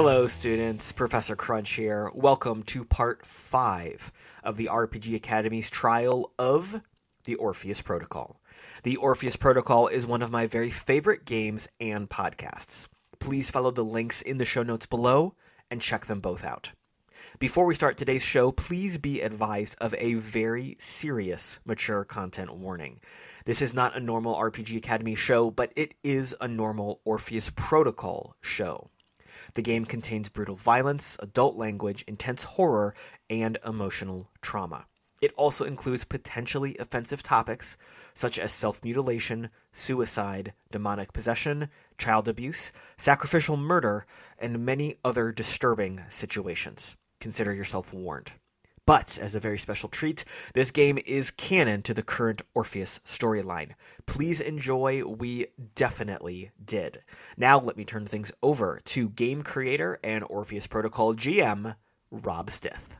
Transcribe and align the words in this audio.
Hello, 0.00 0.28
students. 0.28 0.92
Professor 0.92 1.34
Crunch 1.34 1.72
here. 1.72 2.08
Welcome 2.14 2.62
to 2.66 2.84
part 2.84 3.26
five 3.26 4.12
of 4.44 4.56
the 4.56 4.66
RPG 4.66 5.16
Academy's 5.16 5.68
trial 5.70 6.32
of 6.38 6.82
the 7.24 7.34
Orpheus 7.34 7.82
Protocol. 7.82 8.40
The 8.84 8.94
Orpheus 8.94 9.34
Protocol 9.34 9.88
is 9.88 10.06
one 10.06 10.22
of 10.22 10.30
my 10.30 10.46
very 10.46 10.70
favorite 10.70 11.24
games 11.24 11.66
and 11.80 12.08
podcasts. 12.08 12.86
Please 13.18 13.50
follow 13.50 13.72
the 13.72 13.84
links 13.84 14.22
in 14.22 14.38
the 14.38 14.44
show 14.44 14.62
notes 14.62 14.86
below 14.86 15.34
and 15.68 15.82
check 15.82 16.06
them 16.06 16.20
both 16.20 16.44
out. 16.44 16.70
Before 17.40 17.66
we 17.66 17.74
start 17.74 17.96
today's 17.96 18.24
show, 18.24 18.52
please 18.52 18.98
be 18.98 19.20
advised 19.20 19.74
of 19.80 19.96
a 19.98 20.14
very 20.14 20.76
serious 20.78 21.58
mature 21.64 22.04
content 22.04 22.54
warning. 22.54 23.00
This 23.46 23.60
is 23.60 23.74
not 23.74 23.96
a 23.96 24.00
normal 24.00 24.36
RPG 24.36 24.76
Academy 24.76 25.16
show, 25.16 25.50
but 25.50 25.72
it 25.74 25.94
is 26.04 26.36
a 26.40 26.46
normal 26.46 27.00
Orpheus 27.04 27.50
Protocol 27.56 28.36
show. 28.40 28.90
The 29.54 29.62
game 29.62 29.84
contains 29.84 30.28
brutal 30.28 30.56
violence, 30.56 31.16
adult 31.20 31.56
language, 31.56 32.04
intense 32.06 32.42
horror, 32.42 32.94
and 33.28 33.58
emotional 33.64 34.30
trauma. 34.42 34.86
It 35.20 35.32
also 35.36 35.64
includes 35.64 36.04
potentially 36.04 36.76
offensive 36.78 37.22
topics 37.22 37.76
such 38.14 38.38
as 38.38 38.52
self 38.52 38.84
mutilation, 38.84 39.50
suicide, 39.72 40.52
demonic 40.70 41.12
possession, 41.12 41.70
child 41.98 42.28
abuse, 42.28 42.72
sacrificial 42.96 43.56
murder, 43.56 44.06
and 44.38 44.64
many 44.64 44.96
other 45.04 45.32
disturbing 45.32 46.02
situations. 46.08 46.96
Consider 47.20 47.52
yourself 47.52 47.92
warned. 47.92 48.32
But, 48.88 49.20
as 49.20 49.34
a 49.34 49.40
very 49.40 49.58
special 49.58 49.90
treat, 49.90 50.24
this 50.54 50.70
game 50.70 50.98
is 51.04 51.30
canon 51.30 51.82
to 51.82 51.92
the 51.92 52.02
current 52.02 52.40
Orpheus 52.54 53.00
storyline. 53.04 53.72
Please 54.06 54.40
enjoy, 54.40 55.04
we 55.04 55.48
definitely 55.74 56.52
did. 56.64 57.02
Now, 57.36 57.60
let 57.60 57.76
me 57.76 57.84
turn 57.84 58.06
things 58.06 58.32
over 58.42 58.80
to 58.86 59.10
game 59.10 59.42
creator 59.42 59.98
and 60.02 60.24
Orpheus 60.30 60.66
Protocol 60.66 61.14
GM, 61.14 61.76
Rob 62.10 62.48
Stith. 62.48 62.96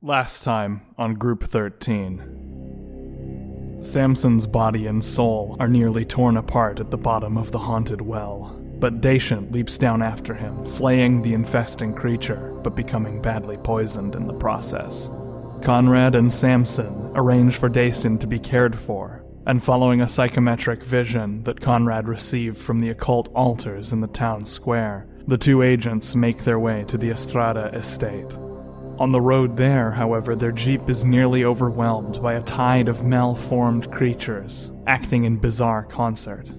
Last 0.00 0.44
time 0.44 0.80
on 0.96 1.16
Group 1.16 1.44
13. 1.44 3.76
Samson's 3.80 4.46
body 4.46 4.86
and 4.86 5.04
soul 5.04 5.58
are 5.60 5.68
nearly 5.68 6.06
torn 6.06 6.38
apart 6.38 6.80
at 6.80 6.90
the 6.90 6.96
bottom 6.96 7.36
of 7.36 7.52
the 7.52 7.58
haunted 7.58 8.00
well, 8.00 8.58
but 8.78 9.02
Dacian 9.02 9.52
leaps 9.52 9.76
down 9.76 10.00
after 10.00 10.32
him, 10.32 10.66
slaying 10.66 11.20
the 11.20 11.34
infesting 11.34 11.92
creature, 11.92 12.58
but 12.62 12.74
becoming 12.74 13.20
badly 13.20 13.58
poisoned 13.58 14.14
in 14.14 14.26
the 14.26 14.32
process. 14.32 15.10
Conrad 15.62 16.14
and 16.14 16.32
Samson 16.32 17.10
arrange 17.14 17.56
for 17.56 17.68
Dacian 17.68 18.18
to 18.18 18.26
be 18.26 18.38
cared 18.38 18.76
for, 18.76 19.24
and 19.46 19.62
following 19.62 20.00
a 20.00 20.08
psychometric 20.08 20.82
vision 20.82 21.42
that 21.44 21.60
Conrad 21.60 22.06
received 22.06 22.56
from 22.56 22.78
the 22.78 22.90
occult 22.90 23.28
altars 23.34 23.92
in 23.92 24.00
the 24.00 24.06
town 24.06 24.44
square, 24.44 25.06
the 25.26 25.36
two 25.36 25.62
agents 25.62 26.14
make 26.14 26.44
their 26.44 26.58
way 26.58 26.84
to 26.88 26.96
the 26.96 27.10
Estrada 27.10 27.70
estate. 27.74 28.32
On 28.98 29.12
the 29.12 29.20
road 29.20 29.56
there, 29.56 29.90
however, 29.90 30.34
their 30.34 30.52
jeep 30.52 30.88
is 30.88 31.04
nearly 31.04 31.44
overwhelmed 31.44 32.22
by 32.22 32.34
a 32.34 32.42
tide 32.42 32.88
of 32.88 33.04
malformed 33.04 33.90
creatures, 33.90 34.70
acting 34.86 35.24
in 35.24 35.36
bizarre 35.36 35.84
concert. 35.84 36.50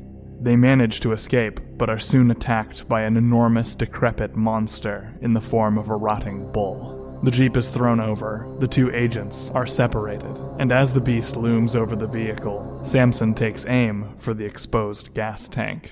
They 0.41 0.55
manage 0.55 0.99
to 1.01 1.11
escape, 1.11 1.59
but 1.77 1.89
are 1.89 1.99
soon 1.99 2.31
attacked 2.31 2.87
by 2.87 3.01
an 3.01 3.17
enormous, 3.17 3.75
decrepit 3.75 4.35
monster 4.35 5.13
in 5.21 5.33
the 5.33 5.41
form 5.41 5.77
of 5.77 5.89
a 5.89 5.95
rotting 5.95 6.51
bull. 6.51 6.98
The 7.21 7.31
jeep 7.31 7.57
is 7.57 7.69
thrown 7.69 7.99
over, 7.99 8.47
the 8.59 8.67
two 8.67 8.95
agents 8.95 9.51
are 9.53 9.67
separated, 9.67 10.37
and 10.57 10.71
as 10.71 10.93
the 10.93 11.01
beast 11.01 11.35
looms 11.35 11.75
over 11.75 11.93
the 11.93 12.07
vehicle, 12.07 12.79
Samson 12.83 13.33
takes 13.33 13.65
aim 13.65 14.15
for 14.15 14.33
the 14.33 14.45
exposed 14.45 15.13
gas 15.13 15.49
tank. 15.49 15.91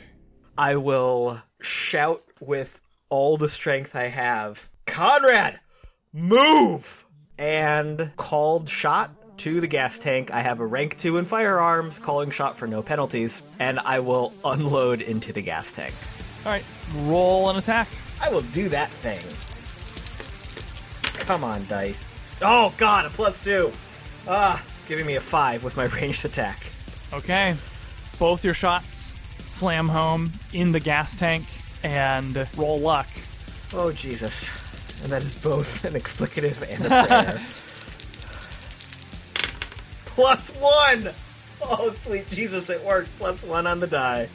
I 0.57 0.77
will 0.77 1.41
shout 1.59 2.23
with 2.39 2.79
all 3.09 3.35
the 3.35 3.49
strength 3.49 3.93
I 3.93 4.05
have 4.05 4.69
Conrad, 4.85 5.59
move! 6.13 7.05
And 7.37 8.09
called 8.15 8.69
shot 8.69 9.11
to 9.39 9.59
the 9.59 9.67
gas 9.67 9.99
tank. 9.99 10.31
I 10.31 10.39
have 10.39 10.61
a 10.61 10.65
rank 10.65 10.97
2 10.97 11.17
in 11.17 11.25
firearms, 11.25 11.99
calling 11.99 12.31
shot 12.31 12.57
for 12.57 12.67
no 12.67 12.81
penalties, 12.81 13.43
and 13.59 13.79
I 13.79 13.99
will 13.99 14.33
unload 14.45 15.01
into 15.01 15.33
the 15.33 15.41
gas 15.41 15.73
tank. 15.73 15.93
Alright, 16.45 16.63
roll 16.99 17.49
an 17.49 17.57
attack. 17.57 17.89
I 18.21 18.29
will 18.29 18.41
do 18.41 18.69
that 18.69 18.89
thing. 18.89 19.46
Come 21.17 21.43
on, 21.43 21.65
dice. 21.67 22.03
Oh 22.41 22.73
god, 22.77 23.05
a 23.05 23.09
plus 23.09 23.43
2! 23.43 23.71
Ah, 24.27 24.63
giving 24.87 25.05
me 25.05 25.15
a 25.15 25.21
5 25.21 25.63
with 25.63 25.77
my 25.77 25.85
ranged 25.95 26.25
attack. 26.25 26.59
Okay. 27.13 27.55
Both 28.19 28.43
your 28.43 28.53
shots 28.53 29.13
slam 29.47 29.87
home 29.87 30.31
in 30.53 30.71
the 30.71 30.79
gas 30.79 31.15
tank 31.15 31.45
and 31.83 32.47
roll 32.57 32.79
luck. 32.79 33.07
Oh 33.73 33.91
Jesus. 33.91 35.01
And 35.01 35.11
that 35.11 35.23
is 35.23 35.41
both 35.41 35.85
an 35.85 35.93
explicative 35.93 36.61
and 36.73 36.85
a 36.85 36.89
prayer. 37.07 37.45
Plus 40.05 40.49
one! 40.57 41.13
Oh, 41.61 41.91
sweet 41.91 42.27
Jesus, 42.27 42.69
it 42.69 42.83
worked. 42.83 43.09
Plus 43.19 43.43
one 43.43 43.67
on 43.67 43.79
the 43.79 43.87
die. 43.87 44.27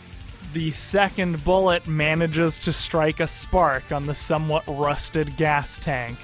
The 0.53 0.71
second 0.71 1.42
bullet 1.44 1.87
manages 1.88 2.59
to 2.59 2.72
strike 2.72 3.21
a 3.21 3.26
spark 3.26 3.91
on 3.91 4.06
the 4.06 4.15
somewhat 4.15 4.65
rusted 4.69 5.37
gas 5.37 5.78
tank. 5.78 6.19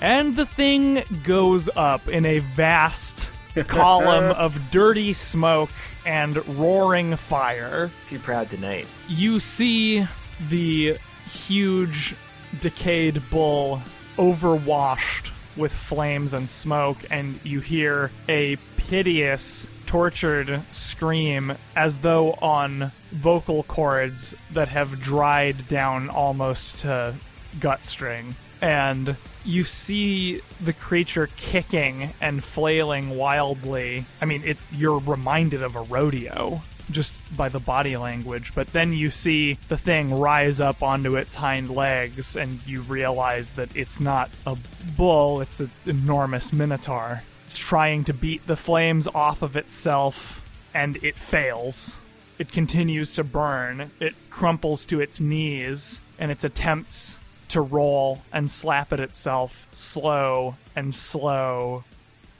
And 0.00 0.36
the 0.36 0.46
thing 0.46 1.02
goes 1.22 1.68
up 1.74 2.08
in 2.08 2.26
a 2.26 2.40
vast 2.40 3.30
column 3.66 4.34
of 4.36 4.70
dirty 4.70 5.12
smoke 5.12 5.70
and 6.04 6.46
roaring 6.58 7.16
fire. 7.16 7.90
Too 8.06 8.18
proud 8.18 8.50
tonight. 8.50 8.86
You 9.08 9.40
see 9.40 10.06
the 10.48 10.98
huge 11.26 12.14
decayed 12.60 13.22
bull 13.30 13.82
overwashed 14.16 15.30
with 15.56 15.72
flames 15.72 16.34
and 16.34 16.50
smoke, 16.50 16.98
and 17.10 17.38
you 17.44 17.60
hear 17.60 18.10
a 18.28 18.56
piteous, 18.76 19.68
tortured 19.86 20.60
scream 20.72 21.54
as 21.76 21.98
though 22.00 22.32
on 22.34 22.90
vocal 23.12 23.62
cords 23.64 24.34
that 24.52 24.68
have 24.68 25.00
dried 25.00 25.68
down 25.68 26.10
almost 26.10 26.78
to 26.80 27.14
gut 27.60 27.84
string. 27.84 28.34
And 28.60 29.16
you 29.44 29.64
see 29.64 30.40
the 30.60 30.72
creature 30.72 31.28
kicking 31.36 32.12
and 32.20 32.42
flailing 32.42 33.10
wildly. 33.16 34.06
I 34.20 34.24
mean, 34.24 34.42
it, 34.44 34.56
you're 34.72 34.98
reminded 34.98 35.62
of 35.62 35.76
a 35.76 35.82
rodeo 35.82 36.62
just 36.90 37.14
by 37.36 37.48
the 37.48 37.58
body 37.58 37.96
language, 37.96 38.52
but 38.54 38.68
then 38.68 38.92
you 38.92 39.10
see 39.10 39.58
the 39.68 39.76
thing 39.76 40.18
rise 40.18 40.60
up 40.60 40.82
onto 40.82 41.16
its 41.16 41.34
hind 41.34 41.70
legs, 41.70 42.36
and 42.36 42.66
you 42.66 42.82
realize 42.82 43.52
that 43.52 43.74
it's 43.74 44.00
not 44.00 44.30
a 44.46 44.56
bull, 44.96 45.40
it's 45.40 45.60
an 45.60 45.70
enormous 45.86 46.52
minotaur. 46.52 47.22
It's 47.44 47.58
trying 47.58 48.04
to 48.04 48.14
beat 48.14 48.46
the 48.46 48.56
flames 48.56 49.08
off 49.08 49.42
of 49.42 49.56
itself, 49.56 50.46
and 50.74 51.02
it 51.02 51.14
fails. 51.14 51.98
It 52.38 52.52
continues 52.52 53.14
to 53.14 53.24
burn. 53.24 53.90
It 54.00 54.14
crumples 54.28 54.84
to 54.86 55.00
its 55.00 55.20
knees, 55.20 56.00
and 56.18 56.30
its 56.30 56.44
attempts 56.44 57.18
to 57.48 57.60
roll 57.60 58.22
and 58.32 58.50
slap 58.50 58.92
at 58.92 59.00
itself 59.00 59.68
slow 59.72 60.56
and 60.74 60.94
slow 60.94 61.84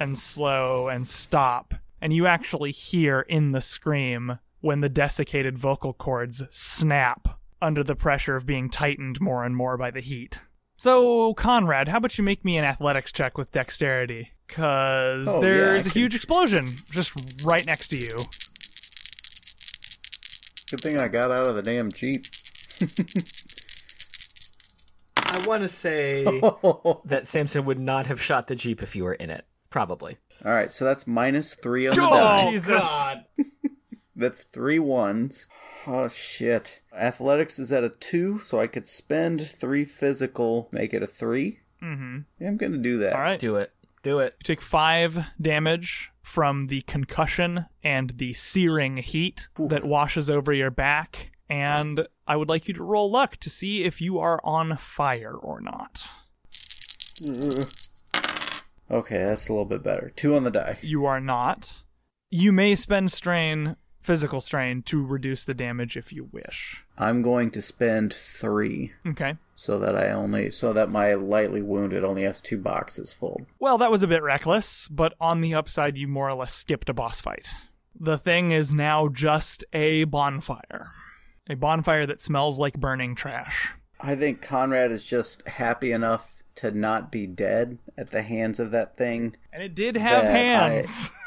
and 0.01 0.19
slow 0.19 0.89
and 0.89 1.07
stop 1.07 1.75
and 2.01 2.13
you 2.13 2.27
actually 2.27 2.71
hear 2.73 3.21
in 3.21 3.53
the 3.53 3.61
scream 3.61 4.39
when 4.61 4.81
the 4.81 4.89
desiccated 4.89 5.59
vocal 5.59 5.93
cords 5.95 6.43
snap 6.51 7.39
under 7.63 7.83
the 7.85 7.95
pressure 7.97 8.37
of 8.37 8.45
being 8.47 8.69
tightened 8.69 9.21
more 9.21 9.45
and 9.45 9.57
more 9.57 9.77
by 9.79 9.91
the 9.91 10.01
heat. 10.01 10.41
So, 10.77 11.33
Conrad, 11.35 11.89
how 11.89 11.97
about 11.99 12.19
you 12.19 12.25
make 12.25 12.45
me 12.45 12.57
an 12.59 12.65
athletics 12.65 13.11
check 13.13 13.39
with 13.39 13.53
dexterity? 13.53 14.33
Because 14.47 15.29
Oh, 15.29 15.37
yeah, 15.37 15.41
there's 15.41 15.87
I 15.87 15.89
a 15.89 15.93
can- 15.93 16.01
huge 16.03 16.15
explosion 16.15 16.67
just 16.91 17.43
right 17.45 17.65
next 17.65 17.89
to 17.89 17.97
you. 17.97 18.11
Good 20.71 20.81
thing 20.81 21.01
I 21.01 21.09
got 21.09 21.31
out 21.31 21.47
of 21.47 21.55
the 21.55 21.63
damn 21.63 21.91
Jeep. 21.93 22.25
I 25.35 25.47
want 25.47 25.63
to 25.63 25.69
say 25.69 26.25
that 27.05 27.23
Samson 27.27 27.65
would 27.65 27.79
not 27.81 28.07
have 28.07 28.21
shot 28.21 28.47
the 28.47 28.55
Jeep 28.55 28.83
if 28.83 28.95
you 28.95 29.05
were 29.05 29.15
in 29.15 29.31
it. 29.31 29.45
Probably. 29.71 30.17
All 30.45 30.53
right, 30.53 30.71
so 30.71 30.85
that's 30.85 31.07
minus 31.07 31.55
three 31.55 31.87
on 31.89 31.97
the 31.97 32.03
Oh, 32.03 32.11
die. 32.11 32.51
Jesus. 32.51 32.85
That's 34.17 34.45
three 34.45 34.79
ones. 34.79 35.49
Oh 35.89 36.07
shit. 36.07 36.81
Athletics 36.97 37.59
is 37.59 37.73
at 37.73 37.83
a 37.83 37.89
two, 37.89 38.39
so 38.39 38.61
I 38.61 38.69
could 38.69 38.87
spend 38.87 39.41
three 39.45 39.85
physical, 39.85 40.69
make 40.71 40.95
it 40.95 41.03
a 41.03 41.07
three. 41.09 41.59
Mm-hmm. 41.83 42.19
Yeah, 42.39 42.47
I'm 42.47 42.57
gonna 42.57 42.79
do 42.79 42.99
that. 42.99 43.15
All 43.15 43.21
right. 43.21 43.41
Do 43.41 43.57
it. 43.57 43.73
Do 44.05 44.21
it. 44.21 44.37
You 44.39 44.45
take 44.45 44.63
five 44.63 45.19
damage 45.43 46.13
from 46.23 46.67
the 46.67 46.83
concussion 46.83 47.67
and 47.83 48.11
the 48.19 48.35
searing 48.35 48.99
heat 48.99 49.49
that 49.59 49.83
washes 49.85 50.31
over 50.31 50.53
your 50.53 50.71
back. 50.71 51.33
And 51.51 52.07
I 52.27 52.37
would 52.37 52.49
like 52.49 52.69
you 52.69 52.75
to 52.75 52.83
roll 52.83 53.11
luck 53.11 53.37
to 53.39 53.51
see 53.51 53.85
if 53.85 54.01
you 54.01 54.19
are 54.19 54.41
on 54.45 54.77
fire 54.77 55.35
or 55.35 55.61
not. 55.61 56.07
Mm. 57.21 58.63
Okay, 58.91 59.19
that's 59.19 59.49
a 59.49 59.53
little 59.53 59.65
bit 59.65 59.83
better. 59.83 60.13
Two 60.15 60.35
on 60.37 60.45
the 60.45 60.51
die. 60.51 60.79
You 60.83 61.05
are 61.07 61.21
not. 61.21 61.83
You 62.31 62.53
may 62.53 62.75
spend 62.75 63.13
strain 63.13 63.77
physical 64.01 64.41
strain 64.41 64.83
to 64.83 65.03
reduce 65.05 65.45
the 65.47 65.55
damage 65.55 65.97
if 65.97 66.13
you 66.13 66.29
wish. 66.31 66.85
I'm 66.99 67.23
going 67.23 67.51
to 67.53 67.63
spend 67.63 68.13
three 68.13 68.93
Okay. 69.07 69.37
so 69.57 69.79
that 69.79 69.97
I 69.97 70.11
only 70.11 70.51
so 70.51 70.75
that 70.75 70.91
my 70.91 71.15
lightly 71.15 71.63
wounded 71.63 72.05
only 72.05 72.23
has 72.25 72.41
two 72.43 72.59
boxes 72.59 73.15
full. 73.15 73.47
Well, 73.59 73.79
that 73.79 73.91
was 73.91 74.03
a 74.03 74.07
bit 74.07 74.23
reckless, 74.23 74.89
but 74.89 75.15
on 75.19 75.41
the 75.41 75.55
upside, 75.55 75.97
you 75.97 76.07
more 76.07 76.29
or 76.29 76.35
less 76.35 76.53
skipped 76.53 76.91
a 76.91 76.95
boss 76.95 77.21
fight. 77.21 77.49
The 77.99 78.19
thing 78.19 78.51
is 78.51 78.75
now 78.75 79.09
just 79.09 79.65
a 79.73 80.05
bonfire. 80.05 80.89
A 81.49 81.55
bonfire 81.55 82.07
that 82.07 82.23
smells 82.23 82.59
like 82.59 82.81
burning 82.81 83.15
trash. 83.15 83.73
I 84.01 84.15
think 84.17 84.41
Conrad 84.43 84.91
is 84.91 85.05
just 85.05 85.47
happy 85.49 85.93
enough 85.93 86.43
to 86.57 86.71
not 86.71 87.11
be 87.13 87.27
dead 87.27 87.79
at 87.99 88.11
the 88.11 88.23
hands 88.23 88.61
of 88.61 88.71
that 88.71 88.97
thing. 88.97 89.37
And 89.53 89.63
it 89.63 89.75
did 89.75 89.97
have 89.97 90.23
That 90.25 90.35
I- 90.35 90.39
hands. 90.39 91.11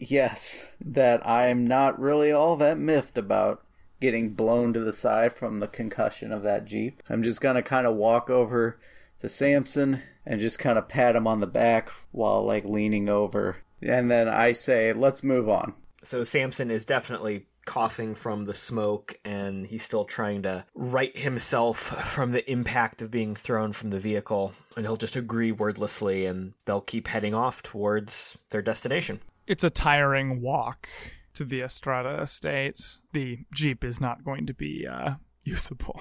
Yes, 0.00 0.68
that 0.80 1.26
I'm 1.26 1.66
not 1.66 1.98
really 1.98 2.30
all 2.30 2.56
that 2.58 2.78
miffed 2.78 3.18
about 3.18 3.64
getting 4.00 4.30
blown 4.34 4.72
to 4.74 4.80
the 4.80 4.92
side 4.92 5.32
from 5.32 5.58
the 5.58 5.66
concussion 5.66 6.30
of 6.32 6.42
that 6.44 6.66
Jeep. 6.66 7.02
I'm 7.08 7.20
just 7.22 7.40
gonna 7.40 7.62
kind 7.64 7.84
of 7.84 7.96
walk 7.96 8.30
over 8.30 8.78
to 9.18 9.28
Samson 9.28 10.00
and 10.24 10.40
just 10.40 10.60
kind 10.60 10.78
of 10.78 10.88
pat 10.88 11.16
him 11.16 11.26
on 11.26 11.40
the 11.40 11.48
back 11.48 11.90
while 12.12 12.44
like 12.44 12.64
leaning 12.64 13.08
over. 13.08 13.56
And 13.82 14.08
then 14.08 14.28
I 14.28 14.52
say, 14.52 14.92
let's 14.92 15.24
move 15.24 15.48
on. 15.48 15.74
So 16.04 16.22
Samson 16.22 16.70
is 16.70 16.84
definitely 16.84 17.46
coughing 17.68 18.14
from 18.14 18.46
the 18.46 18.54
smoke 18.54 19.20
and 19.26 19.66
he's 19.66 19.82
still 19.82 20.06
trying 20.06 20.40
to 20.40 20.64
right 20.74 21.14
himself 21.14 21.78
from 22.14 22.32
the 22.32 22.50
impact 22.50 23.02
of 23.02 23.10
being 23.10 23.34
thrown 23.34 23.74
from 23.74 23.90
the 23.90 23.98
vehicle. 23.98 24.54
And 24.74 24.86
he'll 24.86 24.96
just 24.96 25.16
agree 25.16 25.52
wordlessly 25.52 26.24
and 26.24 26.54
they'll 26.64 26.80
keep 26.80 27.08
heading 27.08 27.34
off 27.34 27.62
towards 27.62 28.38
their 28.48 28.62
destination. 28.62 29.20
it's 29.46 29.64
a 29.64 29.70
tiring 29.70 30.40
walk 30.40 30.88
to 31.34 31.44
the 31.44 31.60
Estrada 31.60 32.22
estate. 32.22 32.80
The 33.12 33.40
Jeep 33.52 33.84
is 33.84 34.00
not 34.00 34.24
going 34.24 34.46
to 34.46 34.54
be 34.54 34.86
uh, 34.86 35.16
usable. 35.44 36.00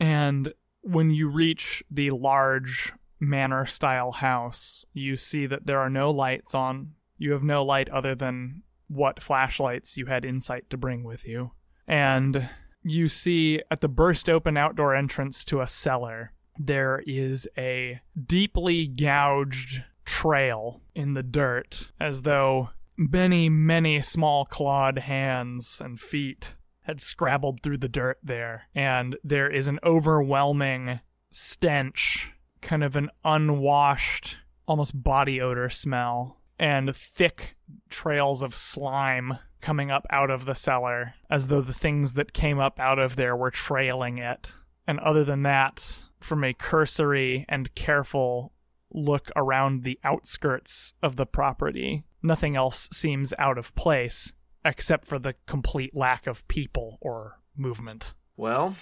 And 0.00 0.54
when 0.80 1.10
you 1.10 1.28
reach 1.28 1.82
the 1.90 2.12
large 2.12 2.94
manor 3.20 3.66
style 3.66 4.12
house, 4.12 4.86
you 4.94 5.18
see 5.18 5.44
that 5.44 5.66
there 5.66 5.80
are 5.80 5.90
no 5.90 6.10
lights 6.10 6.54
on. 6.54 6.92
You 7.18 7.32
have 7.32 7.42
no 7.42 7.62
light 7.62 7.90
other 7.90 8.14
than 8.14 8.62
what 8.88 9.22
flashlights 9.22 9.96
you 9.96 10.06
had 10.06 10.24
insight 10.24 10.68
to 10.70 10.76
bring 10.76 11.04
with 11.04 11.26
you. 11.26 11.52
And 11.86 12.48
you 12.82 13.08
see 13.08 13.62
at 13.70 13.80
the 13.80 13.88
burst 13.88 14.28
open 14.28 14.56
outdoor 14.56 14.94
entrance 14.94 15.44
to 15.46 15.60
a 15.60 15.66
cellar, 15.66 16.32
there 16.58 17.02
is 17.06 17.48
a 17.56 18.00
deeply 18.26 18.86
gouged 18.86 19.82
trail 20.04 20.80
in 20.94 21.14
the 21.14 21.22
dirt, 21.22 21.90
as 22.00 22.22
though 22.22 22.70
many, 22.96 23.48
many 23.48 24.00
small 24.02 24.44
clawed 24.44 24.98
hands 24.98 25.80
and 25.82 26.00
feet 26.00 26.56
had 26.82 27.00
scrabbled 27.00 27.62
through 27.62 27.78
the 27.78 27.88
dirt 27.88 28.18
there. 28.22 28.64
And 28.74 29.16
there 29.22 29.50
is 29.50 29.68
an 29.68 29.78
overwhelming 29.84 31.00
stench, 31.30 32.32
kind 32.62 32.82
of 32.82 32.96
an 32.96 33.10
unwashed, 33.24 34.38
almost 34.66 35.02
body 35.02 35.40
odor 35.40 35.68
smell, 35.68 36.37
and 36.58 36.94
thick 36.94 37.56
trails 37.88 38.42
of 38.42 38.56
slime 38.56 39.38
coming 39.60 39.90
up 39.90 40.06
out 40.10 40.30
of 40.30 40.44
the 40.44 40.54
cellar, 40.54 41.14
as 41.28 41.48
though 41.48 41.60
the 41.60 41.72
things 41.72 42.14
that 42.14 42.32
came 42.32 42.58
up 42.58 42.78
out 42.78 42.98
of 42.98 43.16
there 43.16 43.36
were 43.36 43.50
trailing 43.50 44.18
it. 44.18 44.52
And 44.86 45.00
other 45.00 45.24
than 45.24 45.42
that, 45.42 45.84
from 46.20 46.44
a 46.44 46.54
cursory 46.54 47.44
and 47.48 47.74
careful 47.74 48.52
look 48.92 49.30
around 49.36 49.82
the 49.82 49.98
outskirts 50.04 50.94
of 51.02 51.16
the 51.16 51.26
property, 51.26 52.04
nothing 52.22 52.56
else 52.56 52.88
seems 52.92 53.34
out 53.38 53.58
of 53.58 53.74
place 53.74 54.32
except 54.64 55.06
for 55.06 55.18
the 55.18 55.34
complete 55.46 55.94
lack 55.94 56.26
of 56.26 56.46
people 56.48 56.98
or 57.00 57.40
movement. 57.56 58.14
Well, 58.36 58.76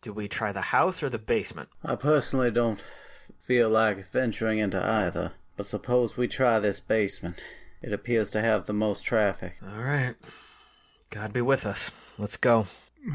do 0.00 0.12
we 0.12 0.28
try 0.28 0.52
the 0.52 0.60
house 0.60 1.02
or 1.02 1.08
the 1.08 1.18
basement? 1.18 1.68
I 1.84 1.96
personally 1.96 2.50
don't 2.50 2.82
feel 3.38 3.68
like 3.68 4.10
venturing 4.10 4.58
into 4.58 4.82
either, 4.84 5.32
but 5.56 5.66
suppose 5.66 6.16
we 6.16 6.28
try 6.28 6.58
this 6.58 6.80
basement. 6.80 7.42
It 7.82 7.92
appears 7.92 8.30
to 8.32 8.40
have 8.40 8.66
the 8.66 8.72
most 8.72 9.02
traffic. 9.04 9.54
All 9.62 9.82
right. 9.82 10.14
God 11.12 11.32
be 11.32 11.40
with 11.42 11.66
us. 11.66 11.90
Let's 12.18 12.36
go. 12.36 12.66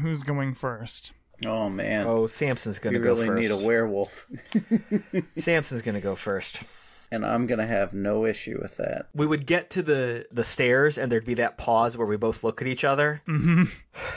Who's 0.02 0.22
going 0.22 0.54
first? 0.54 1.12
Oh 1.46 1.68
man, 1.70 2.06
Oh, 2.06 2.26
Samson's 2.26 2.78
gonna 2.80 2.98
go 2.98 3.14
really 3.14 3.26
first. 3.28 3.40
need 3.40 3.50
a 3.52 3.64
werewolf, 3.66 4.26
Samson's 5.36 5.82
gonna 5.82 6.00
go 6.00 6.14
first. 6.16 6.62
and 7.12 7.24
I'm 7.24 7.46
gonna 7.46 7.66
have 7.66 7.92
no 7.94 8.26
issue 8.26 8.58
with 8.60 8.76
that. 8.78 9.06
We 9.14 9.26
would 9.26 9.46
get 9.46 9.70
to 9.70 9.82
the 9.82 10.26
the 10.32 10.42
stairs, 10.44 10.98
and 10.98 11.10
there'd 11.12 11.24
be 11.24 11.34
that 11.34 11.56
pause 11.56 11.96
where 11.96 12.06
we 12.08 12.16
both 12.16 12.42
look 12.42 12.60
at 12.60 12.66
each 12.68 12.84
other, 12.84 13.22
Mm-hmm. 13.28 13.64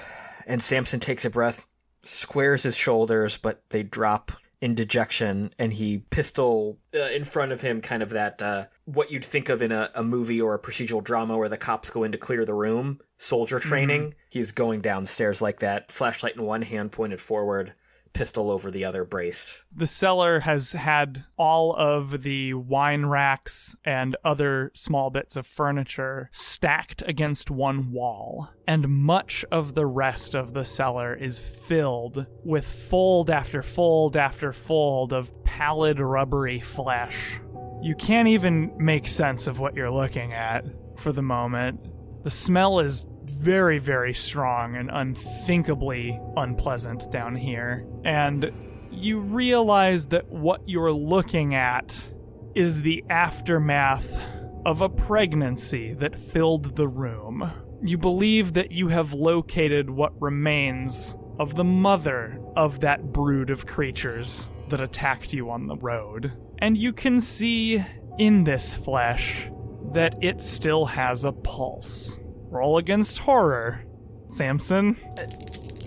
and 0.47 0.61
Samson 0.63 0.99
takes 0.99 1.23
a 1.23 1.29
breath, 1.29 1.67
squares 2.01 2.63
his 2.63 2.75
shoulders, 2.75 3.37
but 3.37 3.61
they 3.69 3.83
drop 3.83 4.31
in 4.61 4.75
dejection, 4.75 5.51
and 5.57 5.73
he 5.73 5.97
pistol 6.11 6.77
uh, 6.95 7.09
in 7.09 7.23
front 7.23 7.51
of 7.51 7.61
him, 7.61 7.81
kind 7.81 8.03
of 8.03 8.11
that 8.11 8.41
uh, 8.41 8.65
what 8.85 9.11
you'd 9.11 9.25
think 9.25 9.49
of 9.49 9.61
in 9.63 9.71
a, 9.71 9.89
a 9.95 10.03
movie 10.03 10.39
or 10.39 10.53
a 10.53 10.61
procedural 10.61 11.03
drama 11.03 11.35
where 11.35 11.49
the 11.49 11.57
cops 11.57 11.89
go 11.89 12.03
in 12.03 12.11
to 12.11 12.17
clear 12.17 12.45
the 12.45 12.53
room, 12.53 12.99
soldier 13.17 13.59
training. 13.59 14.13
He's 14.29 14.51
going 14.51 14.81
downstairs 14.81 15.41
like 15.41 15.59
that, 15.59 15.91
flashlight 15.91 16.35
in 16.35 16.43
one 16.43 16.61
hand 16.61 16.91
pointed 16.91 17.19
forward, 17.19 17.73
pistol 18.13 18.51
over 18.51 18.69
the 18.69 18.85
other 18.85 19.03
braced. 19.03 19.63
The 19.75 19.87
cellar 19.87 20.41
has 20.41 20.73
had 20.73 21.25
all 21.37 21.75
of 21.75 22.23
the 22.23 22.53
wine 22.53 23.05
racks 23.05 23.75
and 23.83 24.15
other 24.23 24.71
small 24.73 25.09
bits 25.09 25.35
of 25.35 25.47
furniture 25.47 26.29
stacked 26.31 27.03
against 27.05 27.51
one 27.51 27.91
wall, 27.91 28.49
and 28.67 28.87
much 28.87 29.45
of 29.51 29.75
the 29.75 29.85
rest 29.85 30.35
of 30.35 30.53
the 30.53 30.65
cellar 30.65 31.13
is 31.13 31.39
filled 31.39 32.25
with 32.43 32.65
fold 32.65 33.29
after 33.29 33.61
fold 33.61 34.15
after 34.15 34.51
fold 34.51 35.13
of 35.13 35.43
pallid, 35.43 35.99
rubbery 35.99 36.59
flesh. 36.59 37.39
You 37.81 37.95
can't 37.95 38.27
even 38.27 38.71
make 38.77 39.07
sense 39.07 39.47
of 39.47 39.59
what 39.59 39.75
you're 39.75 39.91
looking 39.91 40.33
at 40.33 40.65
for 40.97 41.11
the 41.11 41.23
moment. 41.23 41.79
The 42.23 42.29
smell 42.29 42.79
is 42.79 43.07
very, 43.31 43.79
very 43.79 44.13
strong 44.13 44.75
and 44.75 44.89
unthinkably 44.91 46.19
unpleasant 46.37 47.11
down 47.11 47.35
here. 47.35 47.85
And 48.03 48.51
you 48.91 49.19
realize 49.19 50.07
that 50.07 50.29
what 50.29 50.61
you're 50.67 50.91
looking 50.91 51.55
at 51.55 52.09
is 52.55 52.81
the 52.81 53.03
aftermath 53.09 54.21
of 54.65 54.81
a 54.81 54.89
pregnancy 54.89 55.93
that 55.93 56.15
filled 56.15 56.75
the 56.75 56.87
room. 56.87 57.51
You 57.81 57.97
believe 57.97 58.53
that 58.53 58.71
you 58.71 58.89
have 58.89 59.13
located 59.13 59.89
what 59.89 60.21
remains 60.21 61.15
of 61.39 61.55
the 61.55 61.63
mother 61.63 62.39
of 62.55 62.81
that 62.81 63.11
brood 63.11 63.49
of 63.49 63.65
creatures 63.65 64.49
that 64.69 64.81
attacked 64.81 65.33
you 65.33 65.49
on 65.49 65.67
the 65.67 65.77
road. 65.77 66.31
And 66.59 66.77
you 66.77 66.93
can 66.93 67.19
see 67.19 67.83
in 68.19 68.43
this 68.43 68.73
flesh 68.73 69.49
that 69.93 70.15
it 70.21 70.41
still 70.41 70.85
has 70.85 71.25
a 71.25 71.31
pulse. 71.31 72.19
Roll 72.51 72.77
against 72.79 73.17
horror, 73.17 73.85
Samson. 74.27 74.97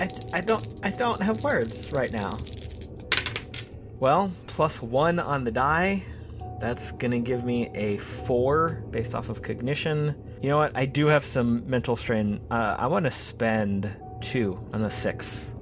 I, 0.01 0.09
I 0.33 0.41
don't 0.41 0.81
I 0.83 0.91
don't 0.91 1.23
have 1.23 1.45
words 1.45 1.93
right 1.93 2.11
now. 2.11 2.33
Well, 4.01 4.33
plus 4.47 4.81
one 4.81 5.19
on 5.19 5.45
the 5.45 5.51
die. 5.51 6.03
That's 6.61 6.93
gonna 6.93 7.21
give 7.21 7.45
me 7.45 7.71
a 7.75 7.99
four 7.99 8.83
based 8.91 9.15
off 9.15 9.29
of 9.29 9.43
cognition. 9.43 10.15
You 10.41 10.49
know 10.49 10.57
what? 10.57 10.75
I 10.75 10.87
do 10.87 11.07
have 11.07 11.25
some 11.25 11.69
mental 11.69 11.97
strain. 11.97 12.41
Uh, 12.51 12.77
I 12.79 12.87
want 12.87 13.05
to 13.05 13.11
spend 13.11 13.95
two 14.23 14.59
on 14.73 14.83
a 14.85 14.91
six. 14.91 15.55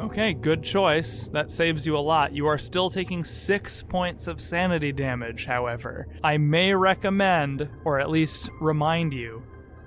Okay, 0.00 0.34
good 0.34 0.62
choice. 0.62 1.28
That 1.28 1.50
saves 1.50 1.86
you 1.86 1.96
a 1.96 1.98
lot. 1.98 2.32
You 2.32 2.46
are 2.46 2.58
still 2.58 2.90
taking 2.90 3.24
six 3.24 3.82
points 3.82 4.26
of 4.26 4.42
sanity 4.42 4.92
damage, 4.92 5.46
however. 5.46 6.06
I 6.22 6.36
may 6.36 6.74
recommend, 6.74 7.68
or 7.84 7.98
at 7.98 8.10
least 8.10 8.50
remind 8.60 9.14
you, 9.14 9.42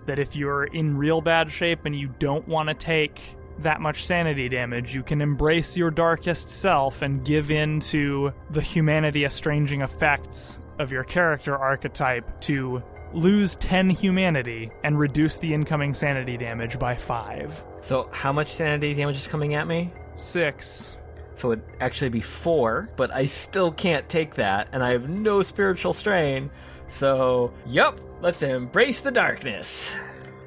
that 0.10 0.18
if 0.18 0.36
you're 0.36 0.64
in 0.64 0.98
real 0.98 1.22
bad 1.22 1.52
shape 1.52 1.86
and 1.86 1.96
you 1.96 2.08
don't 2.18 2.48
want 2.48 2.68
to 2.68 2.74
take 2.74 3.22
that 3.60 3.80
much 3.80 4.08
sanity 4.08 4.50
damage, 4.50 4.96
you 4.96 5.04
can 5.04 5.22
embrace 5.22 5.78
your 5.78 5.92
darkest 5.92 6.50
self 6.50 7.04
and 7.04 7.24
give 7.24 7.52
in 7.52 7.80
to 7.80 8.34
the 8.50 8.62
humanity 8.62 9.24
estranging 9.24 9.82
effects 9.82 10.62
of 10.80 10.92
your 10.92 11.04
character 11.04 11.56
archetype 11.56 12.42
to 12.42 12.82
lose 13.14 13.56
10 13.58 13.92
humanity 13.92 14.72
and 14.84 14.98
reduce 14.98 15.38
the 15.38 15.54
incoming 15.54 15.94
sanity 15.94 16.38
damage 16.38 16.80
by 16.80 16.96
5. 16.96 17.64
So 17.82 18.10
how 18.12 18.34
much 18.34 18.52
sanity 18.52 18.96
damage 18.96 19.18
is 19.18 19.28
coming 19.28 19.54
at 19.54 19.68
me? 19.68 19.94
6. 20.16 20.98
So 21.36 21.52
it'd 21.52 21.64
actually 21.82 22.10
be 22.10 22.22
four, 22.22 22.90
but 22.98 23.14
I 23.14 23.28
still 23.28 23.72
can't 23.72 24.10
take 24.10 24.34
that, 24.36 24.70
and 24.72 24.84
I 24.84 24.92
have 24.92 25.08
no 25.08 25.44
spiritual 25.44 25.94
strain. 25.94 26.50
So, 26.88 27.54
yup, 27.68 28.00
let's 28.22 28.44
embrace 28.44 29.02
the 29.02 29.12
darkness. 29.12 29.94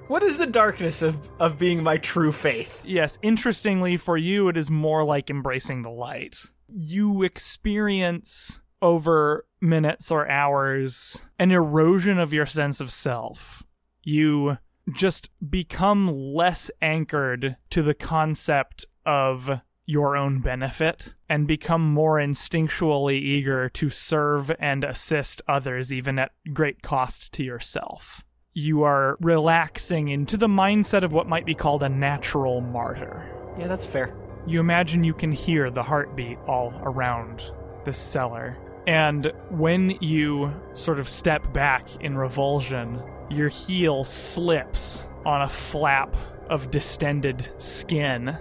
What 0.08 0.22
is 0.22 0.36
the 0.36 0.46
darkness 0.46 1.00
of, 1.00 1.30
of 1.40 1.58
being 1.58 1.82
my 1.82 1.96
true 1.96 2.32
faith? 2.32 2.82
Yes, 2.84 3.18
interestingly 3.22 3.96
for 3.96 4.16
you, 4.16 4.48
it 4.48 4.56
is 4.56 4.70
more 4.70 5.04
like 5.04 5.30
embracing 5.30 5.82
the 5.82 5.90
light. 5.90 6.36
You 6.68 7.22
experience 7.22 8.60
over 8.82 9.46
minutes 9.60 10.10
or 10.10 10.28
hours 10.28 11.20
an 11.38 11.50
erosion 11.50 12.18
of 12.18 12.32
your 12.32 12.46
sense 12.46 12.80
of 12.80 12.92
self. 12.92 13.62
You 14.02 14.58
just 14.92 15.30
become 15.48 16.08
less 16.12 16.70
anchored 16.82 17.56
to 17.70 17.82
the 17.82 17.94
concept 17.94 18.84
of 19.06 19.60
your 19.86 20.16
own 20.16 20.40
benefit 20.40 21.14
and 21.28 21.46
become 21.46 21.82
more 21.82 22.16
instinctually 22.16 23.20
eager 23.20 23.68
to 23.68 23.90
serve 23.90 24.50
and 24.58 24.84
assist 24.84 25.42
others, 25.48 25.92
even 25.92 26.18
at 26.18 26.32
great 26.52 26.82
cost 26.82 27.32
to 27.32 27.42
yourself. 27.42 28.22
You 28.54 28.82
are 28.82 29.16
relaxing 29.20 30.08
into 30.08 30.36
the 30.36 30.48
mindset 30.48 31.02
of 31.02 31.12
what 31.12 31.26
might 31.26 31.46
be 31.46 31.54
called 31.54 31.82
a 31.82 31.88
natural 31.88 32.60
martyr. 32.60 33.26
Yeah, 33.58 33.66
that's 33.66 33.86
fair. 33.86 34.14
You 34.46 34.60
imagine 34.60 35.04
you 35.04 35.14
can 35.14 35.32
hear 35.32 35.70
the 35.70 35.82
heartbeat 35.82 36.38
all 36.46 36.72
around 36.82 37.42
the 37.84 37.92
cellar. 37.92 38.58
And 38.86 39.32
when 39.50 39.90
you 40.00 40.52
sort 40.74 40.98
of 40.98 41.08
step 41.08 41.52
back 41.52 41.86
in 42.00 42.16
revulsion, 42.16 43.02
your 43.30 43.48
heel 43.48 44.04
slips 44.04 45.06
on 45.24 45.42
a 45.42 45.48
flap 45.48 46.16
of 46.50 46.70
distended 46.70 47.48
skin 47.58 48.36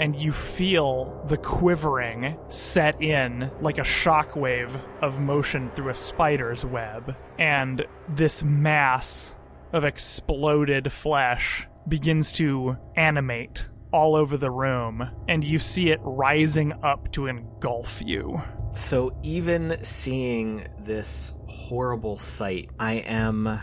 and 0.00 0.16
you 0.16 0.32
feel 0.32 1.22
the 1.28 1.36
quivering 1.36 2.36
set 2.48 3.00
in 3.02 3.50
like 3.60 3.76
a 3.76 3.82
shockwave 3.82 4.80
of 5.02 5.20
motion 5.20 5.70
through 5.76 5.90
a 5.90 5.94
spider's 5.94 6.64
web. 6.64 7.14
And 7.38 7.84
this 8.08 8.42
mass 8.42 9.34
of 9.74 9.84
exploded 9.84 10.90
flesh 10.90 11.68
begins 11.86 12.32
to 12.32 12.78
animate 12.96 13.66
all 13.92 14.14
over 14.14 14.36
the 14.36 14.50
room, 14.50 15.10
and 15.28 15.44
you 15.44 15.58
see 15.58 15.90
it 15.90 15.98
rising 16.02 16.72
up 16.82 17.12
to 17.12 17.26
engulf 17.26 18.00
you. 18.04 18.40
So, 18.76 19.10
even 19.24 19.78
seeing 19.82 20.68
this 20.78 21.34
horrible 21.48 22.16
sight, 22.16 22.70
I 22.78 22.94
am 22.94 23.58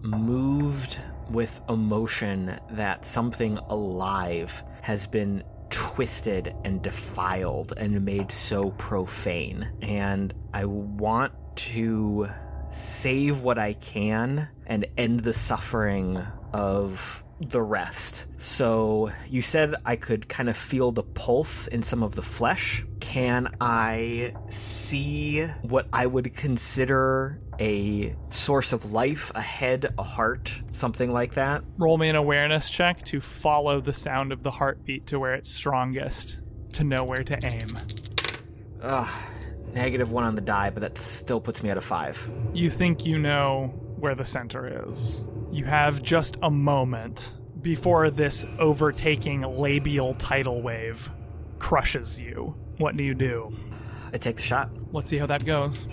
moved 0.00 1.00
with 1.30 1.60
emotion 1.68 2.58
that 2.70 3.04
something 3.04 3.58
alive 3.58 4.62
has 4.82 5.06
been 5.06 5.42
twisted 5.94 6.54
and 6.64 6.80
defiled 6.80 7.74
and 7.76 8.02
made 8.02 8.32
so 8.32 8.70
profane. 8.72 9.70
And 9.82 10.32
I 10.54 10.64
want 10.64 11.34
to 11.56 12.30
save 12.70 13.42
what 13.42 13.58
I 13.58 13.74
can 13.74 14.48
and 14.66 14.86
end 14.96 15.20
the 15.20 15.34
suffering 15.34 16.26
of 16.54 17.22
the 17.40 17.60
rest. 17.60 18.26
So 18.38 19.12
you 19.28 19.42
said 19.42 19.74
I 19.84 19.96
could 19.96 20.28
kind 20.28 20.48
of 20.48 20.56
feel 20.56 20.92
the 20.92 21.02
pulse 21.02 21.66
in 21.66 21.82
some 21.82 22.02
of 22.02 22.14
the 22.14 22.22
flesh. 22.22 22.86
Can 23.02 23.48
I 23.60 24.32
see 24.48 25.42
what 25.62 25.86
I 25.92 26.06
would 26.06 26.34
consider 26.34 27.40
a 27.58 28.16
source 28.30 28.72
of 28.72 28.92
life, 28.92 29.32
a 29.34 29.40
head, 29.40 29.92
a 29.98 30.02
heart, 30.02 30.62
something 30.70 31.12
like 31.12 31.34
that? 31.34 31.64
Roll 31.76 31.98
me 31.98 32.08
an 32.08 32.16
awareness 32.16 32.70
check 32.70 33.04
to 33.06 33.20
follow 33.20 33.80
the 33.80 33.92
sound 33.92 34.32
of 34.32 34.44
the 34.44 34.52
heartbeat 34.52 35.08
to 35.08 35.18
where 35.18 35.34
it's 35.34 35.50
strongest, 35.50 36.38
to 36.74 36.84
know 36.84 37.04
where 37.04 37.24
to 37.24 37.38
aim. 37.44 37.76
Ugh, 38.80 39.10
negative 39.74 40.12
one 40.12 40.24
on 40.24 40.36
the 40.36 40.40
die, 40.40 40.70
but 40.70 40.80
that 40.80 40.96
still 40.96 41.40
puts 41.40 41.62
me 41.62 41.70
at 41.70 41.76
a 41.76 41.82
five. 41.82 42.30
You 42.54 42.70
think 42.70 43.04
you 43.04 43.18
know 43.18 43.74
where 43.96 44.14
the 44.14 44.24
center 44.24 44.88
is. 44.88 45.24
You 45.50 45.64
have 45.64 46.02
just 46.02 46.38
a 46.40 46.50
moment 46.50 47.34
before 47.60 48.10
this 48.10 48.46
overtaking 48.58 49.42
labial 49.42 50.14
tidal 50.14 50.62
wave 50.62 51.10
crushes 51.58 52.20
you. 52.20 52.56
What 52.78 52.96
do 52.96 53.02
you 53.02 53.14
do? 53.14 53.54
I 54.12 54.18
take 54.18 54.36
the 54.36 54.42
shot. 54.42 54.70
Let's 54.92 55.08
see 55.10 55.18
how 55.18 55.26
that 55.26 55.44
goes. 55.44 55.86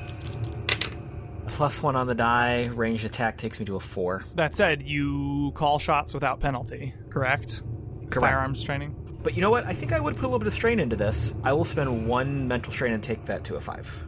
Plus 1.48 1.82
one 1.84 1.96
on 1.96 2.08
the 2.08 2.16
die, 2.16 2.66
ranged 2.68 3.06
attack 3.06 3.38
takes 3.38 3.60
me 3.60 3.66
to 3.66 3.76
a 3.76 3.80
four. 3.80 4.24
That 4.36 4.56
said, 4.56 4.84
you 4.84 5.52
call 5.56 5.80
shots 5.80 6.14
without 6.14 6.40
penalty, 6.40 6.94
correct? 7.10 7.64
Correct. 8.10 8.14
Firearms 8.16 8.64
training. 8.64 8.96
But 9.22 9.36
you 9.36 9.42
know 9.42 9.52
what? 9.52 9.66
I 9.66 9.74
think 9.74 9.92
I 9.92 10.00
would 10.00 10.16
put 10.16 10.24
a 10.24 10.28
little 10.28 10.40
bit 10.40 10.48
of 10.48 10.54
strain 10.54 10.80
into 10.80 10.96
this. 10.96 11.34
I 11.44 11.52
will 11.54 11.66
spend 11.66 12.08
one 12.08 12.48
mental 12.48 12.72
strain 12.72 12.94
and 12.94 13.04
take 13.04 13.26
that 13.26 13.44
to 13.46 13.56
a 13.56 13.60
five. 13.60 14.06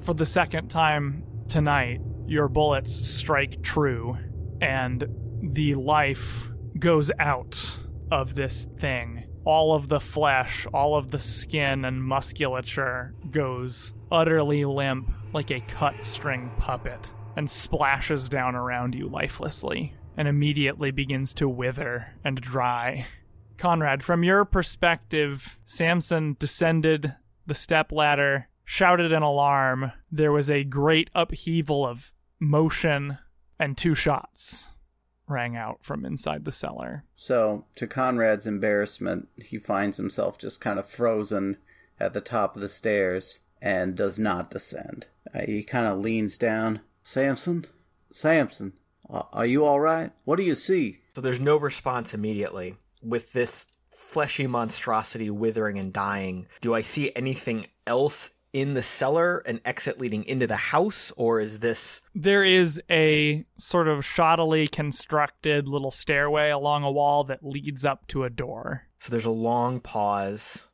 For 0.00 0.14
the 0.14 0.26
second 0.26 0.68
time 0.68 1.24
tonight, 1.48 2.00
your 2.26 2.48
bullets 2.48 2.94
strike 2.94 3.62
true, 3.62 4.18
and 4.60 5.04
the 5.42 5.74
life 5.76 6.50
goes 6.78 7.10
out 7.18 7.78
of 8.10 8.34
this 8.34 8.66
thing. 8.78 9.17
All 9.48 9.72
of 9.72 9.88
the 9.88 9.98
flesh, 9.98 10.66
all 10.74 10.94
of 10.94 11.10
the 11.10 11.18
skin 11.18 11.86
and 11.86 12.04
musculature 12.04 13.14
goes 13.30 13.94
utterly 14.12 14.66
limp 14.66 15.10
like 15.32 15.50
a 15.50 15.60
cut 15.60 16.04
string 16.04 16.50
puppet 16.58 17.00
and 17.34 17.48
splashes 17.48 18.28
down 18.28 18.54
around 18.54 18.94
you 18.94 19.08
lifelessly 19.08 19.94
and 20.18 20.28
immediately 20.28 20.90
begins 20.90 21.32
to 21.32 21.48
wither 21.48 22.08
and 22.22 22.38
dry. 22.42 23.06
Conrad, 23.56 24.02
from 24.02 24.22
your 24.22 24.44
perspective, 24.44 25.58
Samson 25.64 26.36
descended 26.38 27.14
the 27.46 27.54
step 27.54 27.90
ladder, 27.90 28.50
shouted 28.66 29.14
an 29.14 29.22
alarm. 29.22 29.92
There 30.12 30.30
was 30.30 30.50
a 30.50 30.62
great 30.62 31.08
upheaval 31.14 31.86
of 31.86 32.12
motion, 32.38 33.16
and 33.58 33.78
two 33.78 33.94
shots 33.94 34.67
rang 35.28 35.56
out 35.56 35.78
from 35.82 36.04
inside 36.04 36.44
the 36.44 36.52
cellar. 36.52 37.04
So, 37.16 37.64
to 37.76 37.86
Conrad's 37.86 38.46
embarrassment, 38.46 39.28
he 39.36 39.58
finds 39.58 39.96
himself 39.96 40.38
just 40.38 40.60
kind 40.60 40.78
of 40.78 40.88
frozen 40.88 41.56
at 42.00 42.12
the 42.12 42.20
top 42.20 42.54
of 42.54 42.62
the 42.62 42.68
stairs 42.68 43.38
and 43.60 43.96
does 43.96 44.18
not 44.18 44.50
descend. 44.50 45.06
Uh, 45.34 45.40
he 45.46 45.62
kind 45.62 45.86
of 45.86 45.98
leans 45.98 46.38
down. 46.38 46.80
Samson? 47.02 47.66
Samson, 48.10 48.72
uh, 49.10 49.22
are 49.32 49.46
you 49.46 49.64
all 49.64 49.80
right? 49.80 50.12
What 50.24 50.36
do 50.36 50.42
you 50.42 50.54
see? 50.54 51.00
So 51.14 51.20
there's 51.20 51.40
no 51.40 51.56
response 51.56 52.14
immediately. 52.14 52.76
With 53.02 53.32
this 53.32 53.66
fleshy 53.90 54.46
monstrosity 54.46 55.30
withering 55.30 55.78
and 55.78 55.92
dying, 55.92 56.46
do 56.60 56.74
I 56.74 56.80
see 56.80 57.12
anything 57.16 57.66
else 57.86 58.30
in 58.52 58.74
the 58.74 58.82
cellar, 58.82 59.38
an 59.38 59.60
exit 59.64 60.00
leading 60.00 60.24
into 60.24 60.46
the 60.46 60.56
house, 60.56 61.12
or 61.16 61.40
is 61.40 61.60
this. 61.60 62.00
There 62.14 62.44
is 62.44 62.80
a 62.90 63.44
sort 63.58 63.88
of 63.88 64.04
shoddily 64.04 64.70
constructed 64.70 65.68
little 65.68 65.90
stairway 65.90 66.50
along 66.50 66.84
a 66.84 66.90
wall 66.90 67.24
that 67.24 67.44
leads 67.44 67.84
up 67.84 68.06
to 68.08 68.24
a 68.24 68.30
door. 68.30 68.88
So 69.00 69.10
there's 69.10 69.24
a 69.24 69.30
long 69.30 69.80
pause, 69.80 70.66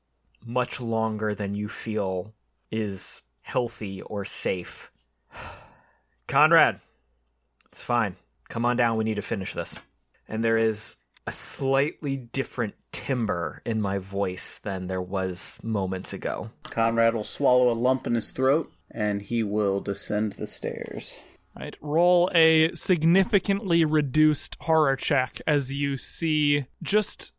much 0.45 0.81
longer 0.81 1.35
than 1.35 1.55
you 1.55 1.69
feel 1.69 2.33
is 2.71 3.23
healthy 3.43 4.03
or 4.03 4.25
safe. 4.25 4.91
Conrad, 6.27 6.81
it's 7.67 7.83
fine. 7.83 8.17
Come 8.49 8.65
on 8.65 8.77
down. 8.77 8.97
We 8.97 9.05
need 9.05 9.17
to 9.17 9.23
finish 9.23 9.53
this. 9.53 9.79
And 10.29 10.43
there 10.43 10.57
is 10.57 10.97
a 11.27 11.33
slightly 11.33 12.17
different 12.17 12.75
timbre 12.93 13.63
in 13.65 13.81
my 13.81 13.99
voice 13.99 14.59
than 14.59 14.87
there 14.87 15.03
was 15.03 15.59
moments 15.63 16.13
ago. 16.13 16.51
Conrad 16.65 17.15
will 17.15 17.25
swallow 17.25 17.71
a 17.71 17.75
lump 17.75 18.07
in 18.07 18.15
his 18.15 18.31
throat 18.31 18.73
and 18.91 19.23
he 19.23 19.43
will 19.43 19.81
descend 19.81 20.35
the 20.35 20.47
stairs. 20.47 21.19
Right. 21.59 21.77
Roll 21.81 22.31
a 22.35 22.75
significantly 22.75 23.85
reduced 23.85 24.57
horror 24.61 24.97
check 24.97 25.41
as 25.47 25.73
you 25.73 25.97
see 25.97 26.67
just 26.83 27.33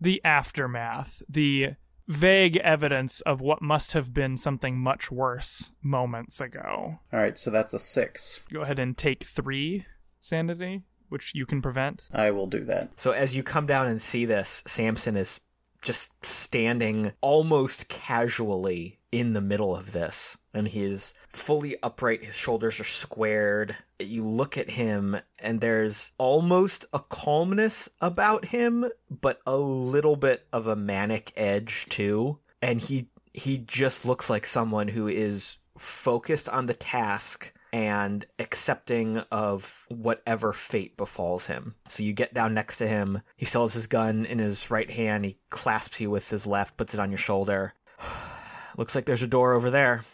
the 0.00 0.20
aftermath, 0.24 1.22
the 1.28 1.76
vague 2.08 2.56
evidence 2.56 3.20
of 3.20 3.40
what 3.40 3.62
must 3.62 3.92
have 3.92 4.12
been 4.12 4.36
something 4.36 4.76
much 4.76 5.12
worse 5.12 5.72
moments 5.82 6.40
ago. 6.40 6.98
All 7.12 7.20
right, 7.20 7.38
so 7.38 7.50
that's 7.50 7.72
a 7.72 7.78
six. 7.78 8.40
Go 8.52 8.62
ahead 8.62 8.80
and 8.80 8.98
take 8.98 9.22
three 9.22 9.86
sanity, 10.18 10.82
which 11.10 11.34
you 11.34 11.44
can 11.44 11.60
prevent. 11.60 12.06
I 12.12 12.30
will 12.30 12.46
do 12.46 12.64
that. 12.64 12.98
So 12.98 13.10
as 13.12 13.36
you 13.36 13.42
come 13.42 13.66
down 13.66 13.86
and 13.86 14.00
see 14.00 14.24
this, 14.24 14.62
Samson 14.66 15.16
is 15.16 15.40
just 15.82 16.12
standing 16.24 17.12
almost 17.20 17.88
casually 17.88 18.98
in 19.12 19.32
the 19.32 19.40
middle 19.40 19.74
of 19.74 19.92
this. 19.92 20.36
And 20.52 20.68
he 20.68 20.82
is 20.82 21.14
fully 21.28 21.76
upright, 21.82 22.24
his 22.24 22.36
shoulders 22.36 22.80
are 22.80 22.84
squared. 22.84 23.76
You 23.98 24.24
look 24.24 24.58
at 24.58 24.70
him, 24.70 25.16
and 25.38 25.60
there's 25.60 26.10
almost 26.18 26.86
a 26.92 26.98
calmness 26.98 27.88
about 28.00 28.46
him, 28.46 28.86
but 29.10 29.40
a 29.46 29.56
little 29.56 30.16
bit 30.16 30.46
of 30.52 30.66
a 30.66 30.76
manic 30.76 31.32
edge 31.36 31.86
too. 31.88 32.38
And 32.62 32.80
he 32.80 33.08
he 33.32 33.58
just 33.58 34.04
looks 34.04 34.28
like 34.28 34.44
someone 34.44 34.88
who 34.88 35.06
is 35.06 35.58
focused 35.78 36.48
on 36.48 36.66
the 36.66 36.74
task 36.74 37.52
and 37.72 38.24
accepting 38.38 39.18
of 39.30 39.84
whatever 39.88 40.52
fate 40.52 40.96
befalls 40.96 41.46
him. 41.46 41.74
So 41.88 42.02
you 42.02 42.12
get 42.12 42.34
down 42.34 42.54
next 42.54 42.78
to 42.78 42.88
him. 42.88 43.22
He 43.36 43.46
still 43.46 43.62
has 43.62 43.74
his 43.74 43.86
gun 43.86 44.24
in 44.24 44.38
his 44.38 44.70
right 44.70 44.90
hand. 44.90 45.24
He 45.24 45.38
clasps 45.50 46.00
you 46.00 46.10
with 46.10 46.30
his 46.30 46.46
left, 46.46 46.76
puts 46.76 46.94
it 46.94 47.00
on 47.00 47.10
your 47.10 47.18
shoulder. 47.18 47.74
Looks 48.76 48.94
like 48.94 49.04
there's 49.04 49.22
a 49.22 49.26
door 49.28 49.52
over 49.52 49.70
there. 49.70 50.04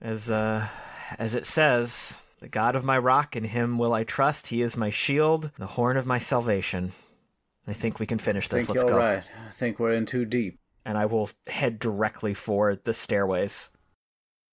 As 0.00 0.30
uh 0.30 0.66
as 1.18 1.34
it 1.34 1.46
says, 1.46 2.20
the 2.40 2.48
God 2.48 2.76
of 2.76 2.84
my 2.84 2.98
rock, 2.98 3.36
in 3.36 3.44
him 3.44 3.78
will 3.78 3.92
I 3.92 4.04
trust. 4.04 4.48
He 4.48 4.60
is 4.60 4.76
my 4.76 4.90
shield, 4.90 5.50
the 5.58 5.66
horn 5.66 5.96
of 5.96 6.06
my 6.06 6.18
salvation. 6.18 6.92
I 7.66 7.72
think 7.72 7.98
we 7.98 8.06
can 8.06 8.18
finish 8.18 8.48
this. 8.48 8.66
think 8.66 8.76
Let's 8.76 8.88
you're 8.88 8.98
go. 8.98 9.04
right. 9.04 9.28
I 9.46 9.50
think 9.50 9.78
we're 9.78 9.92
in 9.92 10.06
too 10.06 10.24
deep. 10.24 10.58
And 10.84 10.96
I 10.96 11.06
will 11.06 11.30
head 11.48 11.78
directly 11.78 12.34
for 12.34 12.76
the 12.76 12.94
stairways. 12.94 13.70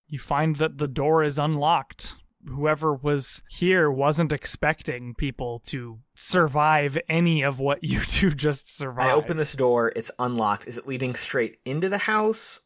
You 0.08 0.20
find 0.20 0.56
that 0.58 0.78
the 0.78 0.88
door 0.88 1.24
is 1.24 1.38
unlocked. 1.38 2.16
Whoever 2.48 2.94
was 2.94 3.42
here 3.50 3.90
wasn't 3.90 4.32
expecting 4.32 5.14
people 5.16 5.60
to 5.68 6.00
survive 6.16 6.98
any 7.10 7.42
of 7.42 7.60
what 7.60 7.80
you 7.84 8.02
two 8.02 8.32
just 8.32 8.76
survived. 8.76 9.10
I 9.10 9.14
open 9.14 9.38
this 9.38 9.54
door. 9.54 9.92
It's 9.96 10.12
unlocked. 10.20 10.68
Is 10.68 10.78
it 10.78 10.88
leading 10.88 11.16
straight 11.16 11.60
into 11.66 11.90
the 11.90 12.00
house? 12.00 12.60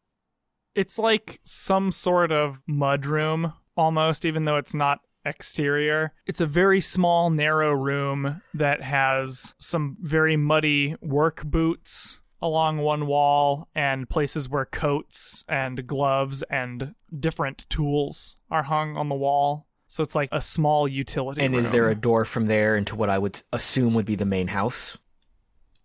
It's 0.75 0.99
like 0.99 1.39
some 1.43 1.91
sort 1.91 2.31
of 2.31 2.61
mudroom 2.69 3.53
almost, 3.75 4.25
even 4.25 4.45
though 4.45 4.57
it's 4.57 4.73
not 4.73 4.99
exterior. 5.25 6.13
It's 6.25 6.41
a 6.41 6.45
very 6.45 6.81
small, 6.81 7.29
narrow 7.29 7.71
room 7.71 8.41
that 8.53 8.81
has 8.81 9.53
some 9.59 9.97
very 10.01 10.37
muddy 10.37 10.95
work 11.01 11.43
boots 11.43 12.21
along 12.41 12.77
one 12.79 13.07
wall 13.07 13.67
and 13.73 14.09
places 14.09 14.49
where 14.49 14.65
coats 14.65 15.43
and 15.47 15.87
gloves 15.87 16.43
and 16.49 16.93
different 17.17 17.65
tools 17.69 18.37
are 18.51 18.63
hung 18.63 18.95
on 18.97 19.09
the 19.09 19.15
wall. 19.15 19.67
So 19.87 20.03
it's 20.03 20.15
like 20.15 20.29
a 20.31 20.41
small 20.41 20.87
utility 20.87 21.41
And 21.41 21.55
is 21.55 21.71
there 21.71 21.89
a 21.89 21.95
door 21.95 22.25
from 22.25 22.47
there 22.47 22.75
into 22.75 22.95
what 22.95 23.09
I 23.09 23.17
would 23.17 23.41
assume 23.53 23.93
would 23.93 24.05
be 24.05 24.15
the 24.15 24.25
main 24.25 24.47
house? 24.47 24.97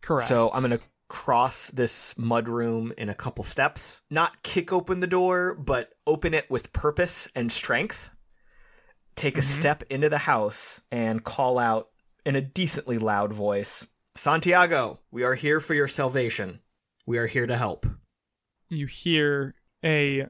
correct? 0.03 0.29
So 0.29 0.51
I'm 0.53 0.61
going 0.61 0.79
to 0.79 0.85
cross 1.09 1.71
this 1.71 2.15
mudroom 2.15 2.93
in 2.95 3.09
a 3.09 3.15
couple 3.15 3.45
steps. 3.45 4.03
Not 4.11 4.43
kick 4.43 4.73
open 4.73 5.01
the 5.01 5.07
door, 5.07 5.55
but 5.55 5.91
open 6.07 6.35
it 6.35 6.51
with 6.51 6.73
purpose 6.73 7.29
and 7.35 7.51
strength. 7.51 8.11
Take 9.15 9.39
a 9.39 9.41
mm-hmm. 9.41 9.51
step 9.51 9.83
into 9.89 10.09
the 10.09 10.19
house 10.19 10.81
and 10.91 11.23
call 11.23 11.59
out 11.59 11.89
in 12.25 12.37
a 12.37 12.41
decently 12.41 12.99
loud 12.99 13.33
voice 13.33 13.87
Santiago, 14.15 15.01
we 15.11 15.23
are 15.23 15.35
here 15.35 15.61
for 15.61 15.75
your 15.75 15.89
salvation. 15.89 16.61
We 17.07 17.19
are 17.19 17.27
here 17.27 17.47
to 17.47 17.57
help. 17.57 17.87
you 18.69 18.87
hear 18.87 19.55
a 19.85 20.27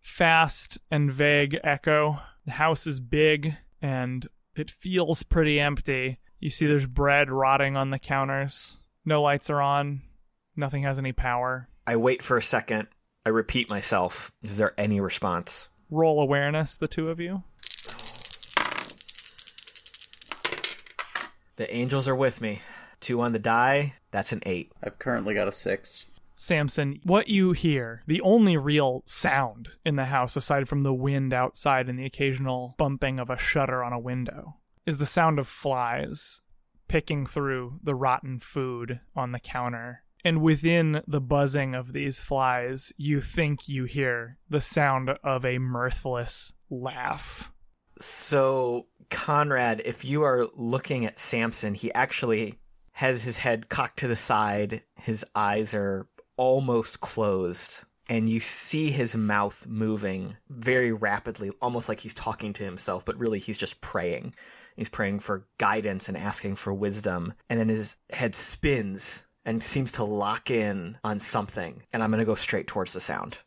fast 0.00 0.78
and 0.90 1.12
vague 1.12 1.58
echo. 1.62 2.18
The 2.44 2.52
house 2.52 2.86
is 2.86 2.98
big 3.00 3.54
and 3.82 4.28
it 4.54 4.70
feels 4.70 5.22
pretty 5.22 5.60
empty. 5.60 6.18
You 6.40 6.50
see 6.50 6.66
there's 6.66 6.86
bread 6.86 7.30
rotting 7.30 7.76
on 7.76 7.90
the 7.90 7.98
counters. 7.98 8.78
No 9.04 9.22
lights 9.22 9.50
are 9.50 9.60
on. 9.60 10.02
Nothing 10.56 10.82
has 10.82 10.98
any 10.98 11.12
power. 11.12 11.68
I 11.86 11.96
wait 11.96 12.22
for 12.22 12.36
a 12.36 12.42
second. 12.42 12.88
I 13.24 13.28
repeat 13.30 13.68
myself. 13.68 14.32
Is 14.42 14.56
there 14.56 14.74
any 14.78 15.00
response? 15.00 15.68
Roll 15.90 16.20
awareness, 16.20 16.76
the 16.76 16.88
two 16.88 17.10
of 17.10 17.20
you. 17.20 17.42
The 21.56 21.74
angels 21.74 22.08
are 22.08 22.16
with 22.16 22.40
me. 22.40 22.60
Two 23.00 23.20
on 23.20 23.32
the 23.32 23.38
die. 23.38 23.94
That's 24.10 24.32
an 24.32 24.42
eight. 24.46 24.72
I've 24.82 24.98
currently 24.98 25.34
got 25.34 25.48
a 25.48 25.52
six. 25.52 26.06
Samson, 26.34 27.00
what 27.02 27.28
you 27.28 27.52
hear, 27.52 28.02
the 28.06 28.20
only 28.20 28.56
real 28.58 29.02
sound 29.06 29.70
in 29.84 29.96
the 29.96 30.04
house 30.06 30.36
aside 30.36 30.68
from 30.68 30.82
the 30.82 30.92
wind 30.92 31.32
outside 31.32 31.88
and 31.88 31.98
the 31.98 32.04
occasional 32.04 32.74
bumping 32.78 33.18
of 33.18 33.30
a 33.30 33.38
shutter 33.38 33.82
on 33.82 33.94
a 33.94 33.98
window, 33.98 34.56
is 34.84 34.98
the 34.98 35.06
sound 35.06 35.38
of 35.38 35.48
flies 35.48 36.42
picking 36.88 37.26
through 37.26 37.80
the 37.82 37.94
rotten 37.94 38.38
food 38.38 39.00
on 39.14 39.32
the 39.32 39.40
counter. 39.40 40.02
And 40.24 40.42
within 40.42 41.02
the 41.06 41.20
buzzing 41.20 41.74
of 41.74 41.92
these 41.92 42.18
flies, 42.18 42.92
you 42.96 43.20
think 43.20 43.68
you 43.68 43.84
hear 43.84 44.38
the 44.48 44.60
sound 44.60 45.10
of 45.22 45.44
a 45.44 45.58
mirthless 45.58 46.52
laugh. 46.68 47.50
So, 48.00 48.88
Conrad, 49.08 49.82
if 49.84 50.04
you 50.04 50.22
are 50.22 50.48
looking 50.54 51.06
at 51.06 51.18
Samson, 51.18 51.74
he 51.74 51.94
actually 51.94 52.58
has 52.96 53.22
his 53.22 53.36
head 53.36 53.68
cocked 53.68 53.98
to 53.98 54.08
the 54.08 54.16
side. 54.16 54.80
His 54.94 55.22
eyes 55.34 55.74
are 55.74 56.06
almost 56.38 57.00
closed. 57.00 57.84
And 58.08 58.28
you 58.28 58.40
see 58.40 58.90
his 58.90 59.14
mouth 59.14 59.66
moving 59.66 60.36
very 60.48 60.92
rapidly, 60.92 61.50
almost 61.60 61.88
like 61.90 62.00
he's 62.00 62.14
talking 62.14 62.52
to 62.54 62.64
himself, 62.64 63.04
but 63.04 63.18
really 63.18 63.38
he's 63.38 63.58
just 63.58 63.80
praying. 63.82 64.34
He's 64.76 64.88
praying 64.88 65.20
for 65.20 65.46
guidance 65.58 66.08
and 66.08 66.16
asking 66.16 66.56
for 66.56 66.72
wisdom. 66.72 67.34
And 67.50 67.60
then 67.60 67.68
his 67.68 67.96
head 68.10 68.34
spins 68.34 69.26
and 69.44 69.62
seems 69.62 69.92
to 69.92 70.04
lock 70.04 70.50
in 70.50 70.96
on 71.04 71.18
something. 71.18 71.82
And 71.92 72.02
I'm 72.02 72.10
going 72.10 72.20
to 72.20 72.24
go 72.24 72.34
straight 72.34 72.66
towards 72.66 72.92
the 72.94 73.00
sound. 73.00 73.38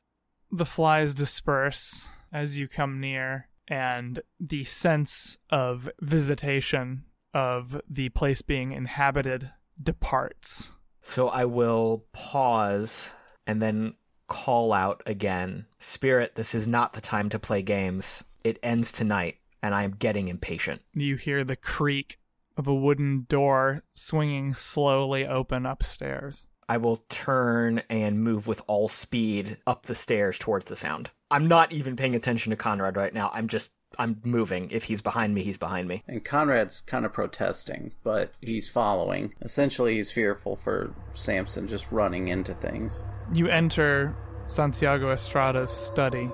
the 0.51 0.65
flies 0.65 1.13
disperse 1.13 2.07
as 2.31 2.57
you 2.57 2.67
come 2.67 2.99
near, 2.99 3.47
and 3.67 4.21
the 4.39 4.63
sense 4.63 5.37
of 5.49 5.89
visitation 6.01 7.05
of 7.33 7.81
the 7.89 8.09
place 8.09 8.41
being 8.41 8.71
inhabited 8.71 9.51
departs. 9.81 10.71
So 11.01 11.29
I 11.29 11.45
will 11.45 12.05
pause 12.11 13.11
and 13.47 13.61
then 13.61 13.95
call 14.27 14.73
out 14.73 15.01
again 15.05 15.65
Spirit, 15.79 16.35
this 16.35 16.53
is 16.53 16.67
not 16.67 16.93
the 16.93 17.01
time 17.01 17.29
to 17.29 17.39
play 17.39 17.61
games. 17.61 18.23
It 18.43 18.59
ends 18.61 18.91
tonight, 18.91 19.37
and 19.61 19.73
I 19.73 19.83
am 19.83 19.91
getting 19.91 20.27
impatient. 20.27 20.81
You 20.93 21.15
hear 21.15 21.43
the 21.43 21.55
creak 21.55 22.19
of 22.55 22.67
a 22.67 22.75
wooden 22.75 23.25
door 23.29 23.83
swinging 23.95 24.53
slowly 24.53 25.25
open 25.25 25.65
upstairs. 25.65 26.45
I 26.67 26.77
will 26.77 27.03
turn 27.09 27.81
and 27.89 28.23
move 28.23 28.45
with 28.45 28.61
all 28.67 28.89
speed 28.89 29.57
up 29.65 29.87
the 29.87 29.95
stairs 29.95 30.37
towards 30.37 30.67
the 30.67 30.75
sound. 30.75 31.09
I'm 31.31 31.47
not 31.47 31.71
even 31.71 31.95
paying 31.95 32.15
attention 32.15 32.51
to 32.51 32.55
Conrad 32.55 32.95
right 32.95 33.13
now. 33.13 33.31
I'm 33.33 33.47
just, 33.47 33.71
I'm 33.97 34.21
moving. 34.23 34.69
If 34.71 34.85
he's 34.85 35.01
behind 35.01 35.33
me, 35.33 35.43
he's 35.43 35.57
behind 35.57 35.87
me. 35.87 36.03
And 36.07 36.23
Conrad's 36.23 36.81
kind 36.81 37.05
of 37.05 37.13
protesting, 37.13 37.93
but 38.03 38.31
he's 38.41 38.69
following. 38.69 39.33
Essentially, 39.41 39.95
he's 39.95 40.11
fearful 40.11 40.55
for 40.55 40.93
Samson 41.13 41.67
just 41.67 41.91
running 41.91 42.27
into 42.27 42.53
things. 42.53 43.03
You 43.33 43.47
enter 43.47 44.15
Santiago 44.47 45.11
Estrada's 45.11 45.71
study, 45.71 46.25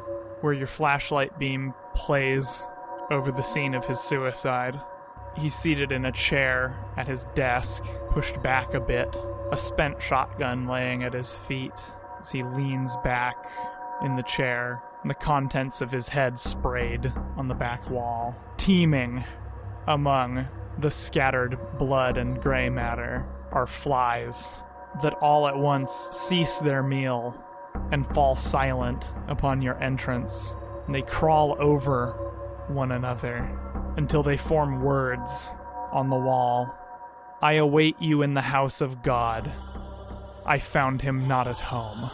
where 0.42 0.54
your 0.54 0.68
flashlight 0.68 1.38
beam 1.40 1.74
plays 1.96 2.64
over 3.12 3.32
the 3.32 3.42
scene 3.42 3.74
of 3.74 3.86
his 3.86 4.00
suicide. 4.00 4.80
He's 5.38 5.56
seated 5.56 5.92
in 5.92 6.06
a 6.06 6.12
chair 6.12 6.78
at 6.98 7.08
his 7.08 7.26
desk, 7.36 7.84
pushed 8.10 8.42
back 8.42 8.74
a 8.74 8.80
bit, 8.80 9.16
a 9.52 9.58
spent 9.58 10.02
shotgun 10.02 10.68
laying 10.68 11.04
at 11.04 11.14
his 11.14 11.36
feet 11.36 11.74
as 12.20 12.32
he 12.32 12.42
leans 12.42 12.96
back 13.04 13.36
in 14.04 14.16
the 14.16 14.24
chair, 14.24 14.82
and 15.06 15.10
the 15.12 15.14
contents 15.14 15.82
of 15.82 15.92
his 15.92 16.10
head 16.10 16.40
sprayed 16.40 17.14
on 17.38 17.48
the 17.48 17.54
back 17.54 17.92
wall, 17.92 18.36
teeming 18.58 19.24
among 19.86 20.48
the 20.80 20.90
scattered 20.90 21.60
blood 21.78 22.18
and 22.18 22.42
gray 22.42 22.70
matter 22.70 23.24
are 23.52 23.68
flies 23.68 24.56
that 25.04 25.14
all 25.22 25.48
at 25.48 25.56
once 25.56 26.10
cease 26.12 26.58
their 26.58 26.82
meal 26.82 27.40
and 27.92 28.08
fall 28.16 28.36
silent 28.36 29.06
upon 29.28 29.62
your 29.62 29.80
entrance. 29.80 30.56
And 30.88 30.96
they 30.96 31.04
crawl 31.04 31.56
over 31.60 32.14
one 32.68 32.92
another 32.92 33.48
until 33.98 34.24
they 34.24 34.38
form 34.38 34.82
words 34.82 35.52
on 35.92 36.10
the 36.10 36.18
wall. 36.18 36.74
I 37.44 37.54
await 37.54 38.02
you 38.02 38.24
in 38.24 38.34
the 38.34 38.42
house 38.42 38.82
of 38.82 39.04
God. 39.04 39.54
I 40.48 40.58
found 40.58 41.04
him 41.04 41.28
not 41.28 41.48
at 41.48 41.60
home. 41.60 42.10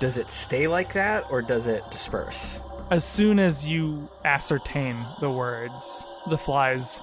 Does 0.00 0.18
it 0.18 0.30
stay 0.30 0.66
like 0.66 0.92
that, 0.94 1.24
or 1.30 1.42
does 1.42 1.66
it 1.66 1.88
disperse? 1.90 2.60
As 2.90 3.04
soon 3.04 3.38
as 3.38 3.68
you 3.68 4.08
ascertain 4.24 5.04
the 5.20 5.30
words, 5.30 6.06
the 6.28 6.36
flies 6.38 7.00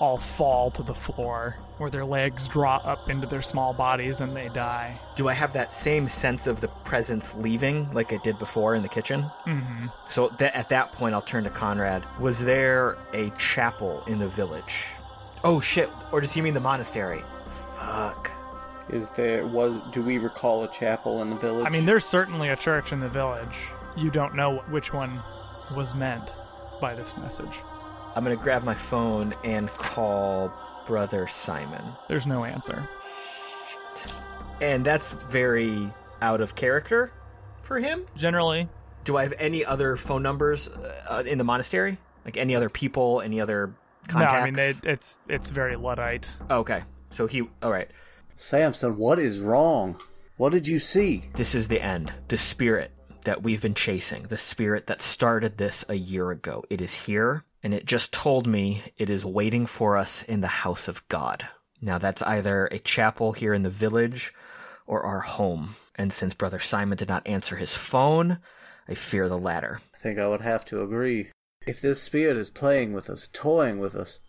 all 0.00 0.16
fall 0.16 0.70
to 0.70 0.82
the 0.82 0.94
floor, 0.94 1.56
where 1.78 1.90
their 1.90 2.04
legs 2.04 2.46
draw 2.46 2.76
up 2.76 3.10
into 3.10 3.26
their 3.26 3.42
small 3.42 3.72
bodies 3.72 4.20
and 4.20 4.34
they 4.36 4.48
die. 4.48 4.98
Do 5.16 5.28
I 5.28 5.32
have 5.32 5.52
that 5.54 5.72
same 5.72 6.08
sense 6.08 6.46
of 6.46 6.60
the 6.60 6.68
presence 6.68 7.34
leaving 7.34 7.90
like 7.90 8.12
I 8.12 8.18
did 8.18 8.38
before 8.38 8.74
in 8.76 8.82
the 8.82 8.88
kitchen? 8.88 9.22
hmm 9.44 9.86
So 10.08 10.28
th- 10.28 10.52
at 10.54 10.68
that 10.68 10.92
point, 10.92 11.14
I'll 11.14 11.20
turn 11.22 11.44
to 11.44 11.50
Conrad. 11.50 12.04
Was 12.20 12.44
there 12.44 12.96
a 13.12 13.30
chapel 13.38 14.04
in 14.06 14.18
the 14.18 14.28
village? 14.28 14.86
Oh 15.44 15.60
shit! 15.60 15.90
Or 16.12 16.20
does 16.20 16.32
he 16.32 16.40
mean 16.40 16.54
the 16.54 16.60
monastery? 16.60 17.22
Fuck. 17.74 18.30
Is 18.90 19.10
there 19.10 19.46
was 19.46 19.80
do 19.92 20.02
we 20.02 20.18
recall 20.18 20.64
a 20.64 20.70
chapel 20.70 21.22
in 21.22 21.30
the 21.30 21.36
village? 21.36 21.66
I 21.66 21.70
mean, 21.70 21.84
there's 21.86 22.04
certainly 22.06 22.48
a 22.48 22.56
church 22.56 22.92
in 22.92 23.00
the 23.00 23.08
village. 23.08 23.54
You 23.96 24.10
don't 24.10 24.34
know 24.34 24.62
which 24.70 24.92
one 24.92 25.22
was 25.74 25.94
meant 25.94 26.30
by 26.80 26.94
this 26.94 27.12
message. 27.18 27.52
I'm 28.14 28.24
gonna 28.24 28.36
grab 28.36 28.64
my 28.64 28.74
phone 28.74 29.34
and 29.44 29.68
call 29.74 30.52
Brother 30.86 31.26
Simon. 31.26 31.84
There's 32.08 32.26
no 32.26 32.44
answer. 32.44 32.88
And 34.60 34.84
that's 34.84 35.12
very 35.12 35.92
out 36.20 36.40
of 36.40 36.54
character 36.54 37.12
for 37.62 37.78
him. 37.78 38.06
Generally, 38.16 38.68
Do 39.04 39.16
I 39.16 39.22
have 39.22 39.34
any 39.38 39.64
other 39.64 39.96
phone 39.96 40.22
numbers 40.22 40.68
uh, 40.68 41.22
in 41.26 41.38
the 41.38 41.44
monastery? 41.44 41.98
Like 42.24 42.36
any 42.36 42.56
other 42.56 42.68
people? 42.68 43.20
Any 43.20 43.40
other 43.40 43.72
contacts? 44.08 44.32
no. 44.32 44.38
I 44.40 44.44
mean, 44.44 44.54
they, 44.54 44.74
it's 44.90 45.18
it's 45.28 45.50
very 45.50 45.76
luddite. 45.76 46.32
okay. 46.50 46.82
So 47.10 47.26
he. 47.26 47.48
All 47.62 47.70
right. 47.70 47.90
Samson, 48.40 48.96
what 48.96 49.18
is 49.18 49.40
wrong? 49.40 50.00
What 50.36 50.52
did 50.52 50.68
you 50.68 50.78
see? 50.78 51.24
This 51.34 51.56
is 51.56 51.66
the 51.66 51.82
end. 51.82 52.12
The 52.28 52.38
spirit 52.38 52.92
that 53.24 53.42
we've 53.42 53.60
been 53.60 53.74
chasing, 53.74 54.22
the 54.22 54.38
spirit 54.38 54.86
that 54.86 55.02
started 55.02 55.58
this 55.58 55.84
a 55.88 55.96
year 55.96 56.30
ago, 56.30 56.62
it 56.70 56.80
is 56.80 56.94
here, 56.94 57.42
and 57.64 57.74
it 57.74 57.84
just 57.84 58.12
told 58.12 58.46
me 58.46 58.92
it 58.96 59.10
is 59.10 59.24
waiting 59.24 59.66
for 59.66 59.96
us 59.96 60.22
in 60.22 60.40
the 60.40 60.46
house 60.46 60.86
of 60.86 61.06
God. 61.08 61.48
Now, 61.82 61.98
that's 61.98 62.22
either 62.22 62.66
a 62.66 62.78
chapel 62.78 63.32
here 63.32 63.54
in 63.54 63.64
the 63.64 63.70
village 63.70 64.32
or 64.86 65.02
our 65.02 65.20
home. 65.20 65.74
And 65.96 66.12
since 66.12 66.32
Brother 66.32 66.60
Simon 66.60 66.96
did 66.96 67.08
not 67.08 67.26
answer 67.26 67.56
his 67.56 67.74
phone, 67.74 68.38
I 68.88 68.94
fear 68.94 69.28
the 69.28 69.36
latter. 69.36 69.80
I 69.92 69.98
think 69.98 70.20
I 70.20 70.28
would 70.28 70.42
have 70.42 70.64
to 70.66 70.82
agree. 70.82 71.32
If 71.66 71.80
this 71.80 72.00
spirit 72.00 72.36
is 72.36 72.52
playing 72.52 72.92
with 72.92 73.10
us, 73.10 73.26
toying 73.26 73.80
with 73.80 73.96
us, 73.96 74.20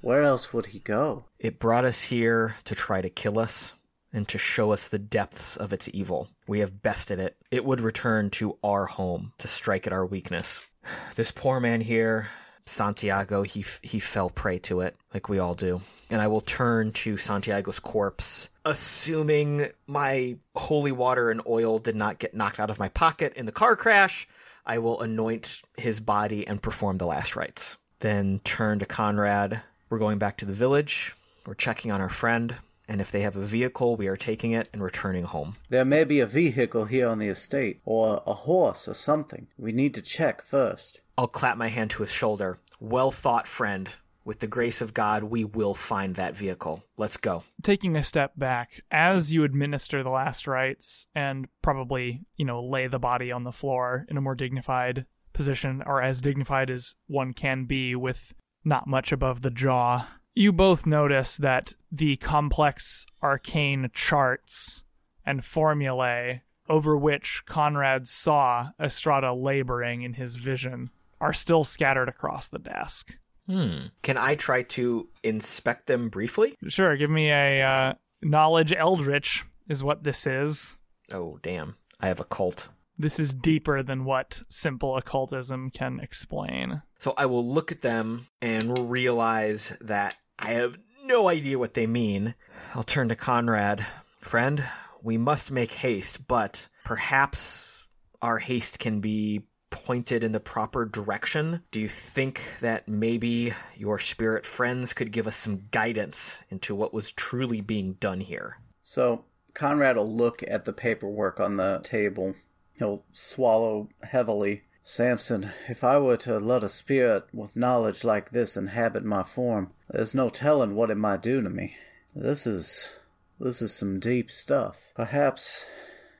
where 0.00 0.22
else 0.22 0.52
would 0.52 0.66
he 0.66 0.78
go? 0.78 1.24
It 1.38 1.58
brought 1.58 1.84
us 1.84 2.04
here 2.04 2.56
to 2.64 2.74
try 2.74 3.00
to 3.00 3.10
kill 3.10 3.38
us 3.38 3.74
and 4.12 4.26
to 4.28 4.38
show 4.38 4.72
us 4.72 4.88
the 4.88 4.98
depths 4.98 5.56
of 5.56 5.72
its 5.72 5.88
evil. 5.92 6.30
We 6.46 6.60
have 6.60 6.82
bested 6.82 7.18
it. 7.18 7.36
It 7.50 7.64
would 7.64 7.80
return 7.80 8.30
to 8.30 8.56
our 8.64 8.86
home 8.86 9.32
to 9.38 9.48
strike 9.48 9.86
at 9.86 9.92
our 9.92 10.06
weakness. 10.06 10.60
This 11.16 11.32
poor 11.32 11.58
man 11.58 11.80
here, 11.80 12.28
Santiago, 12.64 13.42
he 13.42 13.64
he 13.82 13.98
fell 13.98 14.30
prey 14.30 14.58
to 14.60 14.80
it, 14.82 14.96
like 15.12 15.28
we 15.28 15.38
all 15.38 15.54
do. 15.54 15.80
And 16.10 16.22
I 16.22 16.28
will 16.28 16.40
turn 16.40 16.92
to 16.92 17.16
Santiago's 17.16 17.80
corpse, 17.80 18.48
assuming 18.64 19.70
my 19.86 20.36
holy 20.54 20.92
water 20.92 21.30
and 21.30 21.40
oil 21.46 21.78
did 21.78 21.96
not 21.96 22.18
get 22.18 22.34
knocked 22.34 22.60
out 22.60 22.70
of 22.70 22.78
my 22.78 22.88
pocket 22.88 23.32
in 23.34 23.46
the 23.46 23.52
car 23.52 23.74
crash. 23.74 24.28
I 24.64 24.78
will 24.78 25.00
anoint 25.00 25.62
his 25.76 26.00
body 26.00 26.46
and 26.46 26.62
perform 26.62 26.98
the 26.98 27.06
last 27.06 27.36
rites. 27.36 27.76
Then 28.00 28.40
turn 28.44 28.78
to 28.80 28.86
Conrad. 28.86 29.62
We're 29.88 29.98
going 29.98 30.18
back 30.18 30.36
to 30.38 30.44
the 30.44 30.52
village. 30.52 31.14
We're 31.46 31.54
checking 31.54 31.92
on 31.92 32.00
our 32.00 32.08
friend, 32.08 32.56
and 32.88 33.00
if 33.00 33.12
they 33.12 33.20
have 33.20 33.36
a 33.36 33.44
vehicle, 33.44 33.94
we 33.94 34.08
are 34.08 34.16
taking 34.16 34.50
it 34.50 34.68
and 34.72 34.82
returning 34.82 35.22
home. 35.22 35.56
There 35.68 35.84
may 35.84 36.02
be 36.02 36.18
a 36.18 36.26
vehicle 36.26 36.86
here 36.86 37.08
on 37.08 37.20
the 37.20 37.28
estate, 37.28 37.80
or 37.84 38.20
a 38.26 38.34
horse 38.34 38.88
or 38.88 38.94
something. 38.94 39.46
We 39.56 39.70
need 39.70 39.94
to 39.94 40.02
check 40.02 40.42
first. 40.42 41.02
I'll 41.16 41.28
clap 41.28 41.56
my 41.56 41.68
hand 41.68 41.90
to 41.90 42.02
his 42.02 42.10
shoulder. 42.10 42.58
Well 42.80 43.12
thought, 43.12 43.46
friend. 43.46 43.88
With 44.24 44.40
the 44.40 44.48
grace 44.48 44.82
of 44.82 44.92
God, 44.92 45.22
we 45.22 45.44
will 45.44 45.74
find 45.74 46.16
that 46.16 46.34
vehicle. 46.34 46.82
Let's 46.96 47.16
go. 47.16 47.44
Taking 47.62 47.94
a 47.94 48.02
step 48.02 48.32
back, 48.36 48.82
as 48.90 49.32
you 49.32 49.44
administer 49.44 50.02
the 50.02 50.10
last 50.10 50.48
rites 50.48 51.06
and 51.14 51.46
probably, 51.62 52.24
you 52.34 52.44
know, 52.44 52.60
lay 52.60 52.88
the 52.88 52.98
body 52.98 53.30
on 53.30 53.44
the 53.44 53.52
floor 53.52 54.04
in 54.08 54.16
a 54.16 54.20
more 54.20 54.34
dignified 54.34 55.06
position, 55.32 55.80
or 55.86 56.02
as 56.02 56.20
dignified 56.20 56.70
as 56.70 56.96
one 57.06 57.34
can 57.34 57.66
be 57.66 57.94
with 57.94 58.34
not 58.66 58.86
much 58.86 59.12
above 59.12 59.40
the 59.42 59.50
jaw, 59.50 60.06
you 60.34 60.52
both 60.52 60.84
notice 60.84 61.38
that 61.38 61.72
the 61.90 62.16
complex 62.16 63.06
arcane 63.22 63.88
charts 63.94 64.84
and 65.24 65.44
formulae 65.44 66.42
over 66.68 66.96
which 66.96 67.42
Conrad 67.46 68.08
saw 68.08 68.70
Estrada 68.78 69.32
laboring 69.32 70.02
in 70.02 70.14
his 70.14 70.34
vision 70.34 70.90
are 71.20 71.32
still 71.32 71.64
scattered 71.64 72.08
across 72.08 72.48
the 72.48 72.58
desk. 72.58 73.16
Hmm. 73.46 73.86
Can 74.02 74.18
I 74.18 74.34
try 74.34 74.62
to 74.62 75.08
inspect 75.22 75.86
them 75.86 76.08
briefly? 76.08 76.56
Sure, 76.66 76.96
give 76.96 77.10
me 77.10 77.30
a 77.30 77.62
uh, 77.62 77.94
knowledge 78.20 78.72
eldritch 78.72 79.44
is 79.68 79.84
what 79.84 80.02
this 80.02 80.26
is. 80.26 80.74
Oh, 81.12 81.38
damn. 81.42 81.76
I 82.00 82.08
have 82.08 82.20
occult. 82.20 82.68
This 82.98 83.20
is 83.20 83.34
deeper 83.34 83.82
than 83.82 84.04
what 84.04 84.42
simple 84.48 84.96
occultism 84.96 85.70
can 85.70 86.00
explain. 86.00 86.82
So 86.98 87.14
I 87.16 87.26
will 87.26 87.46
look 87.46 87.70
at 87.70 87.82
them 87.82 88.28
and 88.40 88.90
realize 88.90 89.76
that 89.80 90.16
I 90.38 90.52
have 90.54 90.78
no 91.04 91.28
idea 91.28 91.58
what 91.58 91.74
they 91.74 91.86
mean. 91.86 92.34
I'll 92.74 92.82
turn 92.82 93.08
to 93.10 93.16
Conrad. 93.16 93.86
Friend, 94.20 94.64
we 95.02 95.18
must 95.18 95.50
make 95.50 95.72
haste, 95.72 96.26
but 96.26 96.68
perhaps 96.84 97.86
our 98.22 98.38
haste 98.38 98.78
can 98.78 99.00
be 99.00 99.44
pointed 99.70 100.24
in 100.24 100.32
the 100.32 100.40
proper 100.40 100.84
direction? 100.84 101.62
Do 101.70 101.80
you 101.80 101.88
think 101.88 102.40
that 102.60 102.88
maybe 102.88 103.52
your 103.76 103.98
spirit 103.98 104.46
friends 104.46 104.92
could 104.92 105.12
give 105.12 105.26
us 105.26 105.36
some 105.36 105.64
guidance 105.70 106.40
into 106.48 106.74
what 106.74 106.94
was 106.94 107.12
truly 107.12 107.60
being 107.60 107.94
done 107.94 108.20
here? 108.20 108.56
So 108.82 109.24
Conrad 109.54 109.96
will 109.96 110.10
look 110.10 110.42
at 110.46 110.64
the 110.64 110.72
paperwork 110.72 111.40
on 111.40 111.56
the 111.56 111.80
table. 111.82 112.34
He'll 112.78 113.04
swallow 113.12 113.88
heavily. 114.02 114.62
Samson, 114.82 115.50
if 115.68 115.82
I 115.82 115.98
were 115.98 116.16
to 116.18 116.38
let 116.38 116.62
a 116.62 116.68
spirit 116.68 117.24
with 117.32 117.56
knowledge 117.56 118.04
like 118.04 118.30
this 118.30 118.56
inhabit 118.56 119.04
my 119.04 119.22
form, 119.22 119.72
there's 119.90 120.14
no 120.14 120.28
telling 120.28 120.74
what 120.74 120.90
it 120.90 120.96
might 120.96 121.22
do 121.22 121.42
to 121.42 121.50
me. 121.50 121.74
This 122.14 122.46
is 122.46 122.96
this 123.40 123.60
is 123.60 123.74
some 123.74 123.98
deep 123.98 124.30
stuff. 124.30 124.92
Perhaps 124.94 125.66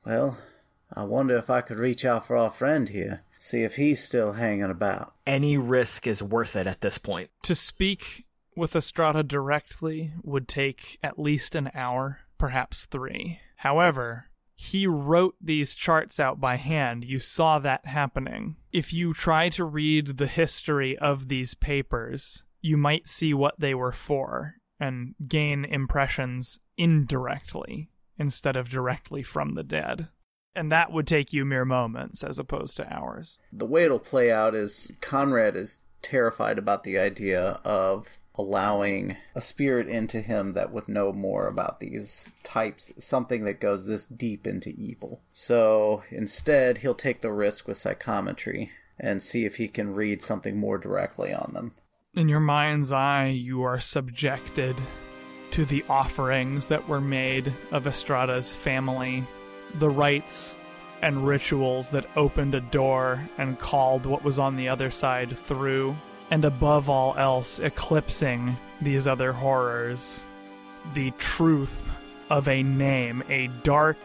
well, 0.04 0.38
I 0.92 1.04
wonder 1.04 1.36
if 1.36 1.50
I 1.50 1.60
could 1.60 1.78
reach 1.78 2.04
out 2.04 2.26
for 2.26 2.36
our 2.36 2.50
friend 2.50 2.88
here. 2.88 3.22
See 3.38 3.62
if 3.62 3.76
he's 3.76 4.02
still 4.02 4.32
hanging 4.32 4.70
about. 4.70 5.14
Any 5.26 5.56
risk 5.56 6.06
is 6.06 6.22
worth 6.22 6.56
it 6.56 6.66
at 6.66 6.80
this 6.80 6.98
point. 6.98 7.30
To 7.42 7.54
speak 7.54 8.24
with 8.56 8.74
Estrada 8.74 9.22
directly 9.22 10.12
would 10.22 10.48
take 10.48 10.98
at 11.02 11.18
least 11.18 11.54
an 11.54 11.70
hour, 11.74 12.20
perhaps 12.38 12.86
three. 12.86 13.40
However, 13.56 14.25
he 14.56 14.86
wrote 14.86 15.36
these 15.40 15.74
charts 15.74 16.18
out 16.18 16.40
by 16.40 16.56
hand. 16.56 17.04
You 17.04 17.18
saw 17.18 17.58
that 17.58 17.86
happening. 17.86 18.56
If 18.72 18.92
you 18.92 19.12
try 19.12 19.50
to 19.50 19.64
read 19.64 20.16
the 20.16 20.26
history 20.26 20.96
of 20.98 21.28
these 21.28 21.54
papers, 21.54 22.42
you 22.62 22.78
might 22.78 23.06
see 23.06 23.34
what 23.34 23.60
they 23.60 23.74
were 23.74 23.92
for 23.92 24.54
and 24.80 25.14
gain 25.28 25.64
impressions 25.64 26.58
indirectly 26.76 27.90
instead 28.18 28.56
of 28.56 28.70
directly 28.70 29.22
from 29.22 29.52
the 29.52 29.62
dead. 29.62 30.08
And 30.54 30.72
that 30.72 30.90
would 30.90 31.06
take 31.06 31.34
you 31.34 31.44
mere 31.44 31.66
moments 31.66 32.24
as 32.24 32.38
opposed 32.38 32.78
to 32.78 32.92
hours. 32.92 33.38
The 33.52 33.66
way 33.66 33.84
it'll 33.84 33.98
play 33.98 34.32
out 34.32 34.54
is 34.54 34.90
Conrad 35.02 35.54
is 35.54 35.80
terrified 36.00 36.56
about 36.58 36.82
the 36.82 36.96
idea 36.96 37.60
of 37.62 38.18
allowing 38.38 39.16
a 39.35 39.40
spirit 39.40 39.88
into 39.88 40.20
him 40.20 40.53
that 40.55 40.72
would 40.72 40.88
know 40.88 41.12
more 41.12 41.46
about 41.46 41.81
these 41.81 42.31
types, 42.42 42.92
something 42.99 43.44
that 43.44 43.61
goes 43.61 43.87
this 43.87 44.07
deep 44.07 44.46
into 44.46 44.70
evil. 44.70 45.20
So 45.33 46.03
instead, 46.11 46.79
he'll 46.79 46.94
take 46.94 47.20
the 47.20 47.33
risk 47.33 47.66
with 47.66 47.77
psychometry 47.77 48.70
and 48.99 49.22
see 49.22 49.44
if 49.44 49.57
he 49.57 49.68
can 49.68 49.94
read 49.94 50.22
something 50.22 50.57
more 50.57 50.79
directly 50.79 51.33
on 51.33 51.53
them. 51.53 51.72
In 52.14 52.29
your 52.29 52.40
mind's 52.40 52.92
eye, 52.92 53.27
you 53.27 53.62
are 53.62 53.81
subjected 53.81 54.77
to 55.51 55.64
the 55.64 55.85
offerings 55.88 56.66
that 56.68 56.88
were 56.88 57.01
made 57.01 57.53
of 57.72 57.87
Estrada's 57.87 58.51
family, 58.51 59.25
the 59.75 59.90
rites 59.90 60.55
and 61.03 61.27
rituals 61.27 61.90
that 61.90 62.09
opened 62.16 62.55
a 62.55 62.61
door 62.61 63.22
and 63.38 63.59
called 63.59 64.07
what 64.07 64.25
was 64.25 64.38
on 64.38 64.57
the 64.57 64.68
other 64.68 64.90
side 64.90 65.37
through, 65.37 65.94
and 66.30 66.44
above 66.44 66.88
all 66.88 67.14
else, 67.16 67.58
eclipsing 67.58 68.56
these 68.80 69.06
other 69.06 69.32
horrors, 69.32 70.24
the 70.94 71.10
truth 71.12 71.92
of 72.30 72.48
a 72.48 72.62
name, 72.62 73.22
a 73.28 73.48
dark 73.62 73.98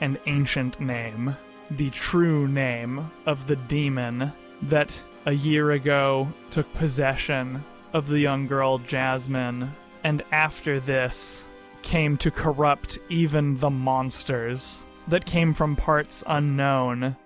and 0.00 0.18
ancient 0.26 0.80
name, 0.80 1.36
the 1.70 1.90
true 1.90 2.46
name 2.48 3.10
of 3.26 3.46
the 3.46 3.56
demon 3.56 4.32
that 4.62 4.92
a 5.26 5.32
year 5.32 5.70
ago 5.72 6.28
took 6.50 6.72
possession 6.74 7.64
of 7.92 8.08
the 8.08 8.18
young 8.18 8.46
girl 8.46 8.78
Jasmine, 8.78 9.72
and 10.04 10.22
after 10.32 10.80
this 10.80 11.44
came 11.82 12.16
to 12.16 12.30
corrupt 12.30 12.98
even 13.08 13.58
the 13.58 13.70
monsters 13.70 14.84
that 15.08 15.24
came 15.24 15.52
from 15.52 15.76
parts 15.76 16.22
unknown. 16.26 17.16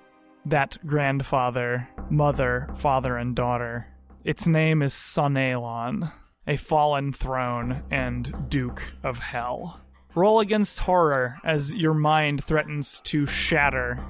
That 0.44 0.78
grandfather, 0.86 1.88
mother, 2.08 2.68
father, 2.74 3.16
and 3.16 3.34
daughter. 3.34 3.88
Its 4.26 4.46
name 4.48 4.82
is 4.82 4.92
Sonalon, 4.92 6.12
a 6.48 6.56
fallen 6.56 7.12
throne 7.12 7.84
and 7.92 8.34
Duke 8.48 8.82
of 9.04 9.20
Hell. 9.20 9.80
Roll 10.16 10.40
against 10.40 10.80
horror 10.80 11.38
as 11.44 11.72
your 11.72 11.94
mind 11.94 12.42
threatens 12.42 13.00
to 13.04 13.24
shatter 13.26 14.04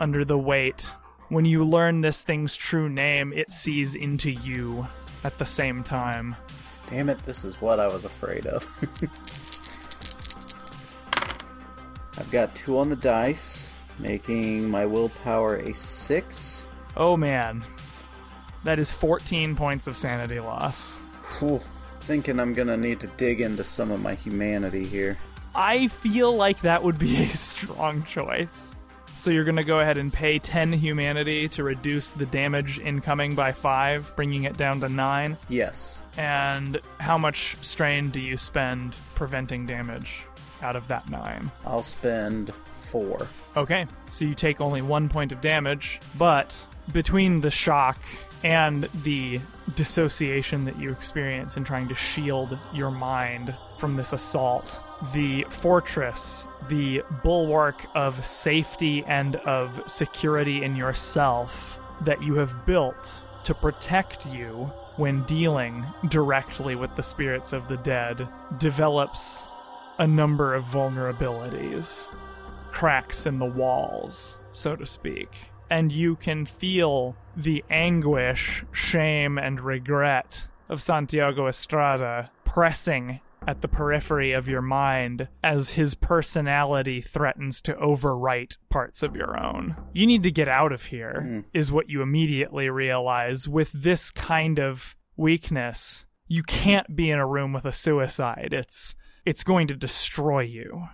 under 0.00 0.24
the 0.24 0.36
weight. 0.36 0.92
When 1.28 1.44
you 1.44 1.64
learn 1.64 2.00
this 2.00 2.24
thing's 2.24 2.56
true 2.56 2.88
name, 2.88 3.32
it 3.32 3.52
sees 3.52 3.94
into 3.94 4.32
you 4.32 4.88
at 5.22 5.38
the 5.38 5.46
same 5.46 5.84
time. 5.84 6.34
Damn 6.88 7.08
it, 7.08 7.22
this 7.24 7.44
is 7.44 7.60
what 7.60 7.78
I 7.78 7.86
was 7.86 8.04
afraid 8.04 8.46
of. 8.46 8.66
I've 12.18 12.30
got 12.32 12.56
two 12.56 12.76
on 12.76 12.88
the 12.88 12.96
dice, 12.96 13.70
making 14.00 14.68
my 14.68 14.84
willpower 14.84 15.58
a 15.58 15.72
six. 15.72 16.64
Oh 16.96 17.16
man. 17.16 17.64
That 18.64 18.78
is 18.78 18.90
14 18.90 19.56
points 19.56 19.86
of 19.86 19.96
sanity 19.96 20.40
loss. 20.40 20.96
Whew. 21.38 21.60
Thinking 22.00 22.40
I'm 22.40 22.54
gonna 22.54 22.76
need 22.76 23.00
to 23.00 23.06
dig 23.06 23.40
into 23.40 23.64
some 23.64 23.90
of 23.90 24.00
my 24.00 24.14
humanity 24.14 24.86
here. 24.86 25.18
I 25.54 25.88
feel 25.88 26.34
like 26.34 26.60
that 26.62 26.82
would 26.82 26.98
be 26.98 27.24
a 27.24 27.28
strong 27.28 28.04
choice. 28.04 28.76
So 29.14 29.30
you're 29.30 29.44
going 29.44 29.56
to 29.56 29.64
go 29.64 29.80
ahead 29.80 29.98
and 29.98 30.10
pay 30.12 30.38
10 30.38 30.72
humanity 30.72 31.48
to 31.50 31.62
reduce 31.62 32.12
the 32.12 32.24
damage 32.24 32.78
incoming 32.78 33.34
by 33.34 33.52
5, 33.52 34.14
bringing 34.16 34.44
it 34.44 34.56
down 34.56 34.80
to 34.80 34.88
9. 34.88 35.36
Yes. 35.48 36.00
And 36.16 36.80
how 37.00 37.18
much 37.18 37.56
strain 37.60 38.10
do 38.10 38.20
you 38.20 38.36
spend 38.38 38.96
preventing 39.14 39.66
damage 39.66 40.22
out 40.62 40.76
of 40.76 40.88
that 40.88 41.10
9? 41.10 41.50
I'll 41.66 41.82
spend 41.82 42.54
four. 42.72 43.26
Okay, 43.56 43.86
so 44.10 44.24
you 44.24 44.34
take 44.34 44.60
only 44.60 44.80
1 44.80 45.08
point 45.08 45.32
of 45.32 45.40
damage, 45.40 46.00
but 46.16 46.54
between 46.92 47.40
the 47.40 47.50
shock 47.50 48.00
and 48.42 48.88
the 49.02 49.40
dissociation 49.74 50.64
that 50.64 50.78
you 50.78 50.90
experience 50.90 51.56
in 51.56 51.64
trying 51.64 51.88
to 51.88 51.94
shield 51.94 52.58
your 52.72 52.90
mind 52.90 53.54
from 53.78 53.96
this 53.96 54.12
assault, 54.12 54.80
the 55.12 55.44
fortress, 55.50 56.46
the 56.68 57.02
bulwark 57.22 57.86
of 57.94 58.24
safety 58.24 59.04
and 59.06 59.36
of 59.36 59.82
security 59.86 60.62
in 60.62 60.76
yourself 60.76 61.78
that 62.02 62.22
you 62.22 62.34
have 62.34 62.64
built 62.66 63.22
to 63.44 63.54
protect 63.54 64.26
you 64.26 64.70
when 64.96 65.22
dealing 65.24 65.86
directly 66.08 66.74
with 66.74 66.94
the 66.96 67.02
spirits 67.02 67.52
of 67.52 67.68
the 67.68 67.76
dead, 67.78 68.28
develops 68.58 69.48
a 69.98 70.06
number 70.06 70.54
of 70.54 70.64
vulnerabilities, 70.64 72.14
cracks 72.70 73.26
in 73.26 73.38
the 73.38 73.46
walls, 73.46 74.38
so 74.52 74.76
to 74.76 74.86
speak. 74.86 75.50
And 75.70 75.92
you 75.92 76.16
can 76.16 76.46
feel 76.46 77.16
the 77.36 77.64
anguish, 77.70 78.64
shame, 78.72 79.38
and 79.38 79.60
regret 79.60 80.46
of 80.68 80.82
Santiago 80.82 81.46
Estrada 81.46 82.30
pressing 82.44 83.20
at 83.46 83.62
the 83.62 83.68
periphery 83.68 84.32
of 84.32 84.48
your 84.48 84.62
mind 84.62 85.28
as 85.42 85.70
his 85.70 85.94
personality 85.94 87.00
threatens 87.00 87.60
to 87.62 87.74
overwrite 87.74 88.56
parts 88.68 89.02
of 89.02 89.16
your 89.16 89.38
own. 89.38 89.76
You 89.92 90.06
need 90.06 90.22
to 90.24 90.30
get 90.30 90.48
out 90.48 90.72
of 90.72 90.86
here, 90.86 91.22
hmm. 91.22 91.40
is 91.54 91.72
what 91.72 91.88
you 91.88 92.02
immediately 92.02 92.68
realize. 92.68 93.48
With 93.48 93.72
this 93.72 94.10
kind 94.10 94.58
of 94.58 94.94
weakness, 95.16 96.06
you 96.28 96.42
can't 96.42 96.94
be 96.94 97.10
in 97.10 97.18
a 97.18 97.26
room 97.26 97.52
with 97.52 97.64
a 97.64 97.72
suicide. 97.72 98.50
It's 98.52 98.94
it's 99.24 99.44
going 99.44 99.66
to 99.68 99.74
destroy 99.74 100.40
you. 100.40 100.88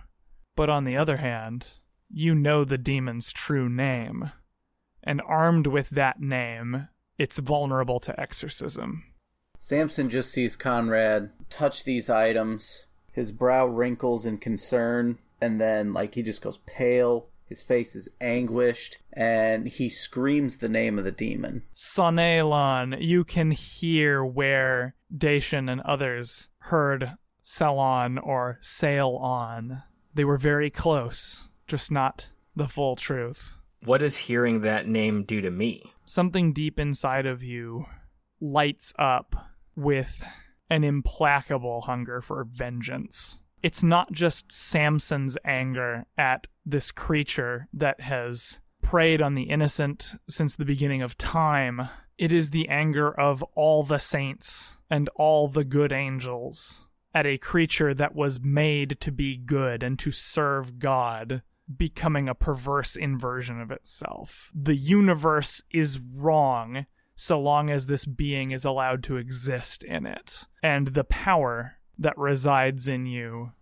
But 0.55 0.69
on 0.69 0.83
the 0.83 0.97
other 0.97 1.17
hand, 1.17 1.67
you 2.09 2.33
know 2.35 2.63
the 2.63 2.77
demon's 2.77 3.31
true 3.31 3.69
name. 3.69 4.31
And 5.07 5.21
armed 5.25 5.67
with 5.67 5.89
that 5.91 6.19
name, 6.19 6.89
it's 7.17 7.39
vulnerable 7.39 8.01
to 8.01 8.19
exorcism. 8.19 9.05
Samson 9.57 10.09
just 10.09 10.31
sees 10.31 10.57
Conrad 10.57 11.31
touch 11.49 11.85
these 11.85 12.09
items. 12.09 12.87
His 13.13 13.31
brow 13.31 13.65
wrinkles 13.65 14.25
in 14.25 14.37
concern, 14.37 15.17
and 15.41 15.61
then, 15.61 15.93
like, 15.93 16.15
he 16.15 16.23
just 16.23 16.41
goes 16.41 16.59
pale. 16.65 17.29
His 17.45 17.63
face 17.63 17.95
is 17.95 18.09
anguished, 18.19 18.97
and 19.13 19.69
he 19.69 19.87
screams 19.87 20.57
the 20.57 20.67
name 20.67 20.99
of 20.99 21.05
the 21.05 21.11
demon. 21.13 21.63
Sonelon, 21.73 22.97
you 22.99 23.23
can 23.23 23.51
hear 23.51 24.25
where 24.25 24.93
Dacian 25.15 25.69
and 25.69 25.79
others 25.81 26.49
heard 26.59 27.13
Salon 27.43 28.17
or 28.17 28.57
Sail 28.59 29.15
on. 29.15 29.83
They 30.13 30.25
were 30.25 30.37
very 30.37 30.69
close, 30.69 31.45
just 31.65 31.91
not 31.91 32.27
the 32.57 32.67
full 32.67 32.97
truth. 32.97 33.56
What 33.83 33.99
does 33.99 34.17
hearing 34.17 34.61
that 34.61 34.87
name 34.87 35.23
do 35.23 35.41
to 35.41 35.51
me? 35.51 35.93
Something 36.05 36.53
deep 36.53 36.79
inside 36.79 37.25
of 37.25 37.43
you 37.43 37.85
lights 38.39 38.93
up 38.97 39.35
with 39.75 40.25
an 40.69 40.83
implacable 40.83 41.81
hunger 41.81 42.21
for 42.21 42.43
vengeance. 42.43 43.39
It's 43.63 43.83
not 43.83 44.11
just 44.11 44.51
Samson's 44.51 45.37
anger 45.43 46.05
at 46.17 46.47
this 46.65 46.91
creature 46.91 47.67
that 47.73 48.01
has 48.01 48.59
preyed 48.81 49.21
on 49.21 49.35
the 49.35 49.43
innocent 49.43 50.13
since 50.29 50.55
the 50.55 50.65
beginning 50.65 51.01
of 51.01 51.17
time. 51.17 51.89
It 52.17 52.31
is 52.31 52.49
the 52.49 52.69
anger 52.69 53.11
of 53.11 53.43
all 53.55 53.83
the 53.83 53.99
saints 53.99 54.77
and 54.89 55.09
all 55.15 55.47
the 55.47 55.65
good 55.65 55.91
angels 55.91 56.87
at 57.13 57.25
a 57.25 57.37
creature 57.37 57.93
that 57.93 58.15
was 58.15 58.39
made 58.39 58.99
to 59.01 59.11
be 59.11 59.37
good 59.37 59.81
and 59.83 59.97
to 59.99 60.11
serve 60.11 60.79
God 60.79 61.41
becoming 61.75 62.29
a 62.29 62.35
perverse 62.35 62.95
inversion 62.95 63.59
of 63.59 63.71
itself. 63.71 64.51
The 64.55 64.75
universe 64.75 65.61
is 65.71 65.99
wrong 65.99 66.85
so 67.15 67.39
long 67.39 67.69
as 67.69 67.87
this 67.87 68.05
being 68.05 68.51
is 68.51 68.63
allowed 68.63 69.03
to 69.03 69.17
exist 69.17 69.83
in 69.83 70.05
it. 70.05 70.45
And 70.61 70.89
the 70.89 71.03
power 71.03 71.77
that 71.97 72.17
resides 72.17 72.87
in 72.87 73.07
you 73.07 73.53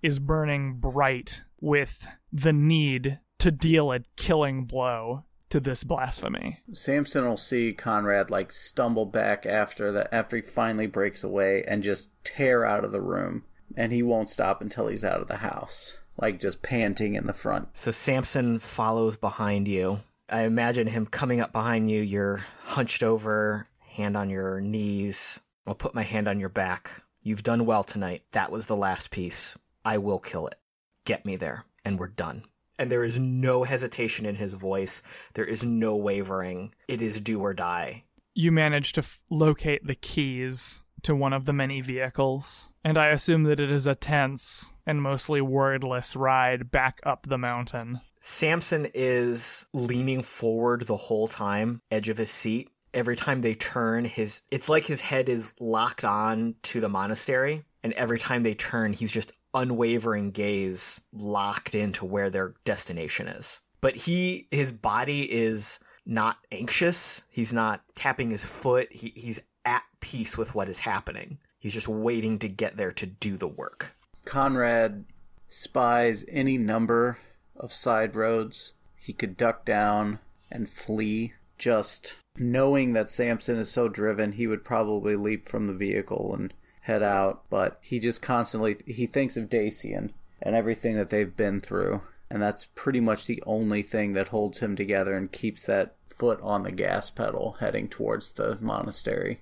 is 0.00 0.18
burning 0.18 0.74
bright 0.74 1.42
with 1.60 2.06
the 2.32 2.52
need 2.52 3.18
to 3.38 3.50
deal 3.50 3.92
a 3.92 4.00
killing 4.16 4.64
blow 4.64 5.24
to 5.50 5.58
this 5.58 5.82
blasphemy. 5.82 6.60
Samson 6.72 7.24
will 7.24 7.36
see 7.36 7.72
Conrad 7.72 8.30
like 8.30 8.52
stumble 8.52 9.06
back 9.06 9.44
after 9.44 9.90
that 9.90 10.08
after 10.12 10.36
he 10.36 10.42
finally 10.42 10.86
breaks 10.86 11.24
away 11.24 11.64
and 11.66 11.82
just 11.82 12.10
tear 12.22 12.64
out 12.64 12.84
of 12.84 12.92
the 12.92 13.00
room 13.00 13.44
and 13.76 13.92
he 13.92 14.02
won't 14.02 14.30
stop 14.30 14.62
until 14.62 14.86
he's 14.86 15.04
out 15.04 15.20
of 15.20 15.26
the 15.26 15.38
house 15.38 15.98
like 16.20 16.38
just 16.38 16.62
panting 16.62 17.14
in 17.14 17.26
the 17.26 17.32
front. 17.32 17.68
So 17.74 17.90
Samson 17.90 18.58
follows 18.58 19.16
behind 19.16 19.66
you. 19.66 20.00
I 20.28 20.42
imagine 20.42 20.86
him 20.86 21.06
coming 21.06 21.40
up 21.40 21.52
behind 21.52 21.90
you. 21.90 22.00
You're 22.02 22.44
hunched 22.62 23.02
over, 23.02 23.66
hand 23.80 24.16
on 24.16 24.30
your 24.30 24.60
knees. 24.60 25.40
I'll 25.66 25.74
put 25.74 25.94
my 25.94 26.02
hand 26.02 26.28
on 26.28 26.38
your 26.38 26.48
back. 26.48 27.02
You've 27.22 27.42
done 27.42 27.66
well 27.66 27.84
tonight. 27.84 28.22
That 28.32 28.52
was 28.52 28.66
the 28.66 28.76
last 28.76 29.10
piece. 29.10 29.56
I 29.84 29.98
will 29.98 30.18
kill 30.18 30.46
it. 30.46 30.56
Get 31.04 31.26
me 31.26 31.36
there, 31.36 31.64
and 31.84 31.98
we're 31.98 32.08
done. 32.08 32.44
And 32.78 32.90
there 32.90 33.04
is 33.04 33.18
no 33.18 33.64
hesitation 33.64 34.24
in 34.24 34.36
his 34.36 34.54
voice. 34.54 35.02
There 35.34 35.44
is 35.44 35.64
no 35.64 35.96
wavering. 35.96 36.74
It 36.88 37.02
is 37.02 37.20
do 37.20 37.40
or 37.40 37.52
die. 37.52 38.04
You 38.34 38.52
manage 38.52 38.92
to 38.92 39.00
f- 39.00 39.20
locate 39.30 39.86
the 39.86 39.94
keys 39.94 40.82
to 41.02 41.14
one 41.14 41.32
of 41.32 41.44
the 41.44 41.52
many 41.52 41.80
vehicles, 41.80 42.72
and 42.84 42.96
I 42.96 43.08
assume 43.08 43.44
that 43.44 43.60
it 43.60 43.70
is 43.70 43.86
a 43.86 43.94
tense 43.94 44.70
and 44.90 45.00
mostly 45.00 45.40
wordless 45.40 46.16
ride 46.16 46.72
back 46.72 46.98
up 47.04 47.24
the 47.28 47.38
mountain. 47.38 48.00
Samson 48.20 48.88
is 48.92 49.64
leaning 49.72 50.20
forward 50.20 50.82
the 50.82 50.96
whole 50.96 51.28
time, 51.28 51.80
edge 51.92 52.08
of 52.08 52.18
his 52.18 52.32
seat. 52.32 52.68
Every 52.92 53.14
time 53.14 53.40
they 53.40 53.54
turn, 53.54 54.04
his 54.04 54.42
it's 54.50 54.68
like 54.68 54.84
his 54.84 55.00
head 55.00 55.28
is 55.28 55.54
locked 55.60 56.04
on 56.04 56.56
to 56.64 56.80
the 56.80 56.88
monastery, 56.88 57.62
and 57.84 57.92
every 57.92 58.18
time 58.18 58.42
they 58.42 58.54
turn, 58.54 58.92
he's 58.92 59.12
just 59.12 59.30
unwavering 59.54 60.32
gaze 60.32 61.00
locked 61.12 61.76
into 61.76 62.04
where 62.04 62.28
their 62.28 62.54
destination 62.64 63.28
is. 63.28 63.60
But 63.80 63.94
he 63.94 64.48
his 64.50 64.72
body 64.72 65.32
is 65.32 65.78
not 66.04 66.36
anxious. 66.50 67.22
He's 67.30 67.52
not 67.52 67.82
tapping 67.94 68.32
his 68.32 68.44
foot. 68.44 68.92
He, 68.92 69.12
he's 69.14 69.40
at 69.64 69.84
peace 70.00 70.36
with 70.36 70.56
what 70.56 70.68
is 70.68 70.80
happening. 70.80 71.38
He's 71.60 71.74
just 71.74 71.88
waiting 71.88 72.40
to 72.40 72.48
get 72.48 72.76
there 72.76 72.92
to 72.92 73.06
do 73.06 73.36
the 73.36 73.46
work. 73.46 73.94
Conrad 74.24 75.04
spies 75.48 76.24
any 76.28 76.56
number 76.56 77.18
of 77.56 77.72
side 77.72 78.14
roads 78.14 78.74
he 78.96 79.12
could 79.12 79.36
duck 79.36 79.64
down 79.64 80.18
and 80.50 80.68
flee. 80.68 81.34
Just 81.58 82.16
knowing 82.36 82.92
that 82.94 83.10
Samson 83.10 83.58
is 83.58 83.70
so 83.70 83.88
driven, 83.88 84.32
he 84.32 84.46
would 84.46 84.64
probably 84.64 85.16
leap 85.16 85.48
from 85.48 85.66
the 85.66 85.74
vehicle 85.74 86.34
and 86.34 86.54
head 86.82 87.02
out. 87.02 87.42
But 87.50 87.78
he 87.82 88.00
just 88.00 88.22
constantly 88.22 88.78
he 88.86 89.06
thinks 89.06 89.36
of 89.36 89.50
Dacian 89.50 90.12
and 90.40 90.56
everything 90.56 90.96
that 90.96 91.10
they've 91.10 91.36
been 91.36 91.60
through, 91.60 92.02
and 92.30 92.40
that's 92.40 92.68
pretty 92.74 93.00
much 93.00 93.26
the 93.26 93.42
only 93.46 93.82
thing 93.82 94.14
that 94.14 94.28
holds 94.28 94.60
him 94.60 94.74
together 94.74 95.14
and 95.14 95.30
keeps 95.30 95.64
that 95.64 95.96
foot 96.06 96.40
on 96.42 96.62
the 96.62 96.72
gas 96.72 97.10
pedal 97.10 97.56
heading 97.60 97.88
towards 97.88 98.30
the 98.30 98.56
monastery. 98.60 99.40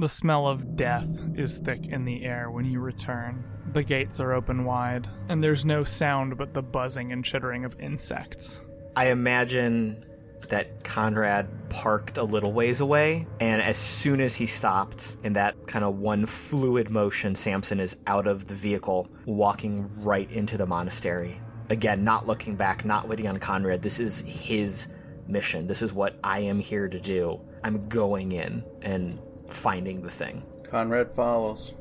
The 0.00 0.08
smell 0.08 0.48
of 0.48 0.76
death 0.76 1.22
is 1.34 1.58
thick 1.58 1.88
in 1.88 2.06
the 2.06 2.24
air 2.24 2.50
when 2.50 2.64
you 2.64 2.80
return. 2.80 3.44
The 3.74 3.82
gates 3.82 4.18
are 4.18 4.32
open 4.32 4.64
wide, 4.64 5.06
and 5.28 5.44
there's 5.44 5.66
no 5.66 5.84
sound 5.84 6.38
but 6.38 6.54
the 6.54 6.62
buzzing 6.62 7.12
and 7.12 7.22
chittering 7.22 7.66
of 7.66 7.78
insects. 7.78 8.62
I 8.96 9.10
imagine 9.10 10.02
that 10.48 10.84
Conrad 10.84 11.68
parked 11.68 12.16
a 12.16 12.22
little 12.22 12.54
ways 12.54 12.80
away, 12.80 13.26
and 13.40 13.60
as 13.60 13.76
soon 13.76 14.22
as 14.22 14.34
he 14.34 14.46
stopped 14.46 15.16
in 15.22 15.34
that 15.34 15.66
kind 15.66 15.84
of 15.84 15.98
one 15.98 16.24
fluid 16.24 16.88
motion, 16.88 17.34
Samson 17.34 17.78
is 17.78 17.98
out 18.06 18.26
of 18.26 18.46
the 18.46 18.54
vehicle, 18.54 19.06
walking 19.26 19.86
right 20.02 20.30
into 20.30 20.56
the 20.56 20.64
monastery. 20.64 21.38
Again, 21.68 22.04
not 22.04 22.26
looking 22.26 22.56
back, 22.56 22.86
not 22.86 23.06
waiting 23.06 23.28
on 23.28 23.36
Conrad. 23.36 23.82
This 23.82 24.00
is 24.00 24.22
his 24.22 24.88
mission. 25.28 25.66
This 25.66 25.82
is 25.82 25.92
what 25.92 26.18
I 26.24 26.40
am 26.40 26.58
here 26.58 26.88
to 26.88 26.98
do. 26.98 27.38
I'm 27.62 27.86
going 27.88 28.32
in 28.32 28.64
and 28.80 29.20
finding 29.52 30.02
the 30.02 30.10
thing. 30.10 30.42
Conrad 30.64 31.14
follows. 31.14 31.74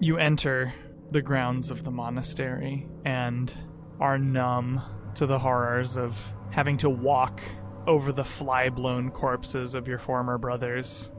You 0.00 0.18
enter 0.18 0.72
the 1.08 1.22
grounds 1.22 1.70
of 1.70 1.84
the 1.84 1.90
monastery 1.90 2.88
and 3.04 3.52
are 4.00 4.18
numb 4.18 4.82
to 5.14 5.26
the 5.26 5.38
horrors 5.38 5.96
of 5.96 6.32
having 6.50 6.76
to 6.78 6.90
walk 6.90 7.40
over 7.86 8.12
the 8.12 8.24
fly 8.24 8.70
blown 8.70 9.10
corpses 9.10 9.74
of 9.74 9.86
your 9.86 9.98
former 9.98 10.38
brothers 10.38 11.10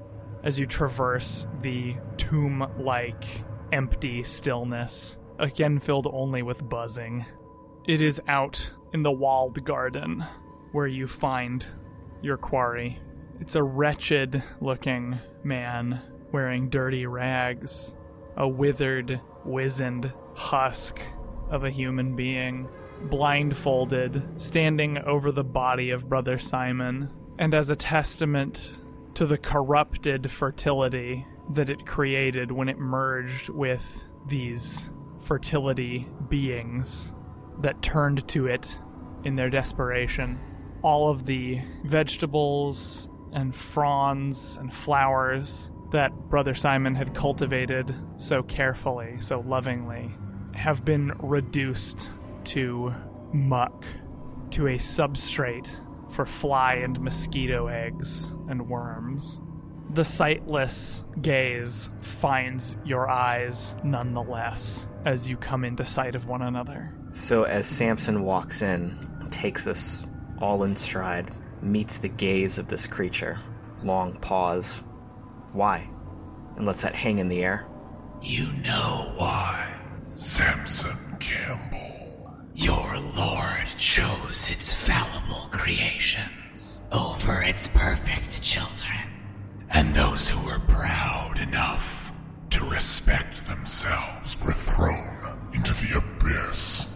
as 0.44 0.60
you 0.60 0.66
traverse 0.66 1.48
the 1.62 1.96
tomb 2.18 2.68
like 2.78 3.26
empty 3.72 4.24
stillness, 4.24 5.18
again 5.40 5.80
filled 5.80 6.08
only 6.12 6.42
with 6.42 6.68
buzzing. 6.68 7.26
It 7.88 8.02
is 8.02 8.22
out 8.28 8.72
in 8.94 9.04
the 9.04 9.12
walled 9.12 9.64
garden 9.64 10.24
where 10.72 10.88
you 10.88 11.08
find 11.08 11.66
your 12.22 12.38
quarry. 12.38 13.00
It's 13.44 13.56
a 13.56 13.62
wretched 13.62 14.42
looking 14.62 15.20
man 15.44 16.00
wearing 16.32 16.70
dirty 16.70 17.06
rags, 17.06 17.94
a 18.38 18.48
withered, 18.48 19.20
wizened 19.44 20.14
husk 20.34 21.02
of 21.50 21.66
a 21.66 21.70
human 21.70 22.16
being, 22.16 22.70
blindfolded, 23.02 24.40
standing 24.42 24.98
over 25.00 25.34
the 25.34 25.44
body 25.44 25.90
of 25.90 26.08
Brother 26.08 26.40
Simon. 26.40 27.12
And 27.38 27.54
as 27.54 27.70
a 27.70 27.76
testament 27.76 28.72
to 29.16 29.26
the 29.26 29.38
corrupted 29.38 30.32
fertility 30.32 31.28
that 31.50 31.70
it 31.70 31.86
created 31.86 32.50
when 32.50 32.70
it 32.70 32.80
merged 32.80 33.50
with 33.50 34.06
these 34.26 34.90
fertility 35.20 36.08
beings 36.30 37.12
that 37.60 37.82
turned 37.82 38.26
to 38.30 38.48
it 38.48 38.78
in 39.26 39.36
their 39.36 39.50
desperation, 39.50 40.40
all 40.82 41.10
of 41.10 41.26
the 41.26 41.60
vegetables 41.84 43.10
and 43.34 43.56
fronds 43.56 44.58
and 44.58 44.74
flowers 44.74 45.72
that 45.92 46.12
Brother 46.30 46.56
Simon 46.56 46.96
had 46.96 47.14
cultivated 47.14 47.94
so 48.18 48.42
carefully, 48.44 49.18
so 49.20 49.42
lovingly, 49.42 50.12
have 50.54 50.84
been 50.84 51.14
reduced 51.20 52.10
to 52.46 52.94
muck, 53.32 53.86
to 54.52 54.68
a 54.68 54.78
substrate 54.78 55.70
for 56.12 56.26
fly 56.26 56.76
and 56.76 57.00
mosquito 57.00 57.68
eggs 57.68 58.34
and 58.50 58.68
worms. 58.70 59.40
The 59.92 60.06
sightless 60.06 61.06
gaze 61.22 61.92
finds 62.02 62.78
your 62.84 63.10
eyes 63.10 63.76
nonetheless 63.84 64.88
as 65.06 65.30
you 65.30 65.38
come 65.38 65.64
into 65.64 65.86
sight 65.86 66.16
of 66.16 66.26
one 66.26 66.42
another. 66.42 66.96
So 67.12 67.44
as 67.44 67.68
Samson 67.68 68.24
walks 68.24 68.62
in, 68.62 68.98
takes 69.30 69.66
this 69.66 70.06
all 70.40 70.64
in 70.64 70.76
stride, 70.76 71.32
meets 71.64 72.00
the 72.00 72.10
gaze 72.10 72.58
of 72.60 72.68
this 72.68 72.88
creature, 72.88 73.40
long 73.84 74.14
pause. 74.20 74.84
Why? 75.54 75.90
And 76.56 76.66
lets 76.66 76.82
that 76.82 76.96
hang 76.96 77.20
in 77.20 77.30
the 77.30 77.44
air. 77.44 77.66
You 78.22 78.52
know 78.64 79.14
why, 79.18 79.74
Samson 80.16 81.18
Campbell. 81.20 82.34
Your 82.56 83.00
Lord 83.18 83.66
chose 83.78 84.50
its 84.52 84.72
fallible 84.74 85.50
creations 85.52 86.82
over 86.92 87.42
its 87.42 87.68
perfect 87.68 88.42
children. 88.42 89.10
And 89.72 89.94
those 89.94 90.30
who 90.30 90.46
were 90.46 90.60
proud 90.68 91.40
enough 91.40 92.14
to 92.52 92.64
respect 92.70 93.48
themselves 93.48 94.40
were 94.46 94.52
thrown 94.52 95.50
into 95.54 95.74
the 95.74 95.98
abyss. 95.98 96.93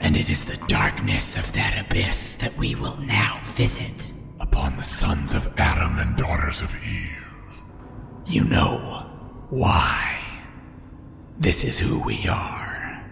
And 0.00 0.16
it 0.16 0.30
is 0.30 0.44
the 0.44 0.64
darkness 0.66 1.36
of 1.36 1.52
that 1.52 1.84
abyss 1.84 2.36
that 2.36 2.56
we 2.56 2.74
will 2.74 2.96
now 2.98 3.40
visit 3.54 4.12
upon 4.40 4.76
the 4.76 4.84
sons 4.84 5.34
of 5.34 5.52
Adam 5.58 5.98
and 5.98 6.16
daughters 6.16 6.62
of 6.62 6.74
Eve. 6.74 7.62
You 8.26 8.44
know 8.44 9.06
why. 9.50 10.14
This 11.38 11.64
is 11.64 11.78
who 11.78 12.02
we 12.04 12.26
are. 12.28 13.04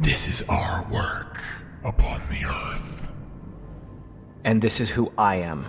This 0.00 0.28
is 0.28 0.48
our 0.48 0.86
work 0.90 1.40
upon 1.84 2.20
the 2.28 2.44
earth. 2.46 3.12
And 4.44 4.62
this 4.62 4.80
is 4.80 4.90
who 4.90 5.12
I 5.18 5.36
am. 5.36 5.66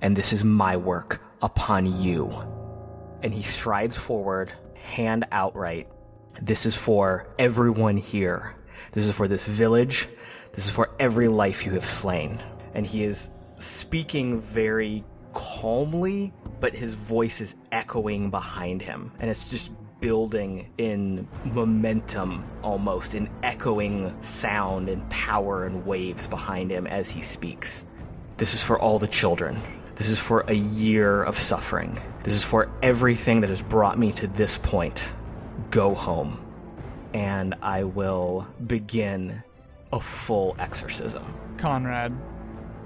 And 0.00 0.16
this 0.16 0.32
is 0.32 0.44
my 0.44 0.76
work 0.76 1.22
upon 1.42 1.86
you. 2.02 2.32
And 3.22 3.32
he 3.32 3.42
strides 3.42 3.96
forward, 3.96 4.52
hand 4.74 5.26
outright. 5.32 5.88
This 6.40 6.66
is 6.66 6.76
for 6.76 7.32
everyone 7.38 7.96
here. 7.96 8.56
This 8.90 9.06
is 9.06 9.16
for 9.16 9.28
this 9.28 9.46
village. 9.46 10.08
This 10.52 10.66
is 10.66 10.74
for 10.74 10.90
every 10.98 11.28
life 11.28 11.64
you 11.64 11.72
have 11.72 11.84
slain. 11.84 12.38
And 12.74 12.84
he 12.84 13.04
is 13.04 13.30
speaking 13.58 14.40
very 14.40 15.04
calmly, 15.32 16.32
but 16.60 16.74
his 16.74 16.94
voice 16.94 17.40
is 17.40 17.54
echoing 17.70 18.30
behind 18.30 18.82
him. 18.82 19.12
And 19.20 19.30
it's 19.30 19.50
just 19.50 19.72
building 20.00 20.68
in 20.78 21.28
momentum 21.44 22.44
almost, 22.62 23.14
in 23.14 23.30
echoing 23.42 24.14
sound 24.22 24.88
and 24.88 25.08
power 25.08 25.64
and 25.64 25.86
waves 25.86 26.26
behind 26.26 26.70
him 26.70 26.86
as 26.86 27.08
he 27.08 27.22
speaks. 27.22 27.86
This 28.36 28.52
is 28.52 28.62
for 28.62 28.78
all 28.78 28.98
the 28.98 29.06
children. 29.06 29.60
This 29.94 30.08
is 30.08 30.20
for 30.20 30.40
a 30.48 30.54
year 30.54 31.22
of 31.22 31.38
suffering. 31.38 31.98
This 32.24 32.34
is 32.34 32.44
for 32.44 32.70
everything 32.82 33.40
that 33.42 33.50
has 33.50 33.62
brought 33.62 33.98
me 33.98 34.10
to 34.12 34.26
this 34.26 34.58
point. 34.58 35.14
Go 35.70 35.94
home. 35.94 36.44
And 37.14 37.54
I 37.62 37.84
will 37.84 38.46
begin 38.66 39.42
a 39.92 40.00
full 40.00 40.56
exorcism. 40.58 41.24
Conrad, 41.58 42.16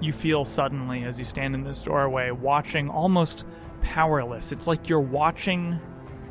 you 0.01 0.11
feel 0.11 0.45
suddenly 0.45 1.03
as 1.03 1.17
you 1.17 1.25
stand 1.25 1.55
in 1.55 1.63
this 1.63 1.81
doorway, 1.81 2.31
watching 2.31 2.89
almost 2.89 3.45
powerless. 3.81 4.51
It's 4.51 4.67
like 4.67 4.89
you're 4.89 4.99
watching 4.99 5.79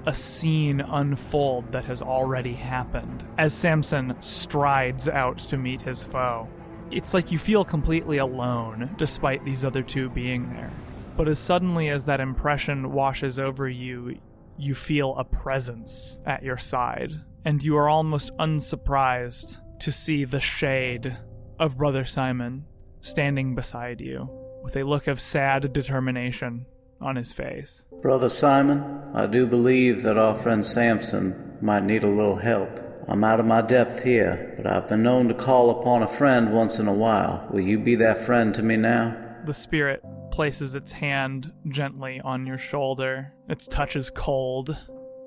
a 0.06 0.14
scene 0.14 0.80
unfold 0.80 1.72
that 1.72 1.84
has 1.84 2.00
already 2.00 2.52
happened 2.52 3.24
as 3.38 3.52
Samson 3.52 4.14
strides 4.20 5.08
out 5.08 5.38
to 5.38 5.56
meet 5.56 5.82
his 5.82 6.04
foe. 6.04 6.48
It's 6.92 7.12
like 7.12 7.32
you 7.32 7.38
feel 7.38 7.64
completely 7.64 8.18
alone 8.18 8.94
despite 8.98 9.44
these 9.44 9.64
other 9.64 9.82
two 9.82 10.08
being 10.10 10.48
there. 10.50 10.70
But 11.16 11.28
as 11.28 11.38
suddenly 11.38 11.88
as 11.88 12.04
that 12.04 12.20
impression 12.20 12.92
washes 12.92 13.40
over 13.40 13.68
you, 13.68 14.18
you 14.58 14.74
feel 14.74 15.16
a 15.16 15.24
presence 15.24 16.18
at 16.24 16.42
your 16.42 16.58
side, 16.58 17.12
and 17.46 17.62
you 17.62 17.76
are 17.76 17.88
almost 17.88 18.32
unsurprised 18.40 19.58
to 19.78 19.92
see 19.92 20.24
the 20.24 20.40
shade 20.40 21.16
of 21.60 21.78
Brother 21.78 22.04
Simon 22.04 22.66
standing 23.00 23.54
beside 23.54 24.00
you 24.00 24.28
with 24.64 24.76
a 24.76 24.82
look 24.82 25.06
of 25.06 25.20
sad 25.20 25.72
determination 25.72 26.66
on 27.00 27.14
his 27.14 27.32
face. 27.32 27.84
Brother 28.02 28.28
Simon, 28.28 29.00
I 29.14 29.26
do 29.28 29.46
believe 29.46 30.02
that 30.02 30.18
our 30.18 30.34
friend 30.34 30.66
Samson 30.66 31.56
might 31.60 31.84
need 31.84 32.02
a 32.02 32.08
little 32.08 32.34
help. 32.34 32.80
I'm 33.06 33.22
out 33.22 33.38
of 33.38 33.46
my 33.46 33.62
depth 33.62 34.02
here, 34.02 34.52
but 34.56 34.66
I've 34.66 34.88
been 34.88 35.04
known 35.04 35.28
to 35.28 35.34
call 35.34 35.70
upon 35.70 36.02
a 36.02 36.08
friend 36.08 36.52
once 36.52 36.80
in 36.80 36.88
a 36.88 36.92
while. 36.92 37.46
Will 37.52 37.60
you 37.60 37.78
be 37.78 37.94
that 37.94 38.26
friend 38.26 38.52
to 38.56 38.62
me 38.64 38.76
now? 38.76 39.16
The 39.44 39.54
spirit 39.54 40.02
places 40.32 40.74
its 40.74 40.90
hand 40.90 41.52
gently 41.68 42.20
on 42.22 42.44
your 42.44 42.58
shoulder. 42.58 43.32
Its 43.48 43.68
touch 43.68 43.94
is 43.94 44.10
cold, 44.10 44.76